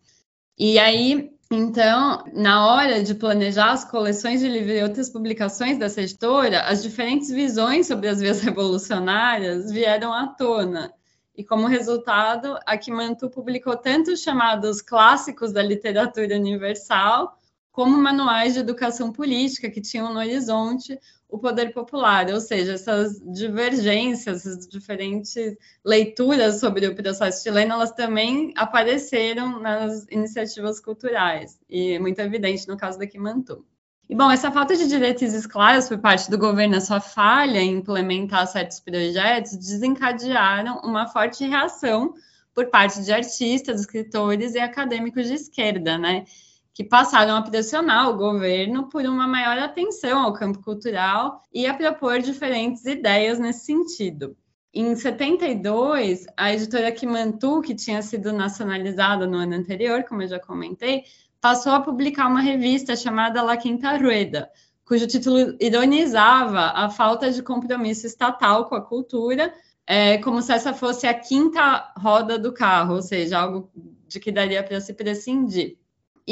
E 0.56 0.78
aí, 0.78 1.32
então, 1.50 2.22
na 2.32 2.68
hora 2.68 3.02
de 3.02 3.16
planejar 3.16 3.72
as 3.72 3.84
coleções 3.84 4.38
de 4.38 4.46
livros 4.46 4.78
e 4.78 4.82
outras 4.84 5.10
publicações 5.10 5.76
dessa 5.76 6.02
editora, 6.02 6.60
as 6.62 6.80
diferentes 6.80 7.30
visões 7.30 7.88
sobre 7.88 8.06
as 8.06 8.20
vias 8.20 8.38
revolucionárias 8.44 9.72
vieram 9.72 10.12
à 10.12 10.28
tona. 10.28 10.92
E 11.36 11.42
como 11.42 11.66
resultado, 11.66 12.56
a 12.64 12.78
Kimantu 12.78 13.28
publicou 13.28 13.76
tanto 13.76 14.12
os 14.12 14.22
chamados 14.22 14.80
clássicos 14.80 15.52
da 15.52 15.62
literatura 15.62 16.36
universal, 16.36 17.36
como 17.72 17.96
manuais 17.96 18.54
de 18.54 18.60
educação 18.60 19.12
política 19.12 19.70
que 19.70 19.80
tinham 19.80 20.12
no 20.12 20.18
horizonte 20.18 20.98
o 21.28 21.38
poder 21.38 21.72
popular, 21.72 22.28
ou 22.30 22.40
seja, 22.40 22.72
essas 22.72 23.20
divergências, 23.32 24.44
essas 24.44 24.66
diferentes 24.66 25.34
leituras 25.84 26.58
sobre 26.58 26.86
o 26.88 26.94
processo 26.94 27.44
chileno, 27.44 27.74
elas 27.74 27.92
também 27.92 28.52
apareceram 28.56 29.60
nas 29.60 30.06
iniciativas 30.10 30.80
culturais, 30.80 31.58
e 31.68 31.92
é 31.92 31.98
muito 31.98 32.18
evidente 32.18 32.66
no 32.66 32.76
caso 32.76 32.98
da 32.98 33.06
Quimantu. 33.06 33.64
E, 34.08 34.14
bom, 34.16 34.28
essa 34.28 34.50
falta 34.50 34.74
de 34.74 34.88
diretrizes 34.88 35.46
claras 35.46 35.88
por 35.88 35.98
parte 35.98 36.28
do 36.28 36.36
governo, 36.36 36.76
a 36.76 36.80
sua 36.80 37.00
falha 37.00 37.60
em 37.60 37.76
implementar 37.76 38.44
certos 38.48 38.80
projetos, 38.80 39.56
desencadearam 39.56 40.80
uma 40.82 41.06
forte 41.06 41.46
reação 41.46 42.12
por 42.52 42.66
parte 42.66 43.04
de 43.04 43.12
artistas, 43.12 43.82
escritores 43.82 44.56
e 44.56 44.58
acadêmicos 44.58 45.28
de 45.28 45.34
esquerda, 45.34 45.96
né? 45.96 46.24
Que 46.80 46.84
passaram 46.84 47.36
a 47.36 47.42
pressionar 47.42 48.08
o 48.08 48.16
governo 48.16 48.88
por 48.88 49.04
uma 49.04 49.26
maior 49.26 49.58
atenção 49.58 50.22
ao 50.22 50.32
campo 50.32 50.62
cultural 50.62 51.42
e 51.52 51.66
a 51.66 51.74
propor 51.74 52.20
diferentes 52.20 52.86
ideias 52.86 53.38
nesse 53.38 53.66
sentido. 53.66 54.34
Em 54.72 54.96
72, 54.96 56.24
a 56.34 56.54
editora 56.54 56.90
Kimantu, 56.90 57.60
que 57.60 57.74
tinha 57.74 58.00
sido 58.00 58.32
nacionalizada 58.32 59.26
no 59.26 59.36
ano 59.36 59.56
anterior, 59.56 60.04
como 60.04 60.22
eu 60.22 60.28
já 60.28 60.40
comentei, 60.40 61.02
passou 61.38 61.72
a 61.72 61.82
publicar 61.82 62.28
uma 62.28 62.40
revista 62.40 62.96
chamada 62.96 63.42
La 63.42 63.58
Quinta 63.58 63.98
Rueda, 63.98 64.48
cujo 64.82 65.06
título 65.06 65.58
ironizava 65.60 66.72
a 66.74 66.88
falta 66.88 67.30
de 67.30 67.42
compromisso 67.42 68.06
estatal 68.06 68.70
com 68.70 68.74
a 68.74 68.80
cultura, 68.80 69.52
é, 69.86 70.16
como 70.16 70.40
se 70.40 70.50
essa 70.50 70.72
fosse 70.72 71.06
a 71.06 71.12
quinta 71.12 71.92
roda 71.98 72.38
do 72.38 72.54
carro, 72.54 72.94
ou 72.94 73.02
seja, 73.02 73.38
algo 73.38 73.70
de 74.08 74.18
que 74.18 74.32
daria 74.32 74.62
para 74.62 74.80
se 74.80 74.94
prescindir. 74.94 75.79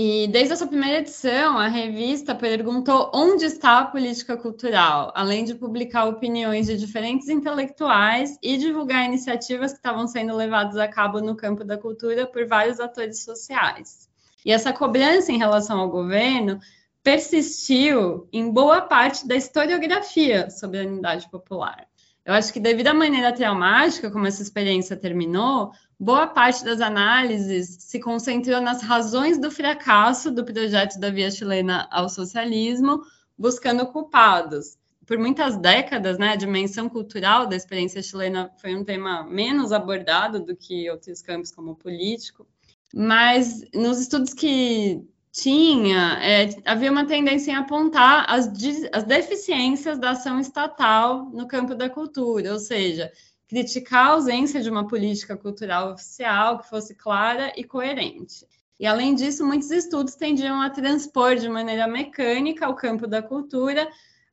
E 0.00 0.28
desde 0.28 0.52
a 0.52 0.56
sua 0.56 0.68
primeira 0.68 0.98
edição, 0.98 1.58
a 1.58 1.66
revista 1.66 2.32
perguntou 2.32 3.10
onde 3.12 3.44
está 3.46 3.80
a 3.80 3.84
política 3.84 4.36
cultural, 4.36 5.10
além 5.12 5.44
de 5.44 5.56
publicar 5.56 6.04
opiniões 6.04 6.68
de 6.68 6.76
diferentes 6.76 7.28
intelectuais 7.28 8.38
e 8.40 8.56
divulgar 8.56 9.04
iniciativas 9.04 9.72
que 9.72 9.78
estavam 9.78 10.06
sendo 10.06 10.36
levadas 10.36 10.76
a 10.76 10.86
cabo 10.86 11.20
no 11.20 11.34
campo 11.34 11.64
da 11.64 11.76
cultura 11.76 12.28
por 12.28 12.46
vários 12.46 12.78
atores 12.78 13.24
sociais. 13.24 14.08
E 14.46 14.52
essa 14.52 14.72
cobrança 14.72 15.32
em 15.32 15.38
relação 15.38 15.80
ao 15.80 15.90
governo 15.90 16.60
persistiu 17.02 18.28
em 18.32 18.52
boa 18.52 18.80
parte 18.80 19.26
da 19.26 19.34
historiografia 19.34 20.48
sobre 20.48 20.78
a 20.78 20.84
unidade 20.84 21.28
popular. 21.28 21.88
Eu 22.24 22.34
acho 22.34 22.52
que 22.52 22.60
devido 22.60 22.86
à 22.86 22.94
maneira 22.94 23.32
traumática 23.32 24.12
como 24.12 24.28
essa 24.28 24.42
experiência 24.42 24.96
terminou, 24.96 25.72
boa 25.98 26.26
parte 26.26 26.64
das 26.64 26.80
análises 26.80 27.76
se 27.80 27.98
concentrou 27.98 28.60
nas 28.60 28.82
razões 28.82 29.38
do 29.38 29.50
fracasso 29.50 30.30
do 30.30 30.44
projeto 30.44 30.98
da 31.00 31.10
Via 31.10 31.30
Chilena 31.30 31.88
ao 31.90 32.08
socialismo, 32.08 33.02
buscando 33.36 33.86
culpados. 33.86 34.78
Por 35.04 35.18
muitas 35.18 35.56
décadas, 35.56 36.18
né, 36.18 36.32
a 36.32 36.36
dimensão 36.36 36.88
cultural 36.88 37.46
da 37.46 37.56
experiência 37.56 38.02
chilena 38.02 38.50
foi 38.60 38.76
um 38.76 38.84
tema 38.84 39.24
menos 39.24 39.72
abordado 39.72 40.38
do 40.38 40.54
que 40.54 40.90
outros 40.90 41.22
campos 41.22 41.50
como 41.50 41.74
político, 41.74 42.46
mas 42.94 43.62
nos 43.72 43.98
estudos 44.00 44.34
que 44.34 45.02
tinha, 45.32 46.18
é, 46.20 46.50
havia 46.64 46.90
uma 46.90 47.06
tendência 47.06 47.52
em 47.52 47.54
apontar 47.54 48.26
as, 48.28 48.50
as 48.92 49.04
deficiências 49.04 49.98
da 49.98 50.10
ação 50.10 50.40
estatal 50.40 51.26
no 51.26 51.46
campo 51.46 51.74
da 51.74 51.88
cultura, 51.88 52.52
ou 52.52 52.58
seja, 52.58 53.10
criticar 53.48 54.06
a 54.06 54.10
ausência 54.10 54.60
de 54.60 54.70
uma 54.70 54.86
política 54.86 55.36
cultural 55.36 55.92
oficial 55.92 56.58
que 56.58 56.68
fosse 56.68 56.94
clara 56.94 57.52
e 57.56 57.64
coerente. 57.64 58.46
E, 58.78 58.86
além 58.86 59.14
disso, 59.14 59.44
muitos 59.44 59.70
estudos 59.70 60.14
tendiam 60.14 60.60
a 60.60 60.70
transpor 60.70 61.34
de 61.34 61.48
maneira 61.48 61.88
mecânica 61.88 62.66
ao 62.66 62.76
campo 62.76 63.06
da 63.06 63.22
cultura 63.22 63.88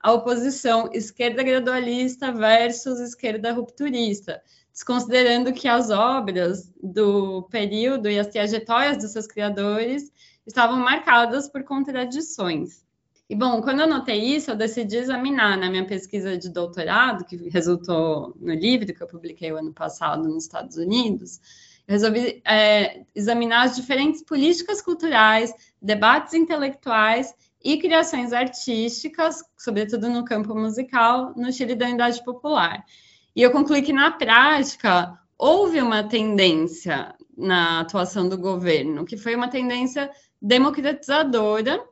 a 0.06 0.12
oposição 0.12 0.88
esquerda 0.94 1.42
gradualista 1.42 2.32
versus 2.32 3.00
esquerda 3.00 3.52
rupturista, 3.52 4.40
desconsiderando 4.72 5.52
que 5.52 5.68
as 5.68 5.90
obras 5.90 6.72
do 6.80 7.42
período 7.50 8.08
e 8.08 8.20
as 8.20 8.28
trajetórias 8.28 8.98
dos 9.00 9.14
seus 9.14 9.26
criadores 9.26 10.12
estavam 10.46 10.78
marcadas 10.78 11.50
por 11.50 11.64
contradições. 11.64 12.85
E, 13.28 13.36
bom, 13.36 13.62
quando 13.62 13.80
eu 13.80 13.88
notei 13.88 14.36
isso, 14.36 14.52
eu 14.52 14.56
decidi 14.56 14.98
examinar 14.98 15.58
na 15.58 15.70
minha 15.70 15.86
pesquisa 15.86 16.38
de 16.38 16.48
doutorado, 16.50 17.26
que 17.26 17.50
resultou 17.50 18.36
no 18.40 18.54
livro 18.54 18.94
que 18.94 19.02
eu 19.02 19.08
publiquei 19.08 19.52
o 19.52 19.58
ano 19.58 19.74
passado 19.74 20.28
nos 20.28 20.44
Estados 20.44 20.78
Unidos, 20.78 21.40
eu 21.88 21.94
resolvi 21.94 22.42
é, 22.46 23.04
examinar 23.14 23.64
as 23.64 23.76
diferentes 23.76 24.24
políticas 24.24 24.82
culturais, 24.82 25.54
debates 25.82 26.34
intelectuais 26.34 27.34
e 27.64 27.78
criações 27.78 28.34
artísticas, 28.34 29.44
sobretudo 29.58 30.10
no 30.10 30.26
campo 30.26 30.56
musical, 30.56 31.34
no 31.36 31.52
Chile 31.52 31.76
da 31.76 31.86
Unidade 31.86 32.24
Popular. 32.24 32.84
E 33.36 33.42
eu 33.42 33.52
concluí 33.52 33.82
que, 33.82 33.94
na 33.94 34.12
prática, 34.12 35.20
houve 35.38 35.82
uma 35.82 36.04
tendência 36.04 37.14
na 37.38 37.82
atuação 37.82 38.30
do 38.30 38.38
governo, 38.38 39.06
que 39.06 39.18
foi 39.18 39.36
uma 39.36 39.48
tendência 39.48 40.10
democratizadora, 40.42 41.84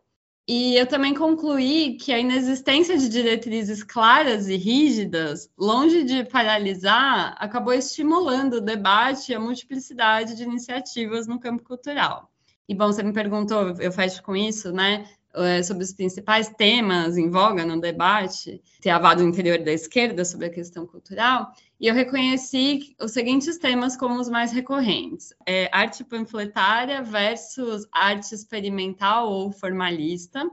e 0.46 0.76
eu 0.76 0.86
também 0.86 1.14
concluí 1.14 1.96
que 1.96 2.12
a 2.12 2.20
inexistência 2.20 2.98
de 2.98 3.08
diretrizes 3.08 3.82
claras 3.82 4.50
e 4.50 4.58
rígidas, 4.58 5.50
longe 5.58 6.04
de 6.04 6.26
paralisar, 6.26 7.34
acabou 7.40 7.74
estimulando 7.74 8.56
o 8.56 8.62
debate 8.62 9.32
e 9.32 9.36
a 9.36 9.40
multiplicidade 9.40 10.36
de 10.36 10.44
iniciativas 10.44 11.28
no 11.28 11.40
campo 11.40 11.64
cultural. 11.64 12.30
E 12.68 12.76
bom, 12.76 12.88
você 12.88 13.04
me 13.04 13.14
perguntou, 13.14 13.74
eu 13.80 13.92
fecho 13.92 14.22
com 14.22 14.36
isso, 14.36 14.72
né? 14.74 15.06
É, 15.36 15.64
sobre 15.64 15.84
os 15.84 15.92
principais 15.92 16.50
temas 16.50 17.18
em 17.18 17.28
voga 17.28 17.66
no 17.66 17.82
debate 17.82 18.62
travado 18.80 19.24
no 19.24 19.30
interior 19.30 19.58
da 19.64 19.72
esquerda 19.72 20.24
sobre 20.24 20.46
a 20.46 20.50
questão 20.52 20.86
cultural, 20.86 21.52
e 21.84 21.88
eu 21.88 21.94
reconheci 21.94 22.96
os 22.98 23.12
seguintes 23.12 23.58
temas 23.58 23.98
como 23.98 24.18
os 24.18 24.30
mais 24.30 24.54
recorrentes: 24.54 25.34
é, 25.46 25.70
arte 25.70 26.02
panfletária 26.02 27.04
versus 27.04 27.86
arte 27.92 28.34
experimental 28.34 29.30
ou 29.30 29.52
formalista, 29.52 30.50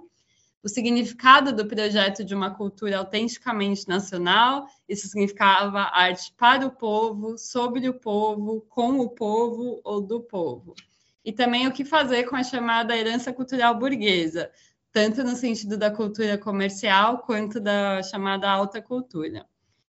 o 0.60 0.68
significado 0.68 1.52
do 1.52 1.68
projeto 1.68 2.24
de 2.24 2.34
uma 2.34 2.50
cultura 2.52 2.98
autenticamente 2.98 3.86
nacional, 3.86 4.66
isso 4.88 5.06
significava 5.06 5.82
arte 5.92 6.34
para 6.36 6.66
o 6.66 6.72
povo, 6.72 7.38
sobre 7.38 7.88
o 7.88 7.94
povo, 7.94 8.62
com 8.62 8.98
o 8.98 9.08
povo 9.08 9.80
ou 9.84 10.00
do 10.00 10.20
povo. 10.20 10.74
E 11.24 11.32
também 11.32 11.68
o 11.68 11.72
que 11.72 11.84
fazer 11.84 12.24
com 12.24 12.34
a 12.34 12.42
chamada 12.42 12.96
herança 12.96 13.32
cultural 13.32 13.78
burguesa, 13.78 14.50
tanto 14.90 15.22
no 15.22 15.36
sentido 15.36 15.76
da 15.76 15.92
cultura 15.92 16.36
comercial 16.36 17.18
quanto 17.18 17.60
da 17.60 18.02
chamada 18.02 18.50
alta 18.50 18.82
cultura. 18.82 19.46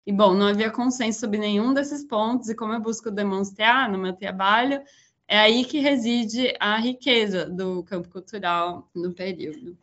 E, 0.05 0.11
bom, 0.11 0.33
não 0.33 0.47
havia 0.47 0.71
consenso 0.71 1.19
sobre 1.19 1.37
nenhum 1.37 1.73
desses 1.73 2.03
pontos, 2.03 2.49
e 2.49 2.55
como 2.55 2.73
eu 2.73 2.81
busco 2.81 3.11
demonstrar 3.11 3.89
no 3.89 3.97
meu 3.97 4.13
trabalho, 4.13 4.81
é 5.27 5.39
aí 5.39 5.63
que 5.63 5.79
reside 5.79 6.53
a 6.59 6.77
riqueza 6.77 7.45
do 7.45 7.83
campo 7.83 8.09
cultural 8.09 8.89
no 8.93 9.13
período. 9.13 9.77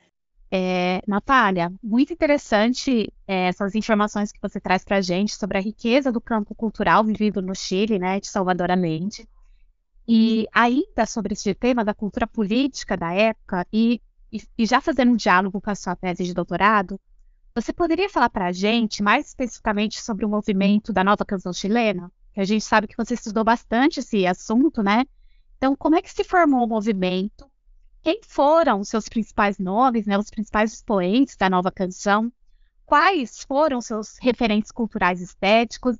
É, 0.51 1.03
Natália, 1.07 1.71
muito 1.83 2.13
interessante 2.13 3.13
é, 3.27 3.49
essas 3.49 3.75
informações 3.75 4.33
que 4.33 4.41
você 4.41 4.59
traz 4.59 4.83
para 4.83 4.97
a 4.97 5.01
gente 5.01 5.37
sobre 5.37 5.59
a 5.59 5.61
riqueza 5.61 6.11
do 6.11 6.21
campo 6.21 6.55
cultural 6.55 7.05
vivido 7.05 7.43
no 7.43 7.55
Chile, 7.55 7.99
né, 7.99 8.19
de 8.19 8.29
Salvador 8.29 8.71
Allende. 8.71 9.29
E 10.07 10.47
ainda 10.53 11.05
sobre 11.05 11.35
esse 11.35 11.55
tema 11.55 11.85
da 11.85 11.93
cultura 11.93 12.27
política 12.27 12.97
da 12.97 13.13
época, 13.13 13.67
e, 13.71 14.01
e, 14.33 14.43
e 14.57 14.67
já 14.67 14.81
fazendo 14.81 15.13
um 15.13 15.17
diálogo 15.17 15.61
com 15.61 15.71
a 15.71 15.75
sua 15.75 15.95
tese 15.95 16.25
de 16.25 16.33
doutorado, 16.33 16.99
você 17.61 17.73
poderia 17.73 18.09
falar 18.09 18.31
para 18.31 18.47
a 18.47 18.53
gente 18.53 19.03
mais 19.03 19.27
especificamente 19.27 20.01
sobre 20.01 20.25
o 20.25 20.29
movimento 20.29 20.93
da 20.93 21.03
nova 21.03 21.25
canção 21.25 21.53
chilena? 21.53 22.11
Que 22.33 22.41
a 22.41 22.45
gente 22.45 22.65
sabe 22.65 22.87
que 22.87 22.97
você 22.97 23.15
estudou 23.15 23.43
bastante 23.43 23.99
esse 23.99 24.25
assunto, 24.27 24.81
né? 24.81 25.05
Então, 25.57 25.75
como 25.75 25.97
é 25.97 26.03
que 26.03 26.13
se 26.13 26.23
formou 26.23 26.65
o 26.65 26.69
movimento? 26.69 27.51
Quem 28.01 28.21
foram 28.23 28.79
os 28.79 28.89
seus 28.89 29.09
principais 29.09 29.59
nomes, 29.59 30.07
né, 30.07 30.17
os 30.17 30.31
principais 30.31 30.73
expoentes 30.73 31.37
da 31.37 31.51
nova 31.51 31.73
canção? 31.73 32.33
Quais 32.87 33.43
foram 33.43 33.81
seus 33.81 34.19
referentes 34.23 34.71
culturais 34.71 35.21
estéticos? 35.21 35.97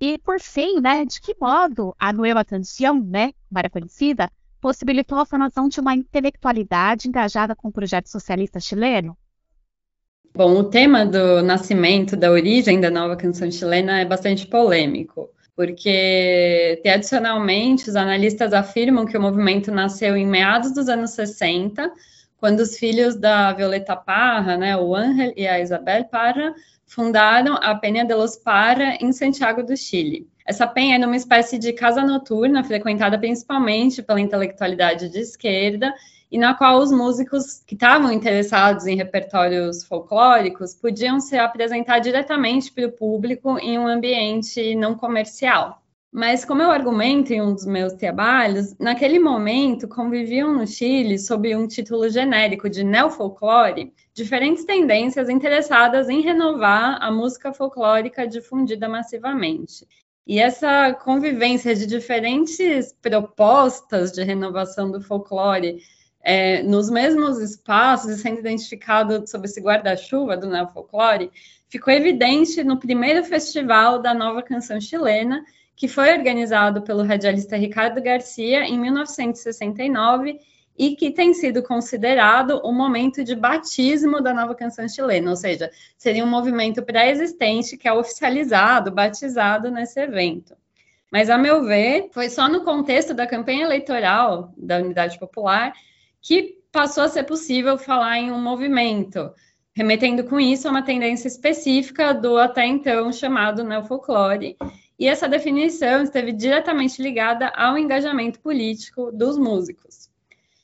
E, 0.00 0.18
por 0.18 0.40
fim, 0.40 0.80
né, 0.80 1.04
de 1.04 1.20
que 1.20 1.34
modo 1.40 1.96
a 1.98 2.12
Nueva 2.12 2.44
Canção, 2.44 3.02
né, 3.02 3.32
como 3.48 3.70
conhecida, 3.70 4.30
possibilitou 4.60 5.18
a 5.18 5.26
formação 5.26 5.68
de 5.68 5.80
uma 5.80 5.96
intelectualidade 5.96 7.08
engajada 7.08 7.56
com 7.56 7.68
o 7.68 7.72
projeto 7.72 8.08
socialista 8.08 8.60
chileno? 8.60 9.18
Bom, 10.34 10.54
o 10.54 10.64
tema 10.64 11.04
do 11.04 11.42
nascimento, 11.42 12.16
da 12.16 12.30
origem 12.30 12.80
da 12.80 12.90
nova 12.90 13.16
canção 13.16 13.50
chilena 13.50 14.00
é 14.00 14.04
bastante 14.04 14.46
polêmico 14.46 15.28
porque 15.54 16.80
tradicionalmente 16.82 17.88
os 17.88 17.96
analistas 17.96 18.52
afirmam 18.52 19.06
que 19.06 19.16
o 19.16 19.20
movimento 19.20 19.70
nasceu 19.70 20.16
em 20.16 20.26
meados 20.26 20.72
dos 20.72 20.88
anos 20.88 21.10
60, 21.10 21.92
quando 22.38 22.60
os 22.60 22.76
filhos 22.76 23.14
da 23.14 23.52
Violeta 23.52 23.94
Parra, 23.94 24.56
né, 24.56 24.76
o 24.76 24.94
Ángel 24.94 25.32
e 25.36 25.46
a 25.46 25.60
Isabel 25.60 26.04
Parra, 26.06 26.54
fundaram 26.86 27.54
a 27.54 27.74
Penha 27.74 28.04
de 28.04 28.14
los 28.14 28.36
Parra 28.36 28.96
em 29.00 29.12
Santiago 29.12 29.62
do 29.62 29.76
Chile. 29.76 30.26
Essa 30.44 30.66
penha 30.66 30.96
era 30.96 31.06
uma 31.06 31.16
espécie 31.16 31.56
de 31.56 31.72
casa 31.72 32.02
noturna 32.02 32.64
frequentada 32.64 33.16
principalmente 33.16 34.02
pela 34.02 34.20
intelectualidade 34.20 35.08
de 35.08 35.20
esquerda 35.20 35.94
e 36.32 36.38
na 36.38 36.54
qual 36.54 36.78
os 36.78 36.90
músicos 36.90 37.62
que 37.66 37.74
estavam 37.74 38.10
interessados 38.10 38.86
em 38.86 38.96
repertórios 38.96 39.84
folclóricos 39.84 40.74
podiam 40.74 41.20
se 41.20 41.36
apresentar 41.36 41.98
diretamente 41.98 42.72
para 42.72 42.86
o 42.86 42.92
público 42.92 43.58
em 43.58 43.78
um 43.78 43.86
ambiente 43.86 44.74
não 44.74 44.94
comercial. 44.94 45.82
Mas, 46.10 46.42
como 46.42 46.62
eu 46.62 46.70
argumento 46.70 47.34
em 47.34 47.42
um 47.42 47.52
dos 47.52 47.66
meus 47.66 47.92
trabalhos, 47.92 48.74
naquele 48.78 49.18
momento 49.18 49.86
conviviam 49.86 50.54
no 50.54 50.66
Chile, 50.66 51.18
sob 51.18 51.54
um 51.54 51.66
título 51.66 52.08
genérico 52.08 52.68
de 52.68 52.82
neofolclore, 52.82 53.92
diferentes 54.14 54.64
tendências 54.64 55.28
interessadas 55.28 56.08
em 56.08 56.22
renovar 56.22 56.96
a 57.02 57.10
música 57.10 57.52
folclórica 57.52 58.26
difundida 58.26 58.88
massivamente. 58.88 59.86
E 60.26 60.38
essa 60.38 60.94
convivência 60.94 61.74
de 61.74 61.86
diferentes 61.86 62.94
propostas 63.02 64.12
de 64.12 64.22
renovação 64.22 64.90
do 64.90 65.00
folclore 65.00 65.78
é, 66.22 66.62
nos 66.62 66.88
mesmos 66.88 67.38
espaços 67.38 68.10
e 68.10 68.18
sendo 68.18 68.38
identificado 68.38 69.26
sob 69.26 69.46
esse 69.46 69.60
guarda-chuva 69.60 70.36
do 70.36 70.48
neofolclore, 70.48 71.30
ficou 71.68 71.92
evidente 71.92 72.62
no 72.62 72.78
primeiro 72.78 73.24
festival 73.24 74.00
da 74.00 74.14
nova 74.14 74.42
canção 74.42 74.80
chilena, 74.80 75.44
que 75.74 75.88
foi 75.88 76.12
organizado 76.12 76.82
pelo 76.82 77.02
radialista 77.02 77.56
Ricardo 77.56 78.00
Garcia 78.00 78.64
em 78.64 78.78
1969 78.78 80.38
e 80.78 80.94
que 80.96 81.10
tem 81.10 81.34
sido 81.34 81.62
considerado 81.62 82.60
o 82.64 82.72
momento 82.72 83.24
de 83.24 83.34
batismo 83.34 84.22
da 84.22 84.32
nova 84.32 84.54
canção 84.54 84.88
chilena, 84.88 85.30
ou 85.30 85.36
seja, 85.36 85.70
seria 85.98 86.24
um 86.24 86.30
movimento 86.30 86.82
pré-existente 86.82 87.76
que 87.76 87.88
é 87.88 87.92
oficializado, 87.92 88.90
batizado 88.90 89.70
nesse 89.70 90.00
evento. 90.00 90.54
Mas, 91.10 91.28
a 91.28 91.36
meu 91.36 91.62
ver, 91.64 92.08
foi 92.10 92.30
só 92.30 92.48
no 92.48 92.64
contexto 92.64 93.12
da 93.12 93.26
campanha 93.26 93.64
eleitoral 93.64 94.52
da 94.56 94.78
Unidade 94.78 95.18
Popular 95.18 95.74
que 96.22 96.62
passou 96.70 97.04
a 97.04 97.08
ser 97.08 97.24
possível 97.24 97.76
falar 97.76 98.18
em 98.18 98.30
um 98.30 98.40
movimento, 98.40 99.30
remetendo 99.74 100.24
com 100.24 100.38
isso 100.38 100.68
a 100.68 100.70
uma 100.70 100.82
tendência 100.82 101.28
específica 101.28 102.14
do 102.14 102.38
até 102.38 102.64
então 102.64 103.12
chamado 103.12 103.64
neofolclore, 103.64 104.56
e 104.98 105.08
essa 105.08 105.28
definição 105.28 106.02
esteve 106.02 106.32
diretamente 106.32 107.02
ligada 107.02 107.48
ao 107.48 107.76
engajamento 107.76 108.38
político 108.40 109.10
dos 109.10 109.36
músicos. 109.36 110.08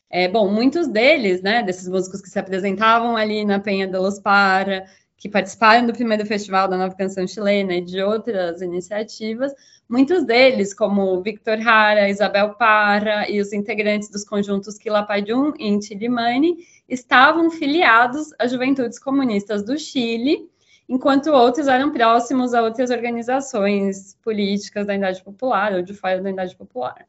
É, 0.08 0.28
bom, 0.28 0.50
muitos 0.50 0.86
deles, 0.88 1.42
né, 1.42 1.62
desses 1.62 1.88
músicos 1.88 2.22
que 2.22 2.30
se 2.30 2.38
apresentavam 2.38 3.16
ali 3.16 3.44
na 3.44 3.58
Penha 3.58 3.86
de 3.86 3.98
los 3.98 4.18
Para, 4.20 4.86
que 5.18 5.28
participaram 5.28 5.86
do 5.86 5.92
primeiro 5.92 6.24
festival 6.24 6.68
da 6.68 6.78
Nova 6.78 6.94
Canção 6.94 7.26
Chilena 7.26 7.74
e 7.74 7.84
de 7.84 8.00
outras 8.00 8.62
iniciativas, 8.62 9.52
muitos 9.88 10.24
deles, 10.24 10.74
como 10.74 11.22
Victor 11.22 11.58
Hara, 11.66 12.10
Isabel 12.10 12.54
Parra 12.54 13.28
e 13.28 13.40
os 13.40 13.52
integrantes 13.52 14.10
dos 14.10 14.24
conjuntos 14.24 14.76
Quilapayún 14.76 15.54
e 15.58 15.66
Intilimani, 15.66 16.58
estavam 16.88 17.50
filiados 17.50 18.30
às 18.38 18.50
Juventudes 18.50 18.98
Comunistas 18.98 19.64
do 19.64 19.78
Chile, 19.78 20.48
enquanto 20.88 21.30
outros 21.30 21.68
eram 21.68 21.92
próximos 21.92 22.54
a 22.54 22.62
outras 22.62 22.90
organizações 22.90 24.16
políticas 24.22 24.86
da 24.86 24.92
Unidade 24.92 25.22
Popular 25.22 25.72
ou 25.74 25.82
de 25.82 25.94
fora 25.94 26.20
da 26.20 26.28
Unidade 26.28 26.56
Popular. 26.56 27.06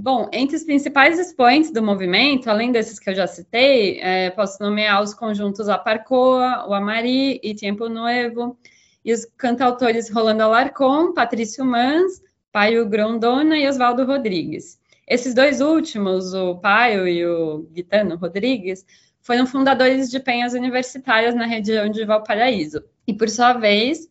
Bom, 0.00 0.28
entre 0.30 0.56
os 0.56 0.62
principais 0.62 1.18
expoentes 1.18 1.72
do 1.72 1.82
movimento, 1.82 2.50
além 2.50 2.70
desses 2.70 2.98
que 2.98 3.08
eu 3.08 3.14
já 3.14 3.26
citei, 3.26 3.98
é, 4.00 4.30
posso 4.30 4.62
nomear 4.62 5.02
os 5.02 5.14
conjuntos 5.14 5.68
Aparcoa, 5.68 6.66
o 6.68 6.74
Amari 6.74 7.40
e 7.42 7.54
Tempo 7.54 7.88
Nuevo, 7.88 8.58
e 9.06 9.12
os 9.12 9.24
cantautores 9.38 10.10
Rolando 10.10 10.42
Alarcón, 10.42 11.14
Patrício 11.14 11.64
Mans, 11.64 12.20
Paio 12.50 12.88
Grondona 12.88 13.56
e 13.56 13.68
Oswaldo 13.68 14.04
Rodrigues. 14.04 14.80
Esses 15.06 15.32
dois 15.32 15.60
últimos, 15.60 16.34
o 16.34 16.56
Paio 16.56 17.06
e 17.06 17.24
o 17.24 17.68
Guitano 17.72 18.16
Rodrigues, 18.16 18.84
foram 19.22 19.46
fundadores 19.46 20.10
de 20.10 20.18
penhas 20.18 20.54
universitárias 20.54 21.36
na 21.36 21.46
região 21.46 21.88
de 21.88 22.04
Valparaíso. 22.04 22.82
E, 23.06 23.14
por 23.14 23.30
sua 23.30 23.52
vez, 23.52 24.08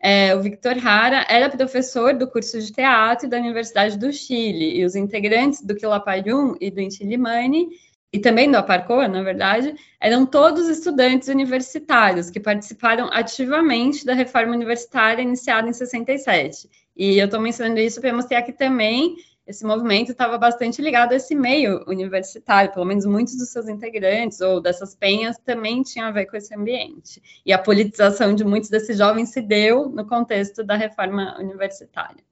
é, 0.00 0.34
o 0.34 0.40
Victor 0.40 0.76
Hara 0.82 1.26
era 1.28 1.50
professor 1.50 2.14
do 2.14 2.26
curso 2.26 2.58
de 2.58 2.72
teatro 2.72 3.28
da 3.28 3.36
Universidade 3.36 3.98
do 3.98 4.10
Chile, 4.10 4.78
e 4.78 4.84
os 4.84 4.96
integrantes 4.96 5.60
do 5.60 5.74
Quilapayún 5.74 6.56
e 6.58 6.70
do 6.70 6.80
Intilimani, 6.80 7.68
e 8.12 8.18
também 8.18 8.50
do 8.50 8.56
Aparcoa, 8.56 9.06
na 9.06 9.22
verdade, 9.22 9.74
eram 10.00 10.24
todos 10.24 10.68
estudantes 10.68 11.28
universitários 11.28 12.30
que 12.30 12.40
participaram 12.40 13.10
ativamente 13.12 14.04
da 14.04 14.14
reforma 14.14 14.54
universitária 14.54 15.22
iniciada 15.22 15.68
em 15.68 15.72
67. 15.72 16.68
E 16.96 17.18
eu 17.18 17.26
estou 17.26 17.40
mencionando 17.40 17.78
isso 17.80 18.00
para 18.00 18.12
mostrar 18.12 18.42
que 18.42 18.52
também 18.52 19.16
esse 19.46 19.64
movimento 19.64 20.10
estava 20.10 20.36
bastante 20.36 20.82
ligado 20.82 21.12
a 21.12 21.16
esse 21.16 21.34
meio 21.34 21.82
universitário, 21.86 22.72
pelo 22.72 22.84
menos 22.84 23.06
muitos 23.06 23.36
dos 23.36 23.48
seus 23.48 23.66
integrantes 23.66 24.40
ou 24.42 24.60
dessas 24.60 24.94
penhas 24.94 25.38
também 25.38 25.82
tinham 25.82 26.06
a 26.06 26.10
ver 26.10 26.26
com 26.26 26.36
esse 26.36 26.54
ambiente. 26.54 27.22
E 27.46 27.52
a 27.52 27.58
politização 27.58 28.34
de 28.34 28.44
muitos 28.44 28.68
desses 28.68 28.98
jovens 28.98 29.30
se 29.30 29.40
deu 29.40 29.88
no 29.88 30.06
contexto 30.06 30.62
da 30.62 30.76
reforma 30.76 31.34
universitária. 31.38 32.27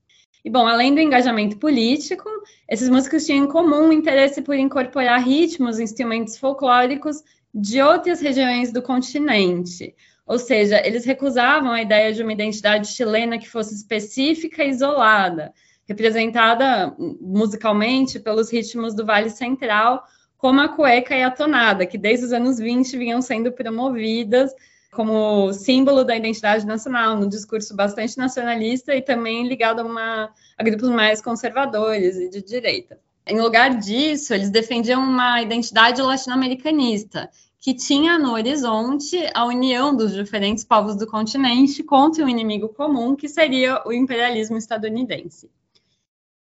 E, 0.46 0.48
bom, 0.48 0.64
além 0.64 0.94
do 0.94 1.00
engajamento 1.00 1.56
político, 1.56 2.30
esses 2.70 2.88
músicos 2.88 3.26
tinham 3.26 3.46
em 3.46 3.48
comum 3.48 3.90
interesse 3.90 4.40
por 4.40 4.54
incorporar 4.54 5.20
ritmos 5.20 5.80
e 5.80 5.82
instrumentos 5.82 6.38
folclóricos 6.38 7.16
de 7.52 7.82
outras 7.82 8.20
regiões 8.20 8.72
do 8.72 8.80
continente. 8.80 9.92
Ou 10.24 10.38
seja, 10.38 10.80
eles 10.86 11.04
recusavam 11.04 11.72
a 11.72 11.82
ideia 11.82 12.12
de 12.12 12.22
uma 12.22 12.32
identidade 12.32 12.86
chilena 12.86 13.40
que 13.40 13.48
fosse 13.48 13.74
específica 13.74 14.62
e 14.62 14.70
isolada, 14.70 15.52
representada 15.84 16.94
musicalmente 17.20 18.20
pelos 18.20 18.48
ritmos 18.48 18.94
do 18.94 19.04
Vale 19.04 19.30
Central, 19.30 20.04
como 20.38 20.60
a 20.60 20.68
cueca 20.68 21.16
e 21.16 21.24
a 21.24 21.30
tonada, 21.32 21.84
que 21.86 21.98
desde 21.98 22.26
os 22.26 22.32
anos 22.32 22.60
20 22.60 22.96
vinham 22.96 23.20
sendo 23.20 23.50
promovidas 23.50 24.52
como 24.96 25.52
símbolo 25.52 26.02
da 26.02 26.16
identidade 26.16 26.66
nacional, 26.66 27.14
num 27.16 27.28
discurso 27.28 27.76
bastante 27.76 28.16
nacionalista 28.16 28.96
e 28.96 29.02
também 29.02 29.46
ligado 29.46 29.80
a, 29.80 29.84
uma, 29.84 30.30
a 30.56 30.64
grupos 30.64 30.88
mais 30.88 31.20
conservadores 31.20 32.16
e 32.16 32.30
de 32.30 32.42
direita. 32.42 32.98
Em 33.26 33.38
lugar 33.38 33.76
disso, 33.76 34.32
eles 34.32 34.48
defendiam 34.48 35.02
uma 35.02 35.42
identidade 35.42 36.00
latino-americanista, 36.00 37.28
que 37.60 37.74
tinha 37.74 38.18
no 38.18 38.32
horizonte 38.32 39.18
a 39.34 39.44
união 39.44 39.94
dos 39.94 40.14
diferentes 40.14 40.64
povos 40.64 40.96
do 40.96 41.06
continente 41.06 41.82
contra 41.82 42.24
um 42.24 42.28
inimigo 42.28 42.68
comum, 42.70 43.14
que 43.14 43.28
seria 43.28 43.82
o 43.84 43.92
imperialismo 43.92 44.56
estadunidense. 44.56 45.50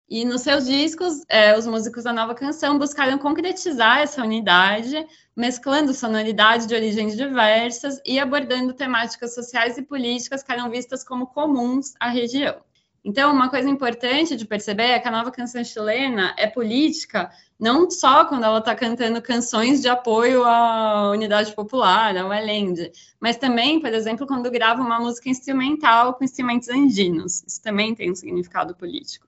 E 0.10 0.26
nos 0.26 0.42
seus 0.42 0.66
discos, 0.66 1.24
é, 1.30 1.56
os 1.56 1.68
músicos 1.68 2.04
da 2.04 2.12
nova 2.12 2.34
canção 2.34 2.80
buscaram 2.80 3.20
concretizar 3.20 4.00
essa 4.00 4.24
unidade, 4.24 5.06
mesclando 5.40 5.94
sonoridades 5.94 6.68
de 6.68 6.76
origens 6.76 7.16
diversas 7.16 8.02
e 8.06 8.20
abordando 8.20 8.74
temáticas 8.74 9.34
sociais 9.34 9.78
e 9.78 9.82
políticas 9.82 10.44
que 10.44 10.52
eram 10.52 10.70
vistas 10.70 11.02
como 11.02 11.28
comuns 11.28 11.94
à 11.98 12.10
região. 12.10 12.58
Então, 13.06 13.32
uma 13.32 13.50
coisa 13.50 13.70
importante 13.70 14.36
de 14.36 14.46
perceber 14.46 14.84
é 14.84 15.00
que 15.00 15.08
a 15.08 15.12
nova 15.12 15.32
canção 15.32 15.64
chilena 15.64 16.36
é 16.38 16.46
política 16.46 17.32
não 17.58 17.90
só 17.90 18.26
quando 18.26 18.44
ela 18.44 18.60
está 18.60 18.76
cantando 18.76 19.22
canções 19.22 19.82
de 19.82 19.88
apoio 19.88 20.44
à 20.44 21.10
unidade 21.12 21.56
popular, 21.56 22.18
ao 22.18 22.34
Allende, 22.34 22.92
mas 23.18 23.38
também, 23.38 23.80
por 23.80 23.94
exemplo, 23.94 24.28
quando 24.28 24.52
grava 24.52 24.82
uma 24.82 25.00
música 25.00 25.30
instrumental 25.30 26.16
com 26.16 26.26
instrumentos 26.26 26.68
andinos. 26.68 27.46
Isso 27.48 27.62
também 27.62 27.96
tem 27.96 28.12
um 28.12 28.16
significado 28.16 28.76
político. 28.76 29.26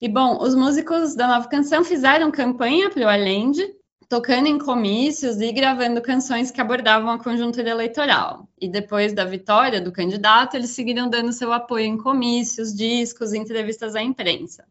E, 0.00 0.08
bom, 0.08 0.40
os 0.40 0.54
músicos 0.54 1.16
da 1.16 1.26
nova 1.26 1.48
canção 1.48 1.82
fizeram 1.82 2.30
campanha 2.30 2.88
para 2.88 3.04
o 3.04 3.08
Allende, 3.08 3.77
tocando 4.08 4.46
em 4.46 4.58
comícios 4.58 5.38
e 5.38 5.52
gravando 5.52 6.00
canções 6.00 6.50
que 6.50 6.60
abordavam 6.60 7.10
a 7.10 7.22
conjuntura 7.22 7.68
eleitoral. 7.68 8.48
E 8.58 8.66
depois 8.66 9.12
da 9.12 9.24
vitória 9.24 9.80
do 9.80 9.92
candidato, 9.92 10.56
eles 10.56 10.70
seguiram 10.70 11.10
dando 11.10 11.32
seu 11.32 11.52
apoio 11.52 11.84
em 11.84 11.98
comícios, 11.98 12.74
discos, 12.74 13.34
entrevistas 13.34 13.94
à 13.94 14.02
imprensa. 14.02 14.64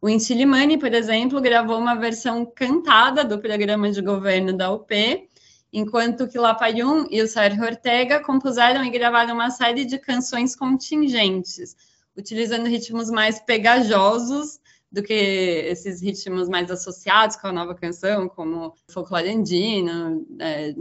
O 0.00 0.08
Inti 0.08 0.32
Limani, 0.32 0.78
por 0.78 0.94
exemplo, 0.94 1.40
gravou 1.40 1.76
uma 1.76 1.96
versão 1.96 2.46
cantada 2.46 3.24
do 3.24 3.38
programa 3.38 3.90
de 3.90 4.00
governo 4.00 4.56
da 4.56 4.70
UP, 4.72 5.28
enquanto 5.70 6.26
que 6.26 6.38
Lapayun 6.38 7.06
e 7.10 7.20
o 7.20 7.28
Sérgio 7.28 7.64
Ortega 7.64 8.20
compuseram 8.20 8.82
e 8.84 8.90
gravaram 8.90 9.34
uma 9.34 9.50
série 9.50 9.84
de 9.84 9.98
canções 9.98 10.56
contingentes, 10.56 11.76
utilizando 12.16 12.68
ritmos 12.68 13.10
mais 13.10 13.38
pegajosos 13.40 14.58
do 14.90 15.02
que 15.02 15.12
esses 15.12 16.00
ritmos 16.00 16.48
mais 16.48 16.70
associados 16.70 17.36
com 17.36 17.48
a 17.48 17.52
nova 17.52 17.74
canção, 17.74 18.28
como 18.28 18.74
folclore 18.90 19.30
andino, 19.30 20.26
é, 20.38 20.74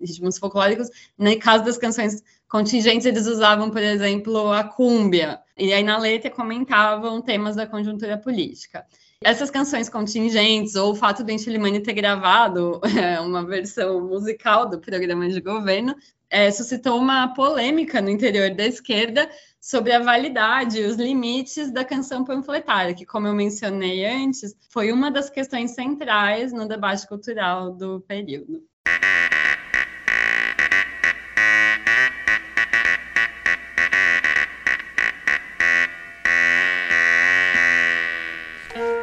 ritmos 0.00 0.38
folclóricos. 0.38 0.90
No 1.18 1.38
caso 1.38 1.64
das 1.64 1.78
canções 1.78 2.22
contingentes, 2.48 3.06
eles 3.06 3.26
usavam, 3.26 3.70
por 3.70 3.82
exemplo, 3.82 4.52
a 4.52 4.64
cúmbia, 4.64 5.40
e 5.56 5.72
aí 5.72 5.82
na 5.82 5.98
letra 5.98 6.30
comentavam 6.30 7.22
temas 7.22 7.56
da 7.56 7.66
conjuntura 7.66 8.18
política. 8.18 8.84
Essas 9.22 9.50
canções 9.50 9.88
contingentes, 9.88 10.74
ou 10.74 10.92
o 10.92 10.94
fato 10.94 11.24
do 11.24 11.32
Intilimani 11.32 11.80
ter 11.80 11.94
gravado 11.94 12.80
é, 13.00 13.18
uma 13.20 13.42
versão 13.44 14.06
musical 14.06 14.68
do 14.68 14.78
programa 14.78 15.28
de 15.28 15.40
governo, 15.40 15.94
é, 16.34 16.50
suscitou 16.50 16.98
uma 16.98 17.32
polêmica 17.32 18.02
no 18.02 18.10
interior 18.10 18.50
da 18.50 18.66
esquerda 18.66 19.30
sobre 19.60 19.92
a 19.92 20.00
validade 20.00 20.80
e 20.80 20.84
os 20.84 20.96
limites 20.96 21.70
da 21.70 21.84
canção 21.84 22.24
panfletária, 22.24 22.92
que, 22.92 23.06
como 23.06 23.28
eu 23.28 23.32
mencionei 23.32 24.04
antes, 24.04 24.52
foi 24.68 24.90
uma 24.90 25.12
das 25.12 25.30
questões 25.30 25.70
centrais 25.76 26.52
no 26.52 26.66
debate 26.66 27.06
cultural 27.06 27.70
do 27.70 28.00
período. 28.00 28.64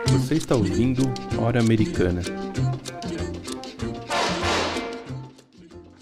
Você 0.07 0.35
está 0.35 0.53
ouvindo 0.53 1.03
Hora 1.39 1.61
Americana. 1.61 2.21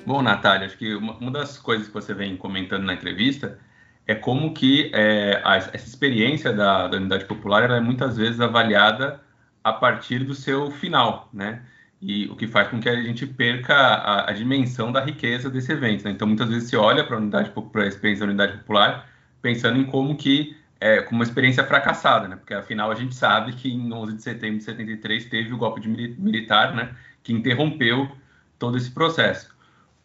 Bom, 0.09 0.23
Natália, 0.23 0.65
acho 0.65 0.75
que 0.75 0.95
uma, 0.95 1.13
uma, 1.17 1.29
das 1.29 1.59
coisas 1.59 1.85
que 1.85 1.93
você 1.93 2.15
vem 2.15 2.35
comentando 2.35 2.83
na 2.83 2.95
entrevista 2.95 3.59
é 4.07 4.15
como 4.15 4.55
que 4.55 4.89
é, 4.91 5.39
a, 5.45 5.57
essa 5.57 5.85
experiência 5.85 6.51
da, 6.51 6.87
da 6.87 6.97
unidade 6.97 7.25
popular 7.25 7.69
é 7.69 7.79
muitas 7.79 8.17
vezes 8.17 8.41
avaliada 8.41 9.21
a 9.63 9.71
partir 9.71 10.23
do 10.23 10.33
seu 10.33 10.71
final, 10.71 11.29
né? 11.31 11.61
E 12.01 12.25
o 12.25 12.35
que 12.35 12.47
faz 12.47 12.69
com 12.69 12.79
que 12.79 12.89
a 12.89 12.99
gente 13.03 13.27
perca 13.27 13.75
a, 13.75 14.31
a 14.31 14.33
dimensão 14.33 14.91
da 14.91 14.99
riqueza 14.99 15.47
desse 15.47 15.73
evento. 15.73 16.03
Né? 16.05 16.09
Então, 16.09 16.27
muitas 16.27 16.49
vezes 16.49 16.69
se 16.69 16.75
olha 16.75 17.03
para 17.03 17.19
a 17.19 17.87
experiência 17.87 18.25
da 18.25 18.31
unidade 18.31 18.57
popular, 18.57 19.07
pensando 19.43 19.77
em 19.77 19.85
como 19.85 20.17
que 20.17 20.57
é, 20.79 21.01
com 21.03 21.13
uma 21.13 21.23
experiência 21.23 21.63
fracassada, 21.63 22.27
né? 22.27 22.35
Porque 22.35 22.55
afinal 22.55 22.89
a 22.89 22.95
gente 22.95 23.13
sabe 23.13 23.53
que 23.53 23.71
em 23.71 23.93
11 23.93 24.15
de 24.15 24.23
setembro 24.23 24.57
de 24.57 24.63
73 24.63 25.25
teve 25.25 25.53
o 25.53 25.57
golpe 25.57 25.79
de 25.79 25.87
militar, 25.87 26.73
né? 26.73 26.95
Que 27.21 27.31
interrompeu 27.31 28.09
todo 28.57 28.75
esse 28.75 28.89
processo. 28.89 29.58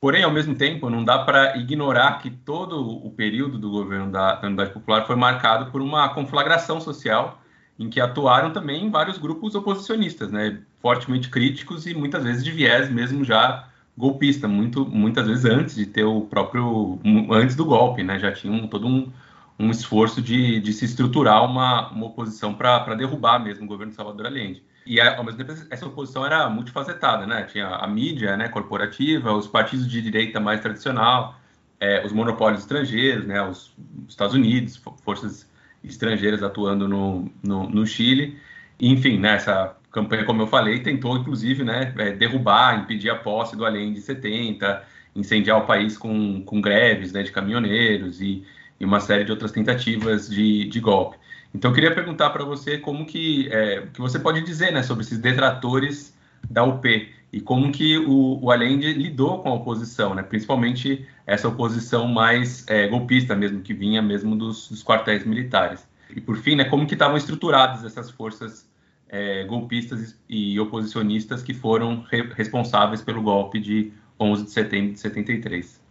Porém, 0.05 0.23
ao 0.23 0.31
mesmo 0.31 0.55
tempo, 0.55 0.91
não 0.91 1.03
dá 1.03 1.21
para 1.21 1.57
ignorar 1.57 2.19
que 2.19 2.29
todo 2.29 2.79
o 2.79 3.11
período 3.13 3.57
do 3.57 3.71
governo 3.71 4.13
da, 4.13 4.35
da 4.35 4.49
Unidade 4.49 4.71
Popular 4.71 5.07
foi 5.07 5.17
marcado 5.17 5.73
por 5.73 5.81
uma 5.81 6.11
conflagração 6.11 6.79
social 6.79 7.41
em 7.79 7.89
que 7.89 7.99
atuaram 7.99 8.53
também 8.53 8.91
vários 8.91 9.17
grupos 9.17 9.55
oposicionistas, 9.55 10.31
né? 10.31 10.61
Fortemente 10.83 11.31
críticos 11.31 11.87
e 11.87 11.95
muitas 11.95 12.23
vezes 12.23 12.45
de 12.45 12.53
viés 12.53 12.91
mesmo 12.91 13.25
já 13.25 13.67
golpista, 13.97 14.47
muito, 14.47 14.85
muitas 14.85 15.27
vezes 15.27 15.47
antes 15.47 15.75
de 15.75 15.87
ter 15.87 16.05
o 16.05 16.21
próprio, 16.21 16.99
antes 17.31 17.57
do 17.57 17.65
golpe, 17.65 18.03
né? 18.03 18.19
Já 18.19 18.31
tinham 18.31 18.69
todo 18.69 18.87
um 18.87 19.11
um 19.59 19.71
esforço 19.71 20.21
de, 20.21 20.61
de 20.61 20.73
se 20.73 20.85
estruturar 20.85 21.45
uma, 21.45 21.89
uma 21.91 22.07
oposição 22.07 22.53
para 22.53 22.95
derrubar 22.95 23.39
mesmo 23.39 23.65
o 23.65 23.69
governo 23.69 23.91
de 23.91 23.97
Salvador 23.97 24.27
Allende. 24.27 24.63
E, 24.87 25.01
ao 25.01 25.25
mesmo 25.25 25.39
tempo, 25.39 25.67
essa 25.71 25.87
oposição 25.87 26.27
era 26.27 26.49
multifacetada, 26.49 27.27
né? 27.27 27.45
Tinha 27.45 27.69
a 27.69 27.87
mídia 27.87 28.37
né, 28.37 28.49
corporativa, 28.49 29.33
os 29.33 29.47
partidos 29.47 29.89
de 29.89 30.03
direita 30.03 30.39
mais 30.41 30.61
tradicional, 30.61 31.39
é, 31.81 32.05
os 32.05 32.13
monopólios 32.13 32.61
estrangeiros, 32.61 33.27
né, 33.27 33.43
os 33.43 33.75
Estados 34.09 34.35
Unidos, 34.35 34.77
forças 35.03 35.49
estrangeiras 35.83 36.43
atuando 36.43 36.89
no, 36.89 37.31
no, 37.43 37.69
no 37.69 37.87
Chile. 37.87 38.39
Enfim, 38.79 39.19
né, 39.19 39.37
essa 39.37 39.77
campanha, 39.91 40.25
como 40.25 40.43
eu 40.43 40.47
falei, 40.47 40.81
tentou, 40.81 41.17
inclusive, 41.17 41.65
né, 41.65 41.95
é, 41.99 42.13
derrubar, 42.13 42.81
impedir 42.81 43.11
a 43.11 43.17
posse 43.17 43.57
do 43.57 43.65
Allende 43.65 43.99
em 43.99 44.03
70, 44.03 44.85
incendiar 45.17 45.59
o 45.59 45.67
país 45.67 45.97
com, 45.97 46.43
com 46.43 46.61
greves 46.61 47.13
né, 47.13 47.23
de 47.23 47.33
caminhoneiros 47.33 48.21
e 48.21 48.45
e 48.79 48.85
uma 48.85 49.01
série 49.01 49.25
de 49.25 49.31
outras 49.31 49.53
tentativas 49.53 50.29
de, 50.29 50.65
de 50.67 50.81
golpe. 50.81 51.17
Então, 51.55 51.71
eu 51.71 51.75
queria 51.75 51.95
perguntar 51.95 52.31
para 52.31 52.45
você 52.45 52.79
como 52.79 53.07
que, 53.07 53.49
é, 53.53 53.87
que 53.93 54.01
você 54.01 54.19
pode 54.19 54.43
dizer 54.43 54.73
né, 54.73 54.83
sobre 54.83 55.05
esses 55.05 55.19
detratores 55.19 56.13
da 56.51 56.65
UP 56.65 57.09
e 57.33 57.41
como 57.41 57.71
que 57.71 57.97
o, 57.99 58.39
o 58.43 58.51
Allende 58.51 58.93
lidou 58.93 59.39
com 59.39 59.51
a 59.51 59.55
oposição, 59.55 60.15
né, 60.15 60.23
principalmente 60.23 61.07
essa 61.27 61.49
oposição 61.49 62.09
mais 62.09 62.67
é, 62.69 62.89
golpista 62.89 63.37
mesmo, 63.37 63.61
que 63.61 63.73
vinha 63.73 64.03
mesmo 64.03 64.37
dos, 64.37 64.69
dos, 64.69 64.83
quartéis 64.83 65.25
militares. 65.25 65.87
E, 66.15 66.21
por 66.21 66.37
fim, 66.37 66.57
né, 66.57 66.65
como 66.65 66.87
que 66.87 66.95
estavam 66.95 67.17
estruturadas 67.17 67.85
essas 67.85 68.11
forças 68.11 68.69
é, 69.09 69.45
golpistas 69.45 70.19
e 70.29 70.59
oposicionistas 70.59 71.43
que 71.43 71.55
foram 71.55 72.05
re 72.11 72.23
responsáveis 72.35 73.01
pelo 73.01 73.23
golpe 73.23 73.61
de 73.61 73.93
11 74.19 74.45
de 74.45 74.51
setembro 74.51 74.93
de 74.93 75.01
73. 75.01 75.84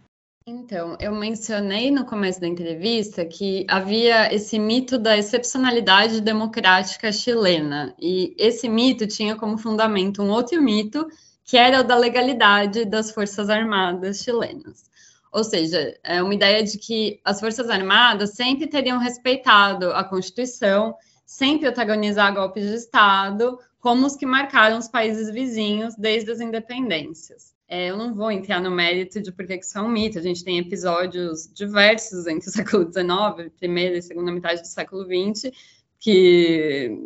Então, 0.46 0.94
eu 1.00 1.10
mencionei 1.14 1.90
no 1.90 2.04
começo 2.04 2.38
da 2.38 2.46
entrevista 2.46 3.24
que 3.24 3.64
havia 3.66 4.30
esse 4.30 4.58
mito 4.58 4.98
da 4.98 5.16
excepcionalidade 5.16 6.20
democrática 6.20 7.10
chilena, 7.10 7.94
e 7.98 8.34
esse 8.36 8.68
mito 8.68 9.06
tinha 9.06 9.36
como 9.36 9.56
fundamento 9.56 10.22
um 10.22 10.28
outro 10.28 10.60
mito, 10.60 11.08
que 11.46 11.56
era 11.56 11.80
o 11.80 11.82
da 11.82 11.96
legalidade 11.96 12.84
das 12.84 13.10
Forças 13.10 13.48
Armadas 13.48 14.18
chilenas. 14.18 14.84
Ou 15.32 15.42
seja, 15.42 15.98
é 16.04 16.22
uma 16.22 16.34
ideia 16.34 16.62
de 16.62 16.76
que 16.76 17.22
as 17.24 17.40
Forças 17.40 17.70
Armadas 17.70 18.34
sempre 18.34 18.66
teriam 18.66 18.98
respeitado 18.98 19.92
a 19.92 20.04
Constituição, 20.04 20.94
sem 21.24 21.58
protagonizar 21.58 22.34
golpes 22.34 22.68
de 22.68 22.74
Estado, 22.74 23.58
como 23.80 24.04
os 24.06 24.14
que 24.14 24.26
marcaram 24.26 24.76
os 24.76 24.88
países 24.88 25.32
vizinhos 25.32 25.94
desde 25.96 26.30
as 26.30 26.40
independências. 26.40 27.53
É, 27.66 27.90
eu 27.90 27.96
não 27.96 28.14
vou 28.14 28.30
entrar 28.30 28.60
no 28.60 28.70
mérito 28.70 29.20
de 29.20 29.32
por 29.32 29.46
que 29.46 29.56
isso 29.56 29.78
é 29.78 29.80
um 29.80 29.88
mito. 29.88 30.18
A 30.18 30.22
gente 30.22 30.44
tem 30.44 30.58
episódios 30.58 31.50
diversos 31.52 32.26
entre 32.26 32.48
o 32.48 32.52
século 32.52 32.84
XIX, 32.84 33.50
primeira 33.58 33.96
e 33.96 34.02
segunda 34.02 34.30
metade 34.30 34.60
do 34.60 34.66
século 34.66 35.04
XX, 35.04 35.50
que 35.98 36.98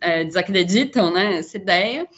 é, 0.00 0.24
desacreditam 0.24 1.12
né, 1.12 1.38
essa 1.38 1.56
ideia. 1.56 2.08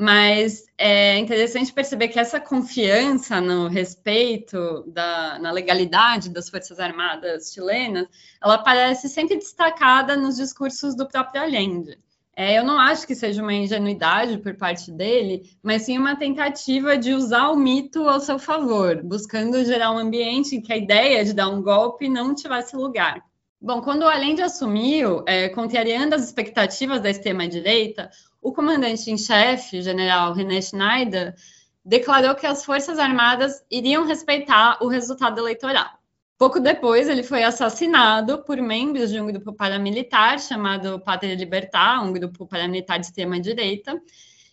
Mas 0.00 0.64
é 0.78 1.18
interessante 1.18 1.72
perceber 1.72 2.06
que 2.06 2.20
essa 2.20 2.38
confiança 2.38 3.40
no 3.40 3.66
respeito, 3.66 4.84
da, 4.86 5.40
na 5.40 5.50
legalidade 5.50 6.30
das 6.30 6.48
Forças 6.48 6.78
Armadas 6.78 7.52
chilenas, 7.52 8.06
ela 8.40 8.54
aparece 8.54 9.08
sempre 9.08 9.36
destacada 9.36 10.16
nos 10.16 10.36
discursos 10.36 10.94
do 10.94 11.08
próprio 11.08 11.42
Allende. 11.42 11.98
É, 12.40 12.56
eu 12.56 12.62
não 12.62 12.78
acho 12.78 13.04
que 13.04 13.16
seja 13.16 13.42
uma 13.42 13.52
ingenuidade 13.52 14.38
por 14.38 14.54
parte 14.54 14.92
dele, 14.92 15.42
mas 15.60 15.82
sim 15.82 15.98
uma 15.98 16.14
tentativa 16.14 16.96
de 16.96 17.12
usar 17.12 17.48
o 17.48 17.56
mito 17.56 18.08
ao 18.08 18.20
seu 18.20 18.38
favor, 18.38 19.02
buscando 19.02 19.64
gerar 19.64 19.90
um 19.90 19.98
ambiente 19.98 20.54
em 20.54 20.60
que 20.60 20.72
a 20.72 20.76
ideia 20.76 21.24
de 21.24 21.32
dar 21.32 21.48
um 21.48 21.60
golpe 21.60 22.08
não 22.08 22.36
tivesse 22.36 22.76
lugar. 22.76 23.20
Bom, 23.60 23.82
quando 23.82 24.02
o 24.02 24.08
Allende 24.08 24.40
assumiu, 24.40 25.24
é, 25.26 25.48
contrariando 25.48 26.14
as 26.14 26.22
expectativas 26.22 27.00
da 27.00 27.10
extrema-direita, 27.10 28.08
o 28.40 28.52
comandante 28.52 29.10
em 29.10 29.18
chefe, 29.18 29.82
general 29.82 30.32
René 30.32 30.60
Schneider, 30.62 31.34
declarou 31.84 32.36
que 32.36 32.46
as 32.46 32.64
Forças 32.64 33.00
Armadas 33.00 33.64
iriam 33.68 34.06
respeitar 34.06 34.78
o 34.80 34.86
resultado 34.86 35.40
eleitoral. 35.40 35.97
Pouco 36.38 36.60
depois, 36.60 37.08
ele 37.08 37.24
foi 37.24 37.42
assassinado 37.42 38.44
por 38.44 38.58
membros 38.58 39.10
de 39.10 39.20
um 39.20 39.26
grupo 39.26 39.52
paramilitar 39.52 40.38
chamado 40.38 41.00
Pátria 41.00 41.34
Libertar, 41.34 42.00
um 42.00 42.12
grupo 42.12 42.46
paramilitar 42.46 43.00
de 43.00 43.06
extrema-direita. 43.06 44.00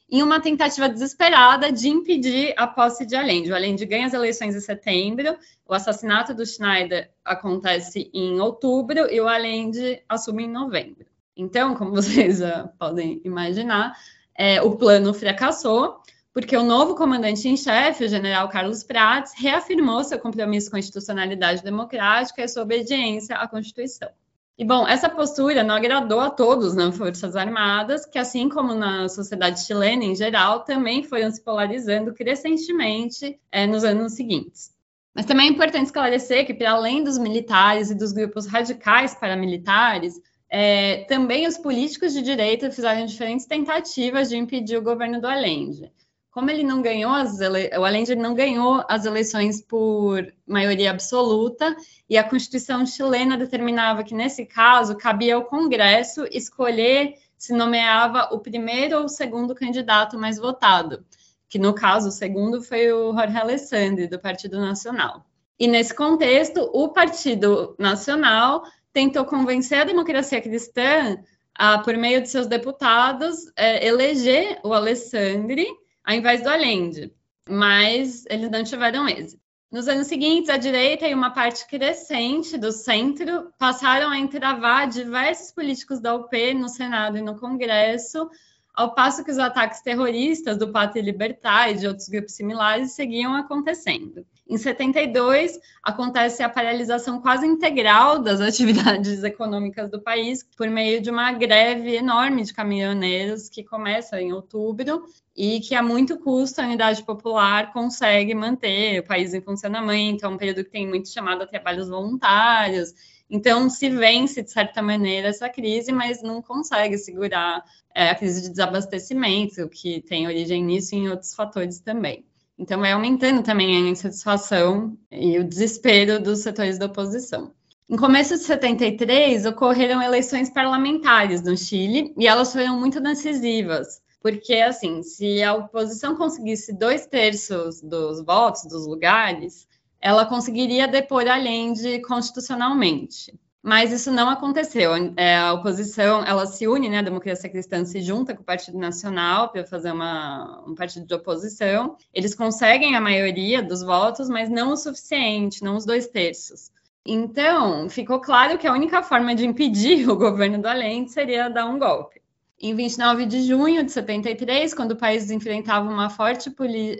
em 0.08 0.22
uma 0.22 0.40
tentativa 0.40 0.88
desesperada 0.88 1.72
de 1.72 1.90
impedir 1.90 2.54
a 2.58 2.68
posse 2.68 3.06
de 3.08 3.16
Allende. 3.16 3.52
O 3.52 3.56
Allende 3.56 3.86
ganha 3.88 4.06
as 4.06 4.14
eleições 4.14 4.56
em 4.56 4.60
setembro, 4.60 5.36
o 5.68 5.74
assassinato 5.74 6.34
do 6.34 6.46
Schneider 6.46 7.10
acontece 7.24 8.10
em 8.14 8.40
outubro 8.40 9.12
e 9.12 9.20
o 9.20 9.28
Allende 9.28 10.04
assume 10.08 10.44
em 10.44 10.52
novembro. 10.52 11.06
Então, 11.36 11.76
como 11.76 11.90
vocês 11.96 12.38
já 12.38 12.68
podem 12.80 13.20
imaginar, 13.24 13.96
é, 14.36 14.62
o 14.62 14.76
plano 14.76 15.14
fracassou, 15.14 16.00
porque 16.36 16.58
o 16.58 16.64
novo 16.64 16.96
comandante 16.96 17.48
em 17.48 17.56
chefe, 17.56 18.04
o 18.04 18.10
general 18.10 18.50
Carlos 18.50 18.84
Prates, 18.84 19.32
reafirmou 19.38 20.04
seu 20.04 20.20
compromisso 20.20 20.70
com 20.70 20.76
a 20.76 20.80
institucionalidade 20.80 21.64
democrática 21.64 22.44
e 22.44 22.48
sua 22.50 22.64
obediência 22.64 23.38
à 23.38 23.48
Constituição. 23.48 24.10
E, 24.58 24.66
bom, 24.66 24.86
essa 24.86 25.08
postura 25.08 25.64
não 25.64 25.74
agradou 25.74 26.20
a 26.20 26.30
todos 26.30 26.76
nas 26.76 26.98
Forças 26.98 27.38
Armadas, 27.38 28.06
que, 28.06 28.20
assim 28.20 28.50
como 28.50 28.76
na 28.76 29.08
sociedade 29.08 29.66
chilena 29.66 30.04
em 30.04 30.14
geral, 30.14 30.66
também 30.66 31.04
foram 31.04 31.32
se 31.32 31.42
polarizando 31.42 32.14
crescentemente 32.14 33.40
é, 33.50 33.66
nos 33.66 33.86
anos 33.86 34.12
seguintes. 34.12 34.74
Mas 35.14 35.26
também 35.26 35.48
é 35.48 35.52
importante 35.52 35.86
esclarecer 35.86 36.46
que, 36.46 36.54
para 36.54 36.72
além 36.72 37.02
dos 37.02 37.18
militares 37.18 37.90
e 37.92 37.96
dos 37.96 38.12
grupos 38.12 38.46
radicais 38.46 39.16
paramilitares, 39.16 40.20
é, 40.50 41.06
também 41.06 41.48
os 41.48 41.58
políticos 41.58 42.12
de 42.12 42.22
direita 42.22 42.70
fizeram 42.70 43.06
diferentes 43.06 43.46
tentativas 43.46 44.28
de 44.28 44.36
impedir 44.36 44.76
o 44.76 44.84
governo 44.84 45.22
do 45.22 45.28
Allende 45.28 45.90
como 46.36 46.52
ele 46.52 46.64
não 46.64 46.82
ganhou 46.82 47.14
as 47.14 47.40
ele... 47.40 47.70
o 47.78 47.86
Allende 47.86 48.14
não 48.14 48.34
ganhou 48.34 48.84
as 48.90 49.06
eleições 49.06 49.62
por 49.62 50.22
maioria 50.46 50.92
absoluta 50.92 51.74
e 52.10 52.18
a 52.18 52.26
Constituição 52.26 52.86
chilena 52.86 53.38
determinava 53.38 54.04
que 54.04 54.14
nesse 54.14 54.46
caso 54.46 54.98
cabia 54.98 55.36
ao 55.36 55.46
Congresso 55.46 56.26
escolher 56.30 57.14
se 57.38 57.54
nomeava 57.54 58.36
o 58.36 58.40
primeiro 58.40 58.98
ou 58.98 59.06
o 59.06 59.10
segundo 59.10 59.56
candidato 59.56 60.20
mais 60.20 60.38
votado, 60.38 61.06
que 61.48 61.58
no 61.58 61.74
caso 61.74 62.10
o 62.10 62.12
segundo 62.12 62.62
foi 62.62 62.92
o 62.92 63.14
Jorge 63.14 63.38
Alessandri 63.38 64.08
do 64.10 64.20
Partido 64.20 64.60
Nacional. 64.60 65.26
E 65.58 65.70
nesse 65.70 65.96
contexto, 65.96 66.70
o 66.74 66.90
Partido 66.90 67.78
Nacional 67.80 68.64
tentou 68.92 69.24
convencer 69.24 69.80
a 69.80 69.86
democracia 69.86 70.42
cristã 70.42 71.18
a, 71.58 71.80
por 71.80 71.96
meio 71.96 72.22
de 72.22 72.30
seus 72.30 72.46
deputados, 72.46 73.38
é, 73.56 73.88
eleger 73.88 74.60
o 74.66 74.74
Alessandri 74.74 75.66
ao 76.06 76.16
invés 76.16 76.42
do 76.44 76.50
Allende, 76.50 77.12
mas 77.50 78.26
eles 78.28 78.50
não 78.52 78.64
tiveram 78.64 79.08
êxito. 79.08 79.44
Nos 79.72 79.88
anos 79.88 80.08
seguintes, 80.08 80.50
a 80.50 80.58
direita 80.58 81.08
e 81.08 81.14
uma 81.14 81.32
parte 81.32 81.68
crescente 81.68 82.58
do 82.58 82.72
centro 82.72 83.52
passaram 83.58 84.10
a 84.10 84.18
entravar 84.18 84.88
diversos 84.88 85.52
políticos 85.52 86.00
da 86.00 86.16
UP 86.16 86.54
no 86.54 86.70
Senado 86.70 87.18
e 87.18 87.22
no 87.22 87.38
Congresso, 87.38 88.30
ao 88.76 88.94
passo 88.94 89.24
que 89.24 89.32
os 89.32 89.38
ataques 89.38 89.82
terroristas 89.82 90.58
do 90.58 90.72
Pátria 90.72 91.02
Libertar 91.02 91.72
e 91.72 91.76
de 91.76 91.88
outros 91.88 92.10
grupos 92.10 92.34
similares 92.34 92.92
seguiam 92.92 93.34
acontecendo. 93.34 94.26
Em 94.48 94.58
72, 94.58 95.60
acontece 95.82 96.44
a 96.44 96.50
paralisação 96.50 97.20
quase 97.20 97.48
integral 97.48 98.20
das 98.20 98.40
atividades 98.42 99.24
econômicas 99.24 99.90
do 99.90 100.00
país 100.00 100.44
por 100.56 100.70
meio 100.70 101.02
de 101.02 101.10
uma 101.10 101.32
greve 101.32 101.96
enorme 101.96 102.44
de 102.44 102.54
caminhoneiros 102.54 103.50
que 103.50 103.64
começa 103.64 104.22
em 104.22 104.34
outubro 104.34 105.04
e 105.36 105.60
que 105.60 105.74
a 105.74 105.82
muito 105.82 106.20
custo 106.20 106.62
a 106.62 106.66
unidade 106.66 107.04
popular 107.04 107.74
consegue 107.74 108.36
manter 108.36 109.00
o 109.00 109.04
país 109.04 109.34
em 109.34 109.42
funcionamento. 109.42 110.26
É 110.26 110.30
um 110.30 110.38
período 110.38 110.64
que 110.64 110.70
tem 110.70 110.88
muito 110.88 111.10
chamado 111.10 111.42
a 111.42 111.48
trabalhos 111.48 111.90
voluntários. 111.90 112.94
Então, 113.30 113.70
se 113.70 113.90
vence, 113.90 114.44
de 114.44 114.52
certa 114.52 114.82
maneira, 114.82 115.30
essa 115.30 115.50
crise, 115.50 115.92
mas 115.92 116.22
não 116.22 116.42
consegue 116.42 116.98
segurar 116.98 117.64
é, 117.94 118.10
a 118.10 118.16
crise 118.16 118.42
de 118.42 118.50
desabastecimento, 118.50 119.68
que 119.70 120.02
tem 120.02 120.28
origem 120.28 120.64
nisso 120.64 120.94
e 120.94 121.00
em 121.00 121.10
outros 121.10 121.34
fatores 121.34 121.80
também. 121.80 122.24
Então, 122.58 122.80
vai 122.80 122.92
aumentando 122.92 123.44
também 123.44 123.76
a 123.76 123.90
insatisfação 123.90 124.98
e 125.12 125.38
o 125.40 125.44
desespero 125.44 126.22
dos 126.22 126.40
setores 126.40 126.78
da 126.78 126.86
oposição. 126.86 127.52
Em 127.90 127.98
começo 127.98 128.36
de 128.36 128.44
73, 128.44 129.46
ocorreram 129.46 130.02
eleições 130.02 130.50
parlamentares 130.50 131.44
no 131.44 131.56
Chile 131.56 132.14
e 132.18 132.28
elas 132.28 132.52
foram 132.52 132.80
muito 132.80 133.00
decisivas, 133.00 134.02
porque, 134.22 134.56
assim, 134.56 135.04
se 135.04 135.44
a 135.44 135.54
oposição 135.54 136.16
conseguisse 136.16 136.74
dois 136.74 137.06
terços 137.06 137.82
dos 137.82 138.24
votos, 138.26 138.64
dos 138.64 138.88
lugares, 138.88 139.68
ela 140.06 140.24
conseguiria 140.24 140.88
depor 140.88 141.28
Allende 141.28 142.00
constitucionalmente 142.02 143.34
mas 143.68 143.92
isso 143.92 144.12
não 144.12 144.30
aconteceu. 144.30 144.92
É, 145.18 145.38
a 145.38 145.54
oposição, 145.54 146.24
ela 146.24 146.46
se 146.46 146.68
une, 146.68 146.88
né, 146.88 147.00
a 147.00 147.02
democracia 147.02 147.50
cristã 147.50 147.84
se 147.84 148.00
junta 148.00 148.36
com 148.36 148.44
o 148.44 148.46
Partido 148.46 148.78
Nacional 148.78 149.50
para 149.50 149.66
fazer 149.66 149.92
uma, 149.92 150.64
um 150.68 150.76
partido 150.76 151.08
de 151.08 151.16
oposição. 151.16 151.98
Eles 152.14 152.36
conseguem 152.36 152.96
a 152.96 153.02
maioria 153.02 153.64
dos 153.64 153.82
votos, 153.82 154.30
mas 154.30 154.52
não 154.52 154.74
o 154.74 154.78
suficiente, 154.78 155.64
não 155.64 155.76
os 155.76 155.84
dois 155.84 156.06
terços. 156.06 156.72
Então, 157.04 157.90
ficou 157.90 158.20
claro 158.20 158.60
que 158.60 158.68
a 158.68 158.72
única 158.72 159.02
forma 159.02 159.34
de 159.34 159.48
impedir 159.48 160.06
o 160.12 160.16
governo 160.16 160.62
do 160.62 160.68
Allende 160.68 161.12
seria 161.12 161.50
dar 161.50 161.66
um 161.66 161.80
golpe. 161.80 162.22
Em 162.62 162.74
29 162.74 163.26
de 163.26 163.42
junho 163.42 163.84
de 163.84 163.92
73, 163.92 164.76
quando 164.76 164.92
o 164.92 164.96
país 164.96 165.30
enfrentava 165.30 165.90
uma 165.90 166.10
forte 166.10 166.50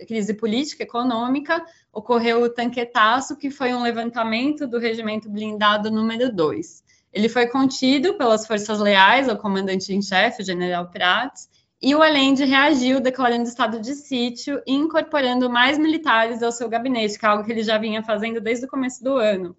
crise 0.06 0.34
política 0.34 0.84
e 0.84 0.86
econômica, 0.86 1.64
ocorreu 1.96 2.44
o 2.44 2.50
tanquetaço, 2.50 3.38
que 3.38 3.50
foi 3.50 3.74
um 3.74 3.82
levantamento 3.82 4.68
do 4.68 4.78
regimento 4.78 5.30
blindado 5.30 5.90
número 5.90 6.30
2. 6.30 6.84
Ele 7.14 7.30
foi 7.30 7.48
contido 7.48 8.16
pelas 8.16 8.46
forças 8.46 8.82
leais 8.82 9.30
ao 9.30 9.38
comandante 9.38 9.94
em 9.94 10.02
chefe, 10.02 10.42
o 10.42 10.46
general 10.46 10.92
Prats, 10.92 11.48
e 11.82 11.96
o 11.96 12.02
Allende 12.02 12.44
reagiu 12.44 13.00
declarando 13.00 13.48
estado 13.48 13.80
de 13.80 13.96
sítio 13.96 14.62
e 14.68 14.74
incorporando 14.74 15.50
mais 15.50 15.78
militares 15.78 16.44
ao 16.44 16.52
seu 16.52 16.68
gabinete, 16.68 17.18
que 17.18 17.26
é 17.26 17.30
algo 17.30 17.46
que 17.46 17.52
ele 17.54 17.64
já 17.64 17.78
vinha 17.78 18.04
fazendo 18.04 18.42
desde 18.42 18.66
o 18.66 18.70
começo 18.70 19.02
do 19.02 19.16
ano. 19.16 19.56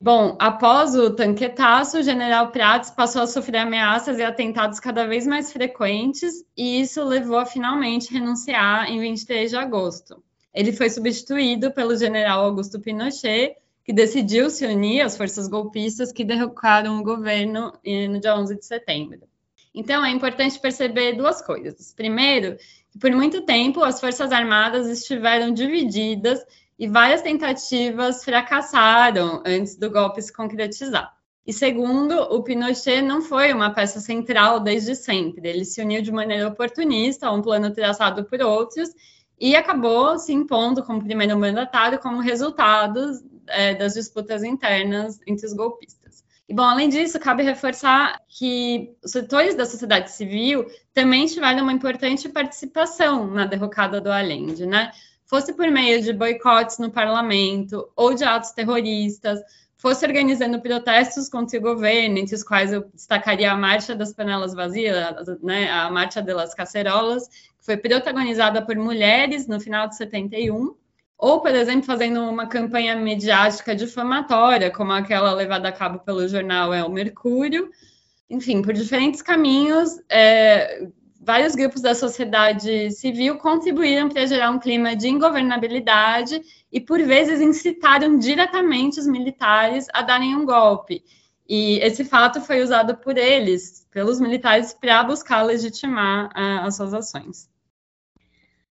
Bom, 0.00 0.36
após 0.38 0.94
o 0.94 1.10
tanquetaço, 1.10 1.98
o 1.98 2.02
general 2.02 2.52
Prats 2.52 2.90
passou 2.90 3.22
a 3.22 3.26
sofrer 3.26 3.58
ameaças 3.58 4.18
e 4.18 4.22
atentados 4.22 4.78
cada 4.78 5.06
vez 5.06 5.26
mais 5.26 5.52
frequentes, 5.52 6.44
e 6.56 6.80
isso 6.80 7.02
levou 7.02 7.38
a 7.38 7.44
finalmente 7.44 8.12
renunciar 8.12 8.88
em 8.88 9.00
23 9.00 9.50
de 9.50 9.56
agosto. 9.56 10.22
Ele 10.52 10.72
foi 10.72 10.90
substituído 10.90 11.72
pelo 11.72 11.96
general 11.96 12.44
Augusto 12.44 12.80
Pinochet, 12.80 13.56
que 13.84 13.92
decidiu 13.92 14.50
se 14.50 14.66
unir 14.66 15.00
às 15.00 15.16
forças 15.16 15.48
golpistas 15.48 16.12
que 16.12 16.24
derrocaram 16.24 16.98
o 16.98 17.02
governo 17.02 17.72
no 17.84 18.20
dia 18.20 18.36
11 18.36 18.58
de 18.58 18.66
setembro. 18.66 19.20
Então, 19.74 20.04
é 20.04 20.10
importante 20.10 20.58
perceber 20.58 21.12
duas 21.12 21.40
coisas. 21.40 21.92
Primeiro, 21.94 22.56
que 22.90 22.98
por 22.98 23.10
muito 23.12 23.42
tempo 23.42 23.82
as 23.84 24.00
Forças 24.00 24.32
Armadas 24.32 24.88
estiveram 24.88 25.52
divididas 25.52 26.44
e 26.78 26.88
várias 26.88 27.22
tentativas 27.22 28.24
fracassaram 28.24 29.42
antes 29.46 29.76
do 29.76 29.90
golpe 29.90 30.20
se 30.20 30.32
concretizar. 30.32 31.14
E 31.46 31.52
segundo, 31.52 32.14
o 32.14 32.42
Pinochet 32.42 33.00
não 33.00 33.22
foi 33.22 33.52
uma 33.52 33.70
peça 33.70 34.00
central 34.00 34.60
desde 34.60 34.94
sempre. 34.94 35.48
Ele 35.48 35.64
se 35.64 35.80
uniu 35.80 36.02
de 36.02 36.12
maneira 36.12 36.48
oportunista 36.48 37.26
a 37.26 37.32
um 37.32 37.42
plano 37.42 37.72
traçado 37.72 38.24
por 38.24 38.40
outros 38.40 38.90
e 39.40 39.56
acabou 39.56 40.18
se 40.18 40.32
impondo 40.32 40.84
como 40.84 41.02
primeiro 41.02 41.38
mandatário 41.38 41.98
como 41.98 42.20
resultado 42.20 43.12
é, 43.46 43.74
das 43.74 43.94
disputas 43.94 44.44
internas 44.44 45.18
entre 45.26 45.46
os 45.46 45.54
golpistas. 45.54 46.22
E, 46.48 46.52
bom, 46.52 46.64
além 46.64 46.88
disso, 46.88 47.18
cabe 47.18 47.42
reforçar 47.42 48.20
que 48.28 48.92
os 49.02 49.12
setores 49.12 49.54
da 49.54 49.64
sociedade 49.64 50.10
civil 50.10 50.66
também 50.92 51.26
tiveram 51.26 51.62
uma 51.62 51.72
importante 51.72 52.28
participação 52.28 53.28
na 53.28 53.46
derrocada 53.46 54.00
do 54.00 54.10
Allende, 54.10 54.66
né? 54.66 54.90
fosse 55.30 55.52
por 55.52 55.70
meio 55.70 56.02
de 56.02 56.12
boicotes 56.12 56.78
no 56.78 56.90
parlamento 56.90 57.88
ou 57.94 58.12
de 58.12 58.24
atos 58.24 58.50
terroristas, 58.50 59.38
fosse 59.80 60.04
organizando 60.04 60.60
protestos 60.60 61.28
contra 61.28 61.58
o 61.58 61.62
governo, 61.62 62.18
entre 62.18 62.34
os 62.34 62.44
quais 62.44 62.70
eu 62.70 62.88
destacaria 62.92 63.50
a 63.50 63.56
Marcha 63.56 63.94
das 63.94 64.12
Panelas 64.12 64.54
Vazias, 64.54 65.26
né, 65.42 65.70
a 65.70 65.90
Marcha 65.90 66.20
das 66.20 66.54
Cacerolas, 66.54 67.28
que 67.28 67.64
foi 67.64 67.78
protagonizada 67.78 68.60
por 68.60 68.76
mulheres 68.76 69.46
no 69.46 69.58
final 69.58 69.88
de 69.88 69.96
71, 69.96 70.74
ou, 71.16 71.40
por 71.40 71.54
exemplo, 71.54 71.84
fazendo 71.84 72.20
uma 72.22 72.46
campanha 72.46 72.94
mediática 72.94 73.74
difamatória, 73.74 74.70
como 74.70 74.92
aquela 74.92 75.32
levada 75.32 75.68
a 75.68 75.72
cabo 75.72 75.98
pelo 76.00 76.28
jornal 76.28 76.72
É 76.74 76.84
o 76.84 76.90
Mercúrio. 76.90 77.70
Enfim, 78.28 78.62
por 78.62 78.74
diferentes 78.74 79.22
caminhos, 79.22 79.98
é, 80.08 80.86
vários 81.20 81.54
grupos 81.54 81.82
da 81.82 81.94
sociedade 81.94 82.90
civil 82.92 83.36
contribuíram 83.36 84.08
para 84.08 84.26
gerar 84.26 84.50
um 84.50 84.58
clima 84.58 84.96
de 84.96 85.08
ingovernabilidade 85.08 86.40
e, 86.72 86.80
por 86.80 87.00
vezes, 87.02 87.42
incitaram 87.42 88.18
diretamente 88.18 88.98
os 88.98 89.06
militares 89.06 89.86
a 89.92 90.00
darem 90.00 90.34
um 90.34 90.46
golpe. 90.46 91.04
E 91.46 91.78
esse 91.80 92.04
fato 92.04 92.40
foi 92.40 92.62
usado 92.62 92.96
por 92.96 93.18
eles, 93.18 93.86
pelos 93.90 94.18
militares, 94.18 94.72
para 94.72 95.04
buscar 95.04 95.42
legitimar 95.42 96.28
uh, 96.28 96.66
as 96.66 96.76
suas 96.76 96.94
ações. 96.94 97.50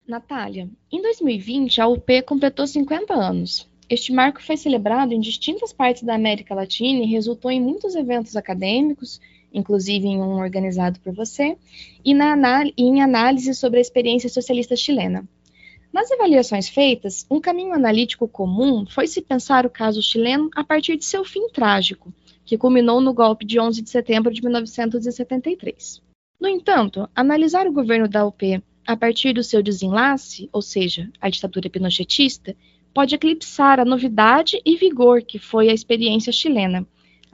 Natália, 0.08 0.70
em 0.92 1.02
2020, 1.02 1.82
a 1.82 1.88
UP 1.88 2.22
completou 2.24 2.68
50 2.68 3.12
anos. 3.14 3.68
Este 3.90 4.12
marco 4.12 4.42
foi 4.42 4.58
celebrado 4.58 5.14
em 5.14 5.20
distintas 5.20 5.74
partes 5.74 6.04
da 6.04 6.14
América 6.14 6.54
Latina 6.54 7.04
e 7.04 7.08
resultou 7.08 7.50
em 7.50 7.62
muitos 7.62 7.96
eventos 7.96 8.36
acadêmicos 8.36 9.20
inclusive 9.56 10.06
em 10.06 10.22
um 10.22 10.36
organizado 10.36 11.00
por 11.00 11.14
você, 11.14 11.58
e, 12.04 12.14
na, 12.14 12.36
em 12.78 13.02
análise 13.02 13.56
sobre 13.56 13.80
a 13.80 13.82
experiência 13.82 14.30
socialista 14.30 14.76
chilena. 14.76 15.28
Nas 15.92 16.12
avaliações 16.12 16.68
feitas, 16.68 17.26
um 17.32 17.40
caminho 17.40 17.74
analítico 17.74 18.28
comum 18.28 18.86
foi 18.86 19.08
se 19.08 19.22
pensar 19.22 19.66
o 19.66 19.70
caso 19.70 20.02
chileno 20.02 20.50
a 20.54 20.62
partir 20.62 20.98
de 20.98 21.06
seu 21.06 21.24
fim 21.24 21.48
trágico, 21.48 22.14
que 22.44 22.58
culminou 22.58 23.00
no 23.00 23.14
golpe 23.14 23.46
de 23.46 23.60
11 23.60 23.82
de 23.82 23.90
setembro 23.90 24.34
de 24.34 24.42
1973. 24.42 26.02
No 26.40 26.50
entanto, 26.50 27.10
analisar 27.16 27.66
o 27.66 27.72
governo 27.72 28.10
da 28.10 28.26
UP 28.26 28.62
a 28.86 28.98
partir 28.98 29.34
do 29.34 29.42
seu 29.42 29.64
desenlace, 29.64 30.50
ou 30.52 30.62
seja, 30.62 31.10
a 31.20 31.30
ditadura 31.30 31.70
pinochetista, 31.70 32.56
pode 32.94 33.16
eclipsar 33.16 33.80
a 33.80 33.86
novidade 33.86 34.62
e 34.66 34.76
vigor 34.76 35.22
que 35.22 35.40
foi 35.40 35.70
a 35.70 35.74
experiência 35.74 36.32
chilena, 36.32 36.86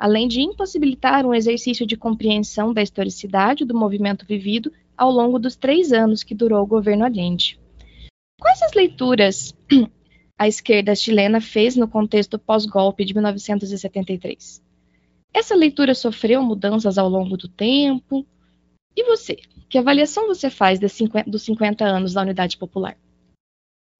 além 0.01 0.27
de 0.27 0.41
impossibilitar 0.41 1.27
um 1.27 1.33
exercício 1.33 1.85
de 1.85 1.95
compreensão 1.95 2.73
da 2.73 2.81
historicidade 2.81 3.63
do 3.63 3.77
movimento 3.77 4.25
vivido 4.25 4.73
ao 4.97 5.11
longo 5.11 5.37
dos 5.37 5.55
três 5.55 5.93
anos 5.93 6.23
que 6.23 6.33
durou 6.33 6.63
o 6.63 6.65
governo 6.65 7.05
Allende. 7.05 7.59
Quais 8.39 8.63
as 8.63 8.73
leituras 8.73 9.55
a 10.39 10.47
esquerda 10.47 10.95
chilena 10.95 11.39
fez 11.39 11.75
no 11.75 11.87
contexto 11.87 12.39
pós-golpe 12.39 13.05
de 13.05 13.13
1973? 13.13 14.63
Essa 15.31 15.53
leitura 15.53 15.93
sofreu 15.93 16.41
mudanças 16.41 16.97
ao 16.97 17.07
longo 17.07 17.37
do 17.37 17.47
tempo? 17.47 18.25
E 18.97 19.03
você? 19.03 19.37
Que 19.69 19.77
avaliação 19.77 20.25
você 20.25 20.49
faz 20.49 20.79
dos 20.79 21.43
50 21.43 21.85
anos 21.85 22.13
da 22.13 22.23
Unidade 22.23 22.57
Popular? 22.57 22.97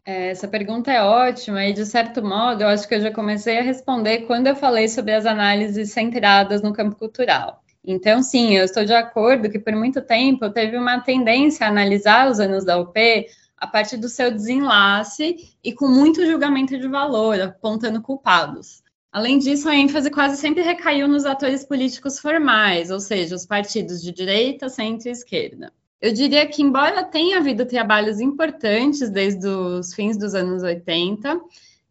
É, 0.03 0.29
essa 0.29 0.47
pergunta 0.47 0.91
é 0.91 1.01
ótima 1.03 1.63
e, 1.65 1.73
de 1.73 1.85
certo 1.85 2.23
modo, 2.23 2.63
eu 2.63 2.67
acho 2.67 2.87
que 2.87 2.95
eu 2.95 3.01
já 3.01 3.11
comecei 3.11 3.59
a 3.59 3.61
responder 3.61 4.25
quando 4.25 4.47
eu 4.47 4.55
falei 4.55 4.87
sobre 4.87 5.13
as 5.13 5.25
análises 5.25 5.91
centradas 5.91 6.61
no 6.61 6.73
campo 6.73 6.95
cultural. 6.95 7.63
Então, 7.83 8.21
sim, 8.23 8.55
eu 8.55 8.65
estou 8.65 8.83
de 8.83 8.93
acordo 8.93 9.49
que 9.49 9.59
por 9.59 9.73
muito 9.73 10.01
tempo 10.01 10.49
teve 10.49 10.77
uma 10.77 10.99
tendência 11.01 11.65
a 11.65 11.69
analisar 11.69 12.29
os 12.29 12.39
anos 12.39 12.65
da 12.65 12.79
UP 12.79 13.27
a 13.57 13.67
partir 13.67 13.97
do 13.97 14.09
seu 14.09 14.31
desenlace 14.31 15.55
e 15.63 15.73
com 15.73 15.87
muito 15.87 16.25
julgamento 16.25 16.77
de 16.79 16.87
valor, 16.87 17.39
apontando 17.39 18.01
culpados. 18.01 18.81
Além 19.11 19.37
disso, 19.37 19.69
a 19.69 19.75
ênfase 19.75 20.09
quase 20.09 20.37
sempre 20.37 20.63
recaiu 20.63 21.07
nos 21.07 21.25
atores 21.25 21.63
políticos 21.63 22.17
formais, 22.19 22.89
ou 22.89 22.99
seja, 22.99 23.35
os 23.35 23.45
partidos 23.45 24.01
de 24.01 24.11
direita, 24.11 24.69
centro 24.69 25.09
e 25.09 25.11
esquerda. 25.11 25.71
Eu 26.01 26.11
diria 26.11 26.47
que, 26.47 26.63
embora 26.63 27.03
tenha 27.03 27.37
havido 27.37 27.63
trabalhos 27.63 28.19
importantes 28.19 29.07
desde 29.09 29.47
os 29.47 29.93
fins 29.93 30.17
dos 30.17 30.33
anos 30.33 30.63
80, 30.63 31.39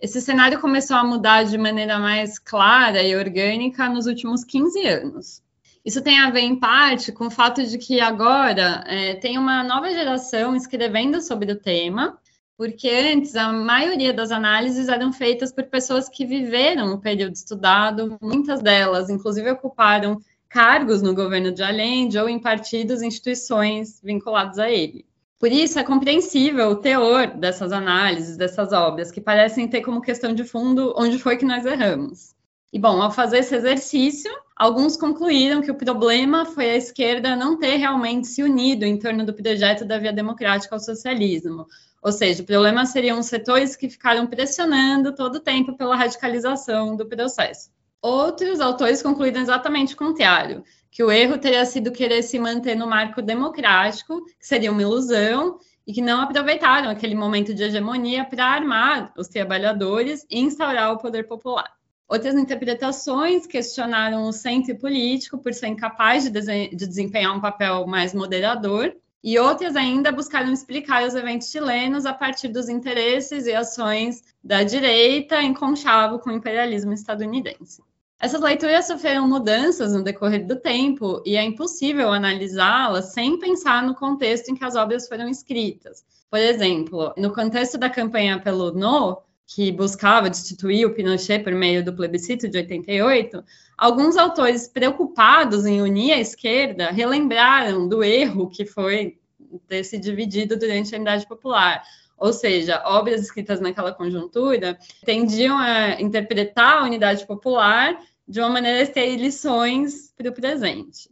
esse 0.01 0.21
cenário 0.21 0.61
começou 0.61 0.97
a 0.97 1.05
mudar 1.05 1.45
de 1.45 1.57
maneira 1.57 1.97
mais 1.99 2.37
clara 2.37 3.03
e 3.03 3.15
orgânica 3.15 3.89
nos 3.89 4.07
últimos 4.07 4.43
15 4.43 4.85
anos. 4.85 5.43
Isso 5.85 6.03
tem 6.03 6.19
a 6.19 6.29
ver, 6.29 6.41
em 6.41 6.57
parte, 6.57 7.13
com 7.13 7.29
o 7.29 7.31
fato 7.31 7.65
de 7.65 7.79
que 7.79 8.01
agora 8.01 8.83
é, 8.87 9.15
tem 9.15 9.39
uma 9.39 9.63
nova 9.63 9.91
geração 9.91 10.57
escrevendo 10.57 11.23
sobre 11.23 11.53
o 11.53 11.57
tema, 11.57 12.19
porque 12.57 12.91
antes 12.91 13.37
a 13.37 13.53
maioria 13.53 14.13
das 14.13 14.31
análises 14.33 14.89
eram 14.89 15.13
feitas 15.13 15.53
por 15.53 15.65
pessoas 15.65 16.09
que 16.09 16.27
viveram 16.27 16.93
o 16.93 17.01
período 17.01 17.35
estudado, 17.35 18.19
muitas 18.21 18.61
delas, 18.61 19.09
inclusive, 19.09 19.51
ocuparam 19.51 20.21
cargos 20.51 21.01
no 21.01 21.15
governo 21.15 21.53
de 21.53 21.63
Allende 21.63 22.19
ou 22.19 22.29
em 22.29 22.41
partidos 22.41 23.01
e 23.01 23.07
instituições 23.07 24.01
vinculados 24.03 24.59
a 24.59 24.69
ele. 24.69 25.07
Por 25.39 25.51
isso, 25.51 25.79
é 25.79 25.85
compreensível 25.85 26.71
o 26.71 26.77
teor 26.77 27.29
dessas 27.29 27.73
análises, 27.73 28.37
dessas 28.37 28.73
obras, 28.73 29.11
que 29.11 29.21
parecem 29.21 29.69
ter 29.69 29.81
como 29.81 30.03
questão 30.03 30.35
de 30.35 30.45
fundo 30.45 30.93
onde 30.99 31.19
foi 31.19 31.39
que 31.39 31.47
nós 31.47 31.65
erramos. 31.65 32.35
E, 32.73 32.79
bom, 32.79 33.01
ao 33.01 33.11
fazer 33.11 33.39
esse 33.39 33.55
exercício, 33.55 34.31
alguns 34.55 34.97
concluíram 34.97 35.63
que 35.63 35.71
o 35.71 35.77
problema 35.77 36.45
foi 36.45 36.71
a 36.71 36.77
esquerda 36.77 37.35
não 37.37 37.57
ter 37.57 37.77
realmente 37.77 38.27
se 38.27 38.43
unido 38.43 38.85
em 38.85 38.99
torno 38.99 39.25
do 39.25 39.33
projeto 39.33 39.85
da 39.85 39.99
via 39.99 40.13
democrática 40.13 40.75
ao 40.75 40.81
socialismo, 40.81 41.67
ou 42.03 42.13
seja, 42.13 42.43
o 42.43 42.47
problema 42.47 42.87
seriam 42.87 43.19
os 43.19 43.27
setores 43.27 43.77
que 43.77 43.89
ficaram 43.89 44.27
pressionando 44.27 45.15
todo 45.15 45.37
o 45.37 45.41
tempo 45.41 45.77
pela 45.77 45.97
radicalização 45.97 46.97
do 46.97 47.07
processo. 47.07 47.71
Outros 48.03 48.61
autores 48.61 49.03
concluíram 49.03 49.41
exatamente 49.41 49.95
o 49.95 49.97
contrário, 49.97 50.65
que 50.91 51.05
o 51.05 51.11
erro 51.11 51.39
teria 51.39 51.65
sido 51.67 51.93
querer 51.93 52.23
se 52.23 52.39
manter 52.39 52.75
no 52.75 52.87
marco 52.87 53.21
democrático, 53.21 54.25
que 54.25 54.47
seria 54.47 54.73
uma 54.73 54.83
ilusão, 54.83 55.59
e 55.87 55.93
que 55.93 56.01
não 56.01 56.21
aproveitaram 56.21 56.89
aquele 56.89 57.15
momento 57.15 57.53
de 57.53 57.63
hegemonia 57.63 58.25
para 58.25 58.45
armar 58.45 59.13
os 59.19 59.29
trabalhadores 59.29 60.25
e 60.31 60.39
instaurar 60.39 60.93
o 60.93 60.99
poder 60.99 61.27
popular. 61.27 61.71
Outras 62.09 62.35
interpretações 62.35 63.47
questionaram 63.47 64.25
o 64.25 64.33
centro 64.33 64.77
político 64.79 65.39
por 65.39 65.53
ser 65.53 65.69
incapaz 65.69 66.25
de, 66.25 66.31
de 66.31 66.87
desempenhar 66.87 67.37
um 67.37 67.41
papel 67.41 67.87
mais 67.87 68.15
moderador 68.15 68.95
e 69.23 69.39
outras 69.39 69.77
ainda 69.77 70.11
buscaram 70.11 70.53
explicar 70.53 71.07
os 71.07 71.15
eventos 71.15 71.51
chilenos 71.51 72.07
a 72.07 72.13
partir 72.15 72.49
dos 72.49 72.69
interesses 72.69 73.47
e 73.47 73.55
ações 73.55 74.23
da 74.43 74.63
direita 74.63 75.43
em 75.43 75.53
conchavo 75.53 76.19
com 76.19 76.31
o 76.31 76.33
imperialismo 76.33 76.93
estadunidense. 76.93 77.83
Essas 78.19 78.41
leituras 78.43 78.87
sofreram 78.87 79.27
mudanças 79.27 79.95
no 79.95 80.03
decorrer 80.03 80.47
do 80.47 80.57
tempo 80.57 81.23
e 81.25 81.37
é 81.37 81.43
impossível 81.43 82.13
analisá-las 82.13 83.15
sem 83.15 83.39
pensar 83.39 83.83
no 83.83 83.95
contexto 83.95 84.51
em 84.51 84.55
que 84.55 84.65
as 84.65 84.77
obras 84.77 85.09
foram 85.09 85.27
escritas. 85.29 86.05
Por 86.31 86.39
exemplo, 86.39 87.15
no 87.17 87.33
contexto 87.33 87.79
da 87.79 87.89
campanha 87.89 88.39
pelo 88.39 88.73
No, 88.73 89.23
que 89.53 89.73
buscava 89.73 90.31
destituir 90.31 90.87
o 90.87 90.95
Pinochet 90.95 91.43
por 91.43 91.53
meio 91.53 91.85
do 91.85 91.93
plebiscito 91.93 92.49
de 92.49 92.57
88, 92.59 93.45
alguns 93.77 94.17
autores 94.17 94.69
preocupados 94.69 95.67
em 95.67 95.83
unir 95.83 96.13
a 96.13 96.21
esquerda 96.21 96.93
relembraram 96.93 97.89
do 97.89 98.05
erro 98.05 98.49
que 98.49 98.65
foi 98.65 99.19
ter 99.67 99.83
se 99.83 99.99
dividido 99.99 100.57
durante 100.57 100.95
a 100.95 100.99
Unidade 100.99 101.27
Popular. 101.27 101.83
Ou 102.17 102.33
seja, 102.33 102.81
obras 102.87 103.23
escritas 103.23 103.61
naquela 103.61 103.93
conjuntura 103.93 104.79
tendiam 105.05 105.59
a 105.59 106.01
interpretar 106.01 106.83
a 106.83 106.85
Unidade 106.85 107.27
Popular 107.27 107.99
de 108.29 108.39
uma 108.39 108.51
maneira 108.51 108.85
a 108.85 108.87
ter 108.87 109.17
lições 109.17 110.13
para 110.17 110.31
o 110.31 110.33
presente. 110.33 111.11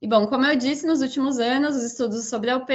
E, 0.00 0.08
bom, 0.08 0.26
como 0.26 0.46
eu 0.46 0.56
disse, 0.56 0.86
nos 0.86 1.02
últimos 1.02 1.38
anos, 1.38 1.76
os 1.76 1.82
estudos 1.82 2.28
sobre 2.28 2.48
a 2.48 2.56
UP 2.56 2.72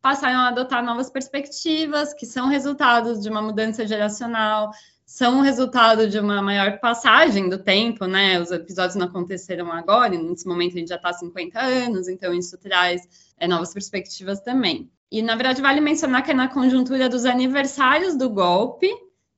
passaram 0.00 0.40
a 0.40 0.48
adotar 0.48 0.84
novas 0.84 1.10
perspectivas, 1.10 2.14
que 2.14 2.26
são 2.26 2.48
resultados 2.48 3.22
de 3.22 3.28
uma 3.28 3.42
mudança 3.42 3.86
geracional, 3.86 4.70
são 5.06 5.40
resultado 5.40 6.08
de 6.08 6.18
uma 6.18 6.42
maior 6.42 6.80
passagem 6.80 7.48
do 7.48 7.58
tempo, 7.58 8.06
né? 8.06 8.40
Os 8.40 8.50
episódios 8.50 8.96
não 8.96 9.06
aconteceram 9.06 9.70
agora, 9.72 10.14
e 10.14 10.18
nesse 10.18 10.46
momento 10.48 10.74
a 10.74 10.78
gente 10.80 10.88
já 10.88 10.96
está 10.96 11.10
há 11.10 11.12
50 11.12 11.60
anos, 11.60 12.08
então 12.08 12.34
isso 12.34 12.58
traz 12.58 13.02
é, 13.38 13.46
novas 13.46 13.72
perspectivas 13.72 14.40
também. 14.40 14.90
E, 15.10 15.22
na 15.22 15.36
verdade, 15.36 15.62
vale 15.62 15.80
mencionar 15.80 16.24
que 16.24 16.32
é 16.32 16.34
na 16.34 16.48
conjuntura 16.48 17.08
dos 17.08 17.24
aniversários 17.24 18.16
do 18.16 18.28
golpe, 18.28 18.88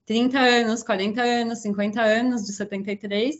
30 0.07 0.39
anos, 0.39 0.83
40 0.83 1.21
anos, 1.21 1.59
50 1.59 2.01
anos 2.01 2.47
de 2.47 2.53
73, 2.55 3.37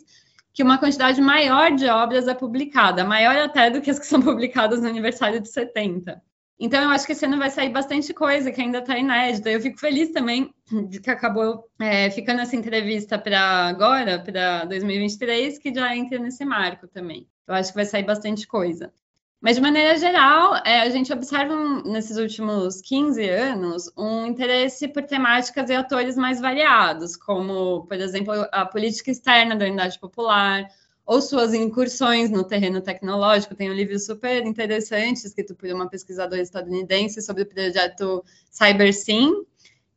que 0.53 0.63
uma 0.63 0.77
quantidade 0.77 1.21
maior 1.23 1.75
de 1.75 1.87
obras 1.89 2.29
é 2.29 2.35
publicada, 2.35 3.05
maior 3.05 3.37
até 3.37 3.71
do 3.71 3.81
que 3.81 3.91
as 3.91 3.99
que 3.99 4.07
são 4.07 4.21
publicadas 4.23 4.83
no 4.83 4.89
aniversário 4.89 5.41
de 5.41 5.49
70. 5.49 6.23
Então, 6.61 6.83
eu 6.83 6.91
acho 6.91 7.07
que 7.07 7.13
esse 7.13 7.25
ano 7.25 7.39
vai 7.39 7.51
sair 7.51 7.71
bastante 7.71 8.13
coisa 8.13 8.51
que 8.51 8.61
ainda 8.61 8.79
está 8.79 8.99
inédita. 8.99 9.49
Eu 9.49 9.61
fico 9.61 9.79
feliz 9.79 10.11
também 10.11 10.53
de 10.89 11.01
que 11.01 11.11
acabou 11.11 11.65
é, 11.81 12.11
ficando 12.11 12.41
essa 12.41 12.57
entrevista 12.57 13.17
para 13.19 13.69
agora, 13.69 14.19
para 14.19 14.65
2023, 14.65 15.59
que 15.59 15.73
já 15.73 15.97
entra 15.97 16.19
nesse 16.19 16.45
marco 16.45 16.89
também. 16.89 17.29
Eu 17.47 17.55
acho 17.55 17.71
que 17.71 17.77
vai 17.77 17.85
sair 17.85 18.05
bastante 18.05 18.47
coisa. 18.47 18.93
Mas, 19.41 19.55
de 19.55 19.63
maneira 19.63 19.97
geral, 19.97 20.57
é, 20.65 20.81
a 20.81 20.91
gente 20.91 21.13
observa 21.13 21.55
nesses 21.85 22.17
últimos 22.17 22.81
15 22.81 23.29
anos 23.29 23.89
um 23.97 24.27
interesse 24.27 24.89
por 24.89 25.05
temáticas 25.05 25.71
e 25.71 25.75
atores 25.75 26.17
mais 26.17 26.41
variados, 26.41 27.17
como, 27.17 27.87
por 27.87 27.97
exemplo, 27.99 28.35
a 28.51 28.67
política 28.67 29.13
externa 29.13 29.55
da 29.55 29.65
unidade 29.65 29.97
popular, 30.01 30.67
ou 31.09 31.23
suas 31.23 31.55
incursões 31.55 32.31
no 32.31 32.45
terreno 32.45 32.83
tecnológico. 32.83 33.55
Tem 33.55 33.71
um 33.71 33.75
livro 33.75 33.99
super 33.99 34.45
interessante, 34.45 35.25
escrito 35.25 35.55
por 35.55 35.67
uma 35.71 35.89
pesquisadora 35.89 36.43
estadunidense, 36.43 37.23
sobre 37.23 37.45
o 37.45 37.47
projeto 37.47 38.23
CyberSim, 38.51 39.33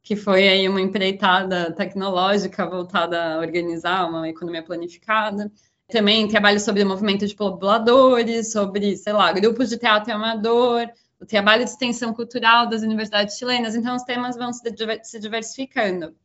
que 0.01 0.15
foi 0.15 0.47
aí 0.47 0.69
uma 0.69 0.79
empreitada 0.79 1.69
tecnológica 1.73 2.65
voltada 2.65 3.21
a 3.21 3.39
organizar 3.39 4.09
uma 4.09 4.29
economia 4.29 4.63
planificada. 4.63 5.51
Também 5.89 6.29
trabalho 6.29 6.61
sobre 6.61 6.81
o 6.81 6.87
movimento 6.87 7.27
de 7.27 7.35
pobladores, 7.35 8.53
sobre, 8.53 8.95
sei 8.95 9.11
lá, 9.11 9.33
grupos 9.33 9.67
de 9.67 9.77
teatro 9.77 10.13
amador, 10.13 10.87
o 11.19 11.25
trabalho 11.25 11.65
de 11.65 11.71
extensão 11.71 12.13
cultural 12.13 12.69
das 12.69 12.83
universidades 12.83 13.37
chilenas. 13.37 13.75
Então, 13.75 13.97
os 13.97 14.03
temas 14.03 14.37
vão 14.37 14.51
se 14.53 15.19
diversificando. 15.19 16.15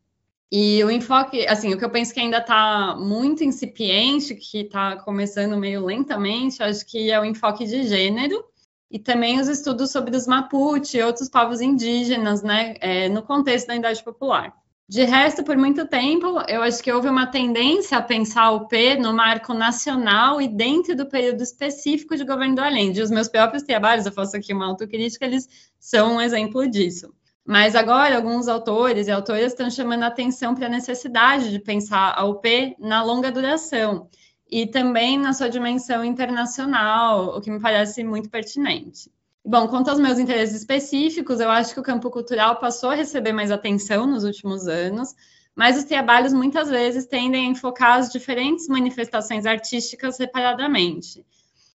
E 0.51 0.83
o 0.85 0.91
enfoque, 0.91 1.47
assim, 1.49 1.75
o 1.75 1.79
que 1.79 1.85
eu 1.85 1.91
penso 1.91 2.15
que 2.15 2.21
ainda 2.21 2.39
está 2.39 2.97
muito 2.97 3.43
incipiente, 3.43 4.35
que 4.37 4.61
está 4.61 4.97
começando 4.97 5.57
meio 5.57 5.85
lentamente, 5.85 6.63
acho 6.63 6.87
que 6.87 7.11
é 7.11 7.21
o 7.21 7.25
enfoque 7.25 7.65
de 7.65 7.83
gênero 7.83 8.45
e 8.89 8.99
também 8.99 9.41
os 9.41 9.49
estudos 9.49 9.91
sobre 9.91 10.17
os 10.17 10.27
Mapuche 10.27 10.99
e 10.99 11.03
outros 11.03 11.29
povos 11.29 11.61
indígenas, 11.61 12.43
né, 12.43 12.75
é, 12.81 13.09
no 13.09 13.23
contexto 13.23 13.67
da 13.67 13.77
Idade 13.77 14.03
Popular. 14.05 14.55
De 14.89 15.03
resto, 15.03 15.43
por 15.43 15.57
muito 15.57 15.85
tempo, 15.89 16.41
eu 16.47 16.63
acho 16.63 16.81
que 16.81 16.93
houve 16.93 17.09
uma 17.09 17.27
tendência 17.27 17.99
a 17.99 18.03
pensar 18.03 18.53
o 18.53 18.69
P 18.69 18.95
no 18.95 19.13
marco 19.13 19.53
nacional 19.53 20.41
e 20.41 20.47
dentro 20.47 20.95
do 20.95 21.07
período 21.07 21.43
específico 21.43 22.17
de 22.17 22.25
governo 22.25 22.55
do 22.55 22.63
Allende. 22.63 23.03
Os 23.03 23.11
meus 23.11 23.27
próprios 23.27 23.65
trabalhos, 23.65 24.07
eu 24.07 24.13
faço 24.13 24.37
aqui 24.37 24.55
uma 24.55 24.67
autocrítica, 24.67 25.25
eles 25.25 25.49
são 25.77 26.15
um 26.15 26.21
exemplo 26.21 26.71
disso. 26.71 27.13
Mas 27.47 27.77
agora, 27.77 28.17
alguns 28.17 28.49
autores 28.49 29.07
e 29.07 29.11
autoras 29.13 29.53
estão 29.53 29.71
chamando 29.71 30.03
a 30.03 30.09
atenção 30.09 30.53
para 30.53 30.67
a 30.67 30.71
necessidade 30.71 31.51
de 31.51 31.61
pensar 31.61 32.13
a 32.17 32.25
UP 32.25 32.77
na 32.81 33.05
longa 33.05 33.31
duração 33.31 34.09
e 34.51 34.67
também 34.67 35.17
na 35.17 35.33
sua 35.33 35.49
dimensão 35.49 36.05
internacional, 36.05 37.37
o 37.37 37.41
que 37.41 37.51
me 37.51 37.61
parece 37.61 38.03
muito 38.03 38.29
pertinente. 38.29 39.11
Bom, 39.45 39.69
quanto 39.69 39.91
aos 39.91 40.01
meus 40.01 40.19
interesses 40.19 40.57
específicos, 40.57 41.39
eu 41.39 41.49
acho 41.49 41.73
que 41.73 41.79
o 41.79 41.85
campo 41.85 42.11
cultural 42.11 42.57
passou 42.59 42.91
a 42.91 42.97
receber 42.97 43.33
mais 43.33 43.53
atenção 43.53 44.09
nos 44.09 44.25
últimos 44.25 44.67
anos, 44.67 45.15
mas 45.55 45.79
os 45.79 45.85
trabalhos 45.85 46.33
muitas 46.33 46.69
vezes 46.69 47.07
tendem 47.07 47.47
a 47.47 47.51
enfocar 47.51 48.01
as 48.01 48.11
diferentes 48.11 48.67
manifestações 48.67 49.47
artísticas 49.47 50.17
separadamente. 50.17 51.25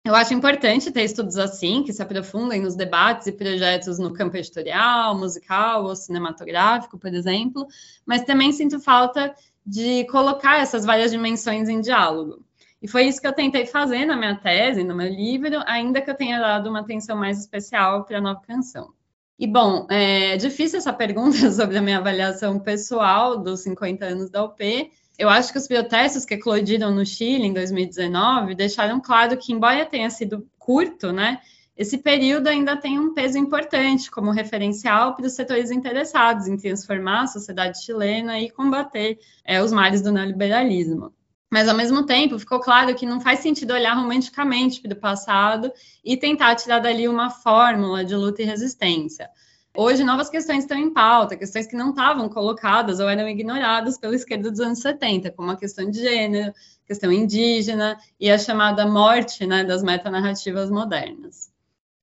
Eu 0.03 0.15
acho 0.15 0.33
importante 0.33 0.91
ter 0.91 1.03
estudos 1.03 1.37
assim, 1.37 1.83
que 1.83 1.93
se 1.93 2.03
aprofundem 2.03 2.63
nos 2.63 2.75
debates 2.75 3.27
e 3.27 3.33
projetos 3.33 3.99
no 3.99 4.13
campo 4.15 4.37
editorial, 4.37 5.17
musical 5.17 5.85
ou 5.85 5.95
cinematográfico, 5.95 6.99
por 6.99 7.13
exemplo, 7.13 7.67
mas 8.07 8.25
também 8.25 8.51
sinto 8.51 8.81
falta 8.81 9.35
de 9.65 10.07
colocar 10.07 10.59
essas 10.59 10.87
várias 10.87 11.11
dimensões 11.11 11.69
em 11.69 11.83
diálogo. 11.83 12.43
E 12.83 12.89
foi 12.89 13.05
isso 13.05 13.21
que 13.21 13.27
eu 13.27 13.33
tentei 13.35 13.67
fazer 13.67 14.07
na 14.07 14.17
minha 14.17 14.35
tese, 14.37 14.83
no 14.83 14.95
meu 14.95 15.09
livro, 15.09 15.63
ainda 15.67 16.01
que 16.01 16.11
eu 16.11 16.15
tenha 16.15 16.41
dado 16.41 16.71
uma 16.71 16.81
atenção 16.81 17.17
mais 17.17 17.39
especial 17.39 18.05
para 18.05 18.19
a 18.19 18.21
nova 18.23 18.41
canção. 18.41 18.95
E, 19.39 19.47
bom, 19.47 19.87
é 19.91 20.37
difícil 20.39 20.79
essa 20.79 20.93
pergunta 20.93 21.37
sobre 21.53 21.77
a 21.77 21.83
minha 21.83 21.99
avaliação 21.99 22.59
pessoal 22.59 23.37
dos 23.37 23.61
50 23.61 24.05
anos 24.07 24.31
da 24.31 24.45
UP. 24.45 24.91
Eu 25.21 25.29
acho 25.29 25.53
que 25.53 25.59
os 25.59 25.68
protestos 25.68 26.25
que 26.25 26.33
eclodiram 26.33 26.95
no 26.95 27.05
Chile 27.05 27.45
em 27.45 27.53
2019 27.53 28.55
deixaram 28.55 28.99
claro 28.99 29.37
que, 29.37 29.53
embora 29.53 29.85
tenha 29.85 30.09
sido 30.09 30.49
curto, 30.59 31.12
né, 31.12 31.43
esse 31.77 31.99
período 31.99 32.47
ainda 32.47 32.75
tem 32.75 32.99
um 32.99 33.12
peso 33.12 33.37
importante 33.37 34.11
como 34.11 34.31
referencial 34.31 35.14
para 35.14 35.27
os 35.27 35.35
setores 35.35 35.71
interessados 35.71 36.47
em 36.47 36.57
transformar 36.57 37.25
a 37.25 37.27
sociedade 37.27 37.85
chilena 37.85 38.41
e 38.41 38.51
combater 38.51 39.18
é, 39.45 39.62
os 39.62 39.71
males 39.71 40.01
do 40.01 40.11
neoliberalismo. 40.11 41.12
Mas, 41.53 41.68
ao 41.68 41.77
mesmo 41.77 42.07
tempo, 42.07 42.39
ficou 42.39 42.59
claro 42.59 42.95
que 42.95 43.05
não 43.05 43.21
faz 43.21 43.41
sentido 43.41 43.75
olhar 43.75 43.93
romanticamente 43.93 44.81
para 44.81 44.95
o 44.95 45.01
passado 45.01 45.71
e 46.03 46.16
tentar 46.16 46.55
tirar 46.55 46.79
dali 46.79 47.07
uma 47.07 47.29
fórmula 47.29 48.03
de 48.07 48.16
luta 48.16 48.41
e 48.41 48.47
resistência. 48.47 49.29
Hoje, 49.77 50.03
novas 50.03 50.29
questões 50.29 50.64
estão 50.64 50.77
em 50.77 50.93
pauta, 50.93 51.37
questões 51.37 51.66
que 51.66 51.77
não 51.77 51.91
estavam 51.91 52.29
colocadas 52.29 52.99
ou 52.99 53.09
eram 53.09 53.29
ignoradas 53.29 53.97
pela 53.97 54.16
esquerda 54.16 54.51
dos 54.51 54.61
anos 54.61 54.81
70, 54.81 55.31
como 55.31 55.53
a 55.53 55.57
questão 55.57 55.89
de 55.89 56.01
gênero, 56.01 56.53
questão 56.85 57.12
indígena 57.12 57.97
e 58.18 58.31
a 58.31 58.37
chamada 58.37 58.85
morte 58.85 59.47
né, 59.47 59.62
das 59.62 59.83
metanarrativas 59.83 60.71
modernas. 60.71 61.51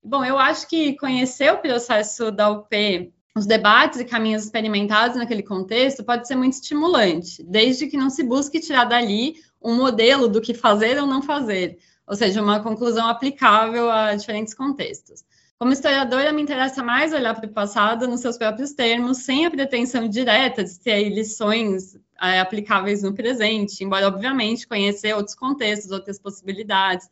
Bom, 0.02 0.24
eu 0.24 0.38
acho 0.38 0.66
que 0.66 0.96
conhecer 0.96 1.52
o 1.52 1.58
processo 1.58 2.30
da 2.30 2.50
UP 2.50 3.12
os 3.38 3.46
debates 3.46 4.00
e 4.00 4.04
caminhos 4.04 4.44
experimentados 4.44 5.16
naquele 5.16 5.44
contexto 5.44 6.02
pode 6.02 6.26
ser 6.26 6.34
muito 6.34 6.54
estimulante, 6.54 7.42
desde 7.44 7.86
que 7.86 7.96
não 7.96 8.10
se 8.10 8.24
busque 8.24 8.58
tirar 8.58 8.84
dali 8.84 9.36
um 9.62 9.76
modelo 9.76 10.26
do 10.26 10.40
que 10.40 10.52
fazer 10.52 10.98
ou 10.98 11.06
não 11.06 11.22
fazer, 11.22 11.78
ou 12.04 12.16
seja, 12.16 12.42
uma 12.42 12.60
conclusão 12.60 13.06
aplicável 13.06 13.90
a 13.90 14.14
diferentes 14.14 14.54
contextos. 14.54 15.22
Como 15.58 15.72
historiadora, 15.72 16.32
me 16.32 16.40
interessa 16.40 16.84
mais 16.84 17.12
olhar 17.12 17.34
para 17.34 17.46
o 17.46 17.52
passado 17.52 18.06
nos 18.06 18.20
seus 18.20 18.38
próprios 18.38 18.72
termos, 18.74 19.18
sem 19.18 19.44
a 19.44 19.50
pretensão 19.50 20.08
direta 20.08 20.62
de 20.62 20.78
ter 20.78 21.08
lições 21.08 21.98
é, 22.22 22.38
aplicáveis 22.38 23.02
no 23.02 23.12
presente, 23.12 23.82
embora, 23.82 24.06
obviamente, 24.06 24.68
conhecer 24.68 25.16
outros 25.16 25.34
contextos, 25.34 25.90
outras 25.90 26.16
possibilidades, 26.16 27.08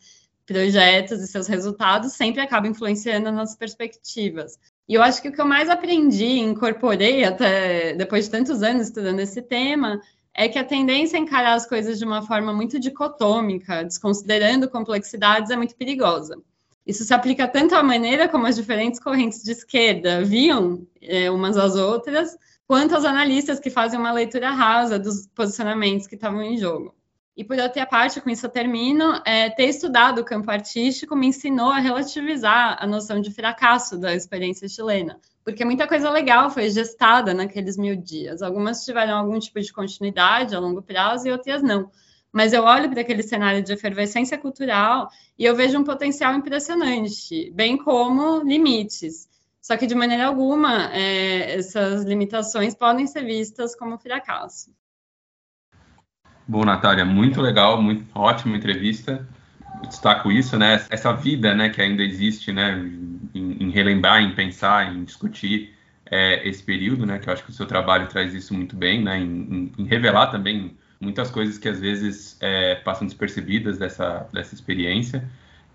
projetos 0.47 1.21
e 1.21 1.27
seus 1.27 1.49
resultados 1.49 2.13
sempre 2.13 2.41
acaba 2.41 2.69
influenciando 2.69 3.33
nas 3.33 3.57
perspectivas. 3.57 4.57
E 4.89 4.95
eu 4.95 5.03
acho 5.03 5.21
que 5.21 5.29
o 5.29 5.33
que 5.33 5.41
eu 5.41 5.47
mais 5.47 5.69
aprendi, 5.69 6.39
incorporei 6.39 7.25
até 7.25 7.95
depois 7.95 8.27
de 8.27 8.31
tantos 8.31 8.63
anos 8.63 8.87
estudando 8.87 9.19
esse 9.19 9.43
tema, 9.43 10.01
é 10.33 10.49
que 10.49 10.57
a 10.57 10.65
tendência 10.65 11.19
a 11.19 11.23
encarar 11.23 11.55
as 11.55 11.67
coisas 11.67 11.99
de 11.99 12.05
uma 12.05 12.23
forma 12.23 12.53
muito 12.53 12.79
dicotômica, 12.79 13.83
desconsiderando 13.83 14.71
complexidades, 14.71 15.51
é 15.51 15.57
muito 15.57 15.75
perigosa. 15.75 16.41
Isso 16.87 17.05
se 17.05 17.13
aplica 17.13 17.49
tanto 17.49 17.75
à 17.75 17.83
maneira 17.83 18.29
como 18.29 18.47
as 18.47 18.55
diferentes 18.55 19.01
correntes 19.01 19.43
de 19.43 19.51
esquerda 19.51 20.23
viam 20.23 20.87
é, 21.03 21.29
umas 21.31 21.57
às 21.57 21.75
outras, 21.75 22.39
quanto 22.67 22.95
aos 22.95 23.05
analistas 23.05 23.59
que 23.59 23.71
fazem 23.71 23.99
uma 23.99 24.13
leitura 24.13 24.51
rasa 24.51 24.99
dos 24.99 25.27
posicionamentos 25.35 26.07
que 26.07 26.15
estavam 26.15 26.43
em 26.43 26.57
jogo. 26.57 26.95
E 27.37 27.45
por 27.45 27.59
outra 27.59 27.85
parte, 27.85 28.21
com 28.21 28.31
isso 28.31 28.47
eu 28.47 28.51
termino, 28.51 29.21
é, 29.27 29.51
ter 29.51 29.67
estudado 29.67 30.21
o 30.21 30.25
campo 30.25 30.51
artístico 30.51 31.15
me 31.15 31.27
ensinou 31.27 31.71
a 31.71 31.79
relativizar 31.79 32.79
a 32.81 32.87
noção 32.87 33.21
de 33.21 33.31
fracasso 33.31 33.99
da 33.99 34.15
experiência 34.15 34.67
chilena, 34.69 35.21
porque 35.45 35.65
muita 35.65 35.87
coisa 35.87 36.09
legal 36.09 36.51
foi 36.51 36.71
gestada 36.71 37.35
naqueles 37.35 37.77
mil 37.77 37.95
dias. 37.95 38.41
Algumas 38.41 38.85
tiveram 38.85 39.19
algum 39.19 39.39
tipo 39.39 39.61
de 39.61 39.73
continuidade 39.73 40.55
a 40.55 40.59
longo 40.59 40.81
prazo 40.81 41.29
e 41.29 41.33
outras 41.33 41.63
não. 41.63 41.91
Mas 42.37 42.53
eu 42.53 42.65
olho 42.65 42.91
para 42.91 43.01
aquele 43.01 43.23
cenário 43.23 43.63
de 43.63 43.73
efervescência 43.73 44.37
cultural 44.37 45.09
e 45.39 45.45
eu 45.47 45.57
vejo 45.57 45.79
um 45.79 45.83
potencial 45.83 46.35
impressionante, 46.35 47.51
bem 47.55 47.79
como 47.79 48.43
limites. 48.43 49.27
Só 49.59 49.75
que, 49.75 49.87
de 49.87 49.95
maneira 49.95 50.27
alguma, 50.27 50.95
é, 50.95 51.55
essas 51.55 52.05
limitações 52.05 52.75
podem 52.75 53.07
ser 53.07 53.25
vistas 53.25 53.75
como 53.75 53.97
fracasso. 53.97 54.71
Bom, 56.47 56.63
Natália, 56.63 57.07
muito 57.07 57.41
legal, 57.41 57.81
muito 57.81 58.07
ótima 58.15 58.55
entrevista. 58.55 59.27
Eu 59.83 59.89
destaco 59.89 60.31
isso, 60.31 60.59
né? 60.59 60.85
Essa 60.91 61.15
vida, 61.15 61.55
né, 61.55 61.71
que 61.71 61.81
ainda 61.81 62.03
existe, 62.03 62.53
né, 62.53 62.77
em, 63.35 63.65
em 63.65 63.71
relembrar, 63.71 64.21
em 64.21 64.35
pensar, 64.35 64.95
em 64.95 65.05
discutir 65.05 65.75
é, 66.05 66.47
esse 66.47 66.63
período, 66.63 67.07
né? 67.07 67.19
Que 67.19 67.31
eu 67.31 67.33
acho 67.33 67.45
que 67.45 67.51
o 67.51 67.55
seu 67.55 67.65
trabalho 67.65 68.09
traz 68.09 68.35
isso 68.35 68.53
muito 68.53 68.77
bem, 68.77 69.03
né? 69.03 69.19
Em, 69.19 69.73
em 69.79 69.87
revelar 69.87 70.27
também 70.27 70.77
muitas 71.01 71.31
coisas 71.31 71.59
que 71.59 71.69
às 71.69 71.81
vezes 71.81 72.37
é, 72.41 72.77
passam 72.77 73.07
despercebidas 73.07 73.79
dessa 73.79 74.29
dessa 74.33 74.55
experiência 74.55 75.25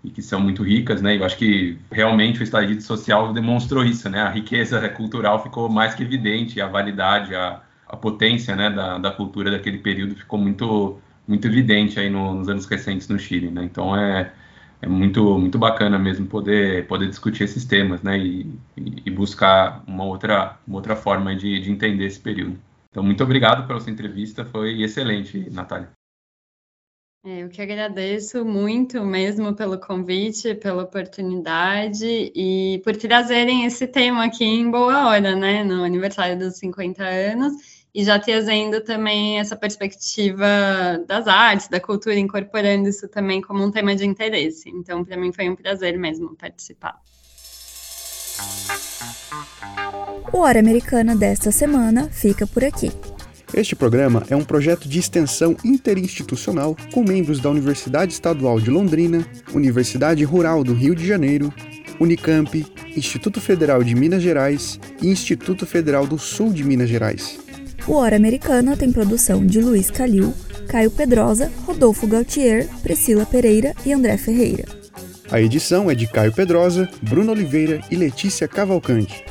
e 0.04 0.10
que 0.10 0.22
são 0.22 0.40
muito 0.40 0.62
ricas, 0.62 1.00
né? 1.02 1.16
Eu 1.16 1.24
acho 1.24 1.36
que 1.36 1.78
realmente 1.90 2.40
o 2.40 2.42
estadista 2.42 2.82
social 2.82 3.32
demonstrou 3.32 3.84
isso, 3.84 4.08
né? 4.10 4.20
A 4.22 4.30
riqueza 4.30 4.88
cultural 4.90 5.42
ficou 5.42 5.68
mais 5.68 5.94
que 5.94 6.02
evidente, 6.02 6.60
a 6.60 6.66
validade, 6.66 7.34
a 7.34 7.62
a 7.92 7.96
potência 7.96 8.56
né, 8.56 8.70
da, 8.70 8.96
da 8.98 9.10
cultura 9.12 9.50
daquele 9.50 9.78
período 9.78 10.16
ficou 10.16 10.38
muito 10.38 10.98
muito 11.28 11.46
evidente 11.46 12.00
aí 12.00 12.10
no, 12.10 12.34
nos 12.34 12.48
anos 12.48 12.66
recentes 12.66 13.06
no 13.08 13.18
Chile, 13.18 13.50
né? 13.50 13.62
Então 13.64 13.96
é, 13.96 14.32
é 14.80 14.88
muito 14.88 15.38
muito 15.38 15.58
bacana 15.58 15.98
mesmo 15.98 16.26
poder 16.26 16.86
poder 16.88 17.08
discutir 17.08 17.44
esses 17.44 17.64
temas, 17.64 18.02
né? 18.02 18.18
E, 18.18 18.50
e 18.76 19.10
buscar 19.10 19.82
uma 19.86 20.04
outra 20.04 20.58
uma 20.66 20.76
outra 20.78 20.96
forma 20.96 21.36
de, 21.36 21.60
de 21.60 21.70
entender 21.70 22.06
esse 22.06 22.18
período. 22.20 22.58
Então 22.92 23.02
muito 23.02 23.24
obrigado 23.24 23.66
pela 23.66 23.80
sua 23.80 23.90
entrevista, 23.90 24.44
foi 24.44 24.82
excelente, 24.82 25.48
Natália. 25.50 25.90
É, 27.24 27.42
eu 27.42 27.48
que 27.48 27.62
agradeço 27.62 28.44
muito 28.44 29.02
mesmo 29.02 29.54
pelo 29.54 29.78
convite, 29.78 30.54
pela 30.56 30.82
oportunidade 30.82 32.04
e 32.04 32.82
por 32.84 32.96
trazerem 32.96 33.64
esse 33.64 33.86
tema 33.86 34.24
aqui 34.24 34.44
em 34.44 34.70
boa 34.70 35.08
hora, 35.08 35.34
né? 35.34 35.64
No 35.64 35.84
aniversário 35.84 36.38
dos 36.38 36.58
50 36.58 37.02
anos 37.02 37.82
e 37.94 38.04
já 38.04 38.18
trazendo 38.18 38.82
também 38.82 39.38
essa 39.38 39.56
perspectiva 39.56 40.46
das 41.06 41.26
artes, 41.26 41.68
da 41.68 41.80
cultura, 41.80 42.18
incorporando 42.18 42.88
isso 42.88 43.08
também 43.08 43.40
como 43.40 43.64
um 43.64 43.70
tema 43.70 43.94
de 43.94 44.04
interesse. 44.04 44.68
Então, 44.68 45.04
para 45.04 45.16
mim 45.16 45.32
foi 45.32 45.48
um 45.48 45.56
prazer 45.56 45.98
mesmo 45.98 46.36
participar. 46.36 47.00
O 50.32 50.38
Hora 50.38 50.58
Americana 50.58 51.14
desta 51.14 51.52
semana 51.52 52.08
fica 52.10 52.46
por 52.46 52.64
aqui. 52.64 52.90
Este 53.54 53.76
programa 53.76 54.24
é 54.30 54.36
um 54.36 54.44
projeto 54.44 54.88
de 54.88 54.98
extensão 54.98 55.56
interinstitucional 55.62 56.74
com 56.92 57.04
membros 57.04 57.38
da 57.38 57.50
Universidade 57.50 58.12
Estadual 58.12 58.58
de 58.58 58.70
Londrina, 58.70 59.26
Universidade 59.52 60.24
Rural 60.24 60.64
do 60.64 60.72
Rio 60.72 60.94
de 60.94 61.06
Janeiro, 61.06 61.52
Unicamp, 62.00 62.66
Instituto 62.96 63.40
Federal 63.40 63.84
de 63.84 63.94
Minas 63.94 64.22
Gerais 64.22 64.80
e 65.02 65.08
Instituto 65.08 65.66
Federal 65.66 66.06
do 66.06 66.18
Sul 66.18 66.52
de 66.52 66.64
Minas 66.64 66.88
Gerais. 66.88 67.38
O 67.86 67.94
Hora 67.94 68.16
Americana 68.16 68.76
tem 68.76 68.90
produção 68.90 69.44
de 69.44 69.60
Luiz 69.60 69.90
Calil, 69.90 70.32
Caio 70.68 70.90
Pedrosa, 70.90 71.50
Rodolfo 71.66 72.06
Gautier, 72.06 72.68
Priscila 72.82 73.26
Pereira 73.26 73.74
e 73.84 73.92
André 73.92 74.16
Ferreira. 74.16 74.64
A 75.30 75.40
edição 75.40 75.90
é 75.90 75.94
de 75.94 76.06
Caio 76.06 76.32
Pedrosa, 76.32 76.88
Bruno 77.02 77.32
Oliveira 77.32 77.80
e 77.90 77.96
Letícia 77.96 78.46
Cavalcante. 78.46 79.24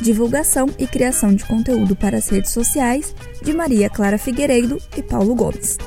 Divulgação 0.00 0.68
e 0.78 0.86
criação 0.86 1.34
de 1.34 1.44
conteúdo 1.44 1.96
para 1.96 2.18
as 2.18 2.28
redes 2.28 2.50
sociais 2.50 3.14
de 3.42 3.52
Maria 3.52 3.88
Clara 3.88 4.18
Figueiredo 4.18 4.78
e 4.96 5.02
Paulo 5.02 5.34
Gomes. 5.34 5.78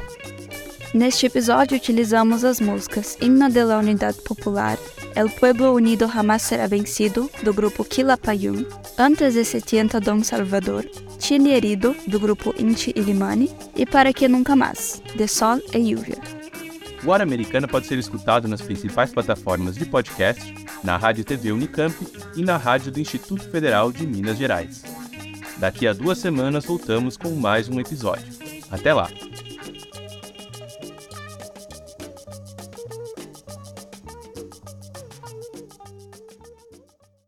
Neste 0.94 1.28
episódio 1.28 1.78
utilizamos 1.78 2.44
as 2.44 2.60
músicas 2.60 3.16
Himna 3.22 3.50
de 3.50 3.64
la 3.64 3.78
Unidade 3.78 4.20
Popular, 4.22 4.78
El 5.16 5.30
Pueblo 5.30 5.74
Unido 5.74 6.08
Jamás 6.08 6.42
Será 6.42 6.68
Vencido, 6.68 7.30
do 7.44 7.54
grupo 7.54 7.86
Quilapayún, 7.86 8.66
Antes 8.98 9.36
de 9.36 9.46
70 9.46 10.00
Dom 10.02 10.24
Salvador, 10.24 10.90
Chile 11.20 11.52
Herido, 11.52 11.96
do 12.08 12.20
grupo 12.20 12.54
Inti 12.58 12.92
Illimani, 12.96 13.52
e 13.76 13.86
Para 13.86 14.12
Que 14.12 14.28
Nunca 14.28 14.56
Mais, 14.56 15.02
de 15.16 15.28
Sol 15.28 15.62
e 15.74 15.78
Lluvia. 15.78 16.39
O 17.04 17.10
Hora 17.10 17.24
Americana 17.24 17.68
pode 17.68 17.88
ser 17.88 17.98
escutado 17.98 18.48
nas 18.48 18.62
principais 18.62 19.14
plataformas 19.14 19.76
de 19.76 19.86
podcast, 19.86 20.54
na 20.84 20.98
Rádio 20.98 21.24
TV 21.24 21.52
Unicamp 21.52 21.96
e 22.36 22.44
na 22.44 22.58
Rádio 22.58 22.92
do 22.92 23.00
Instituto 23.00 23.50
Federal 23.50 23.92
de 23.92 24.06
Minas 24.06 24.38
Gerais. 24.38 24.84
Daqui 25.58 25.88
a 25.88 25.94
duas 25.94 26.18
semanas 26.18 26.66
voltamos 26.66 27.18
com 27.18 27.30
mais 27.32 27.70
um 27.70 27.80
episódio. 27.80 28.28
Até 28.70 28.94
lá! 28.94 29.10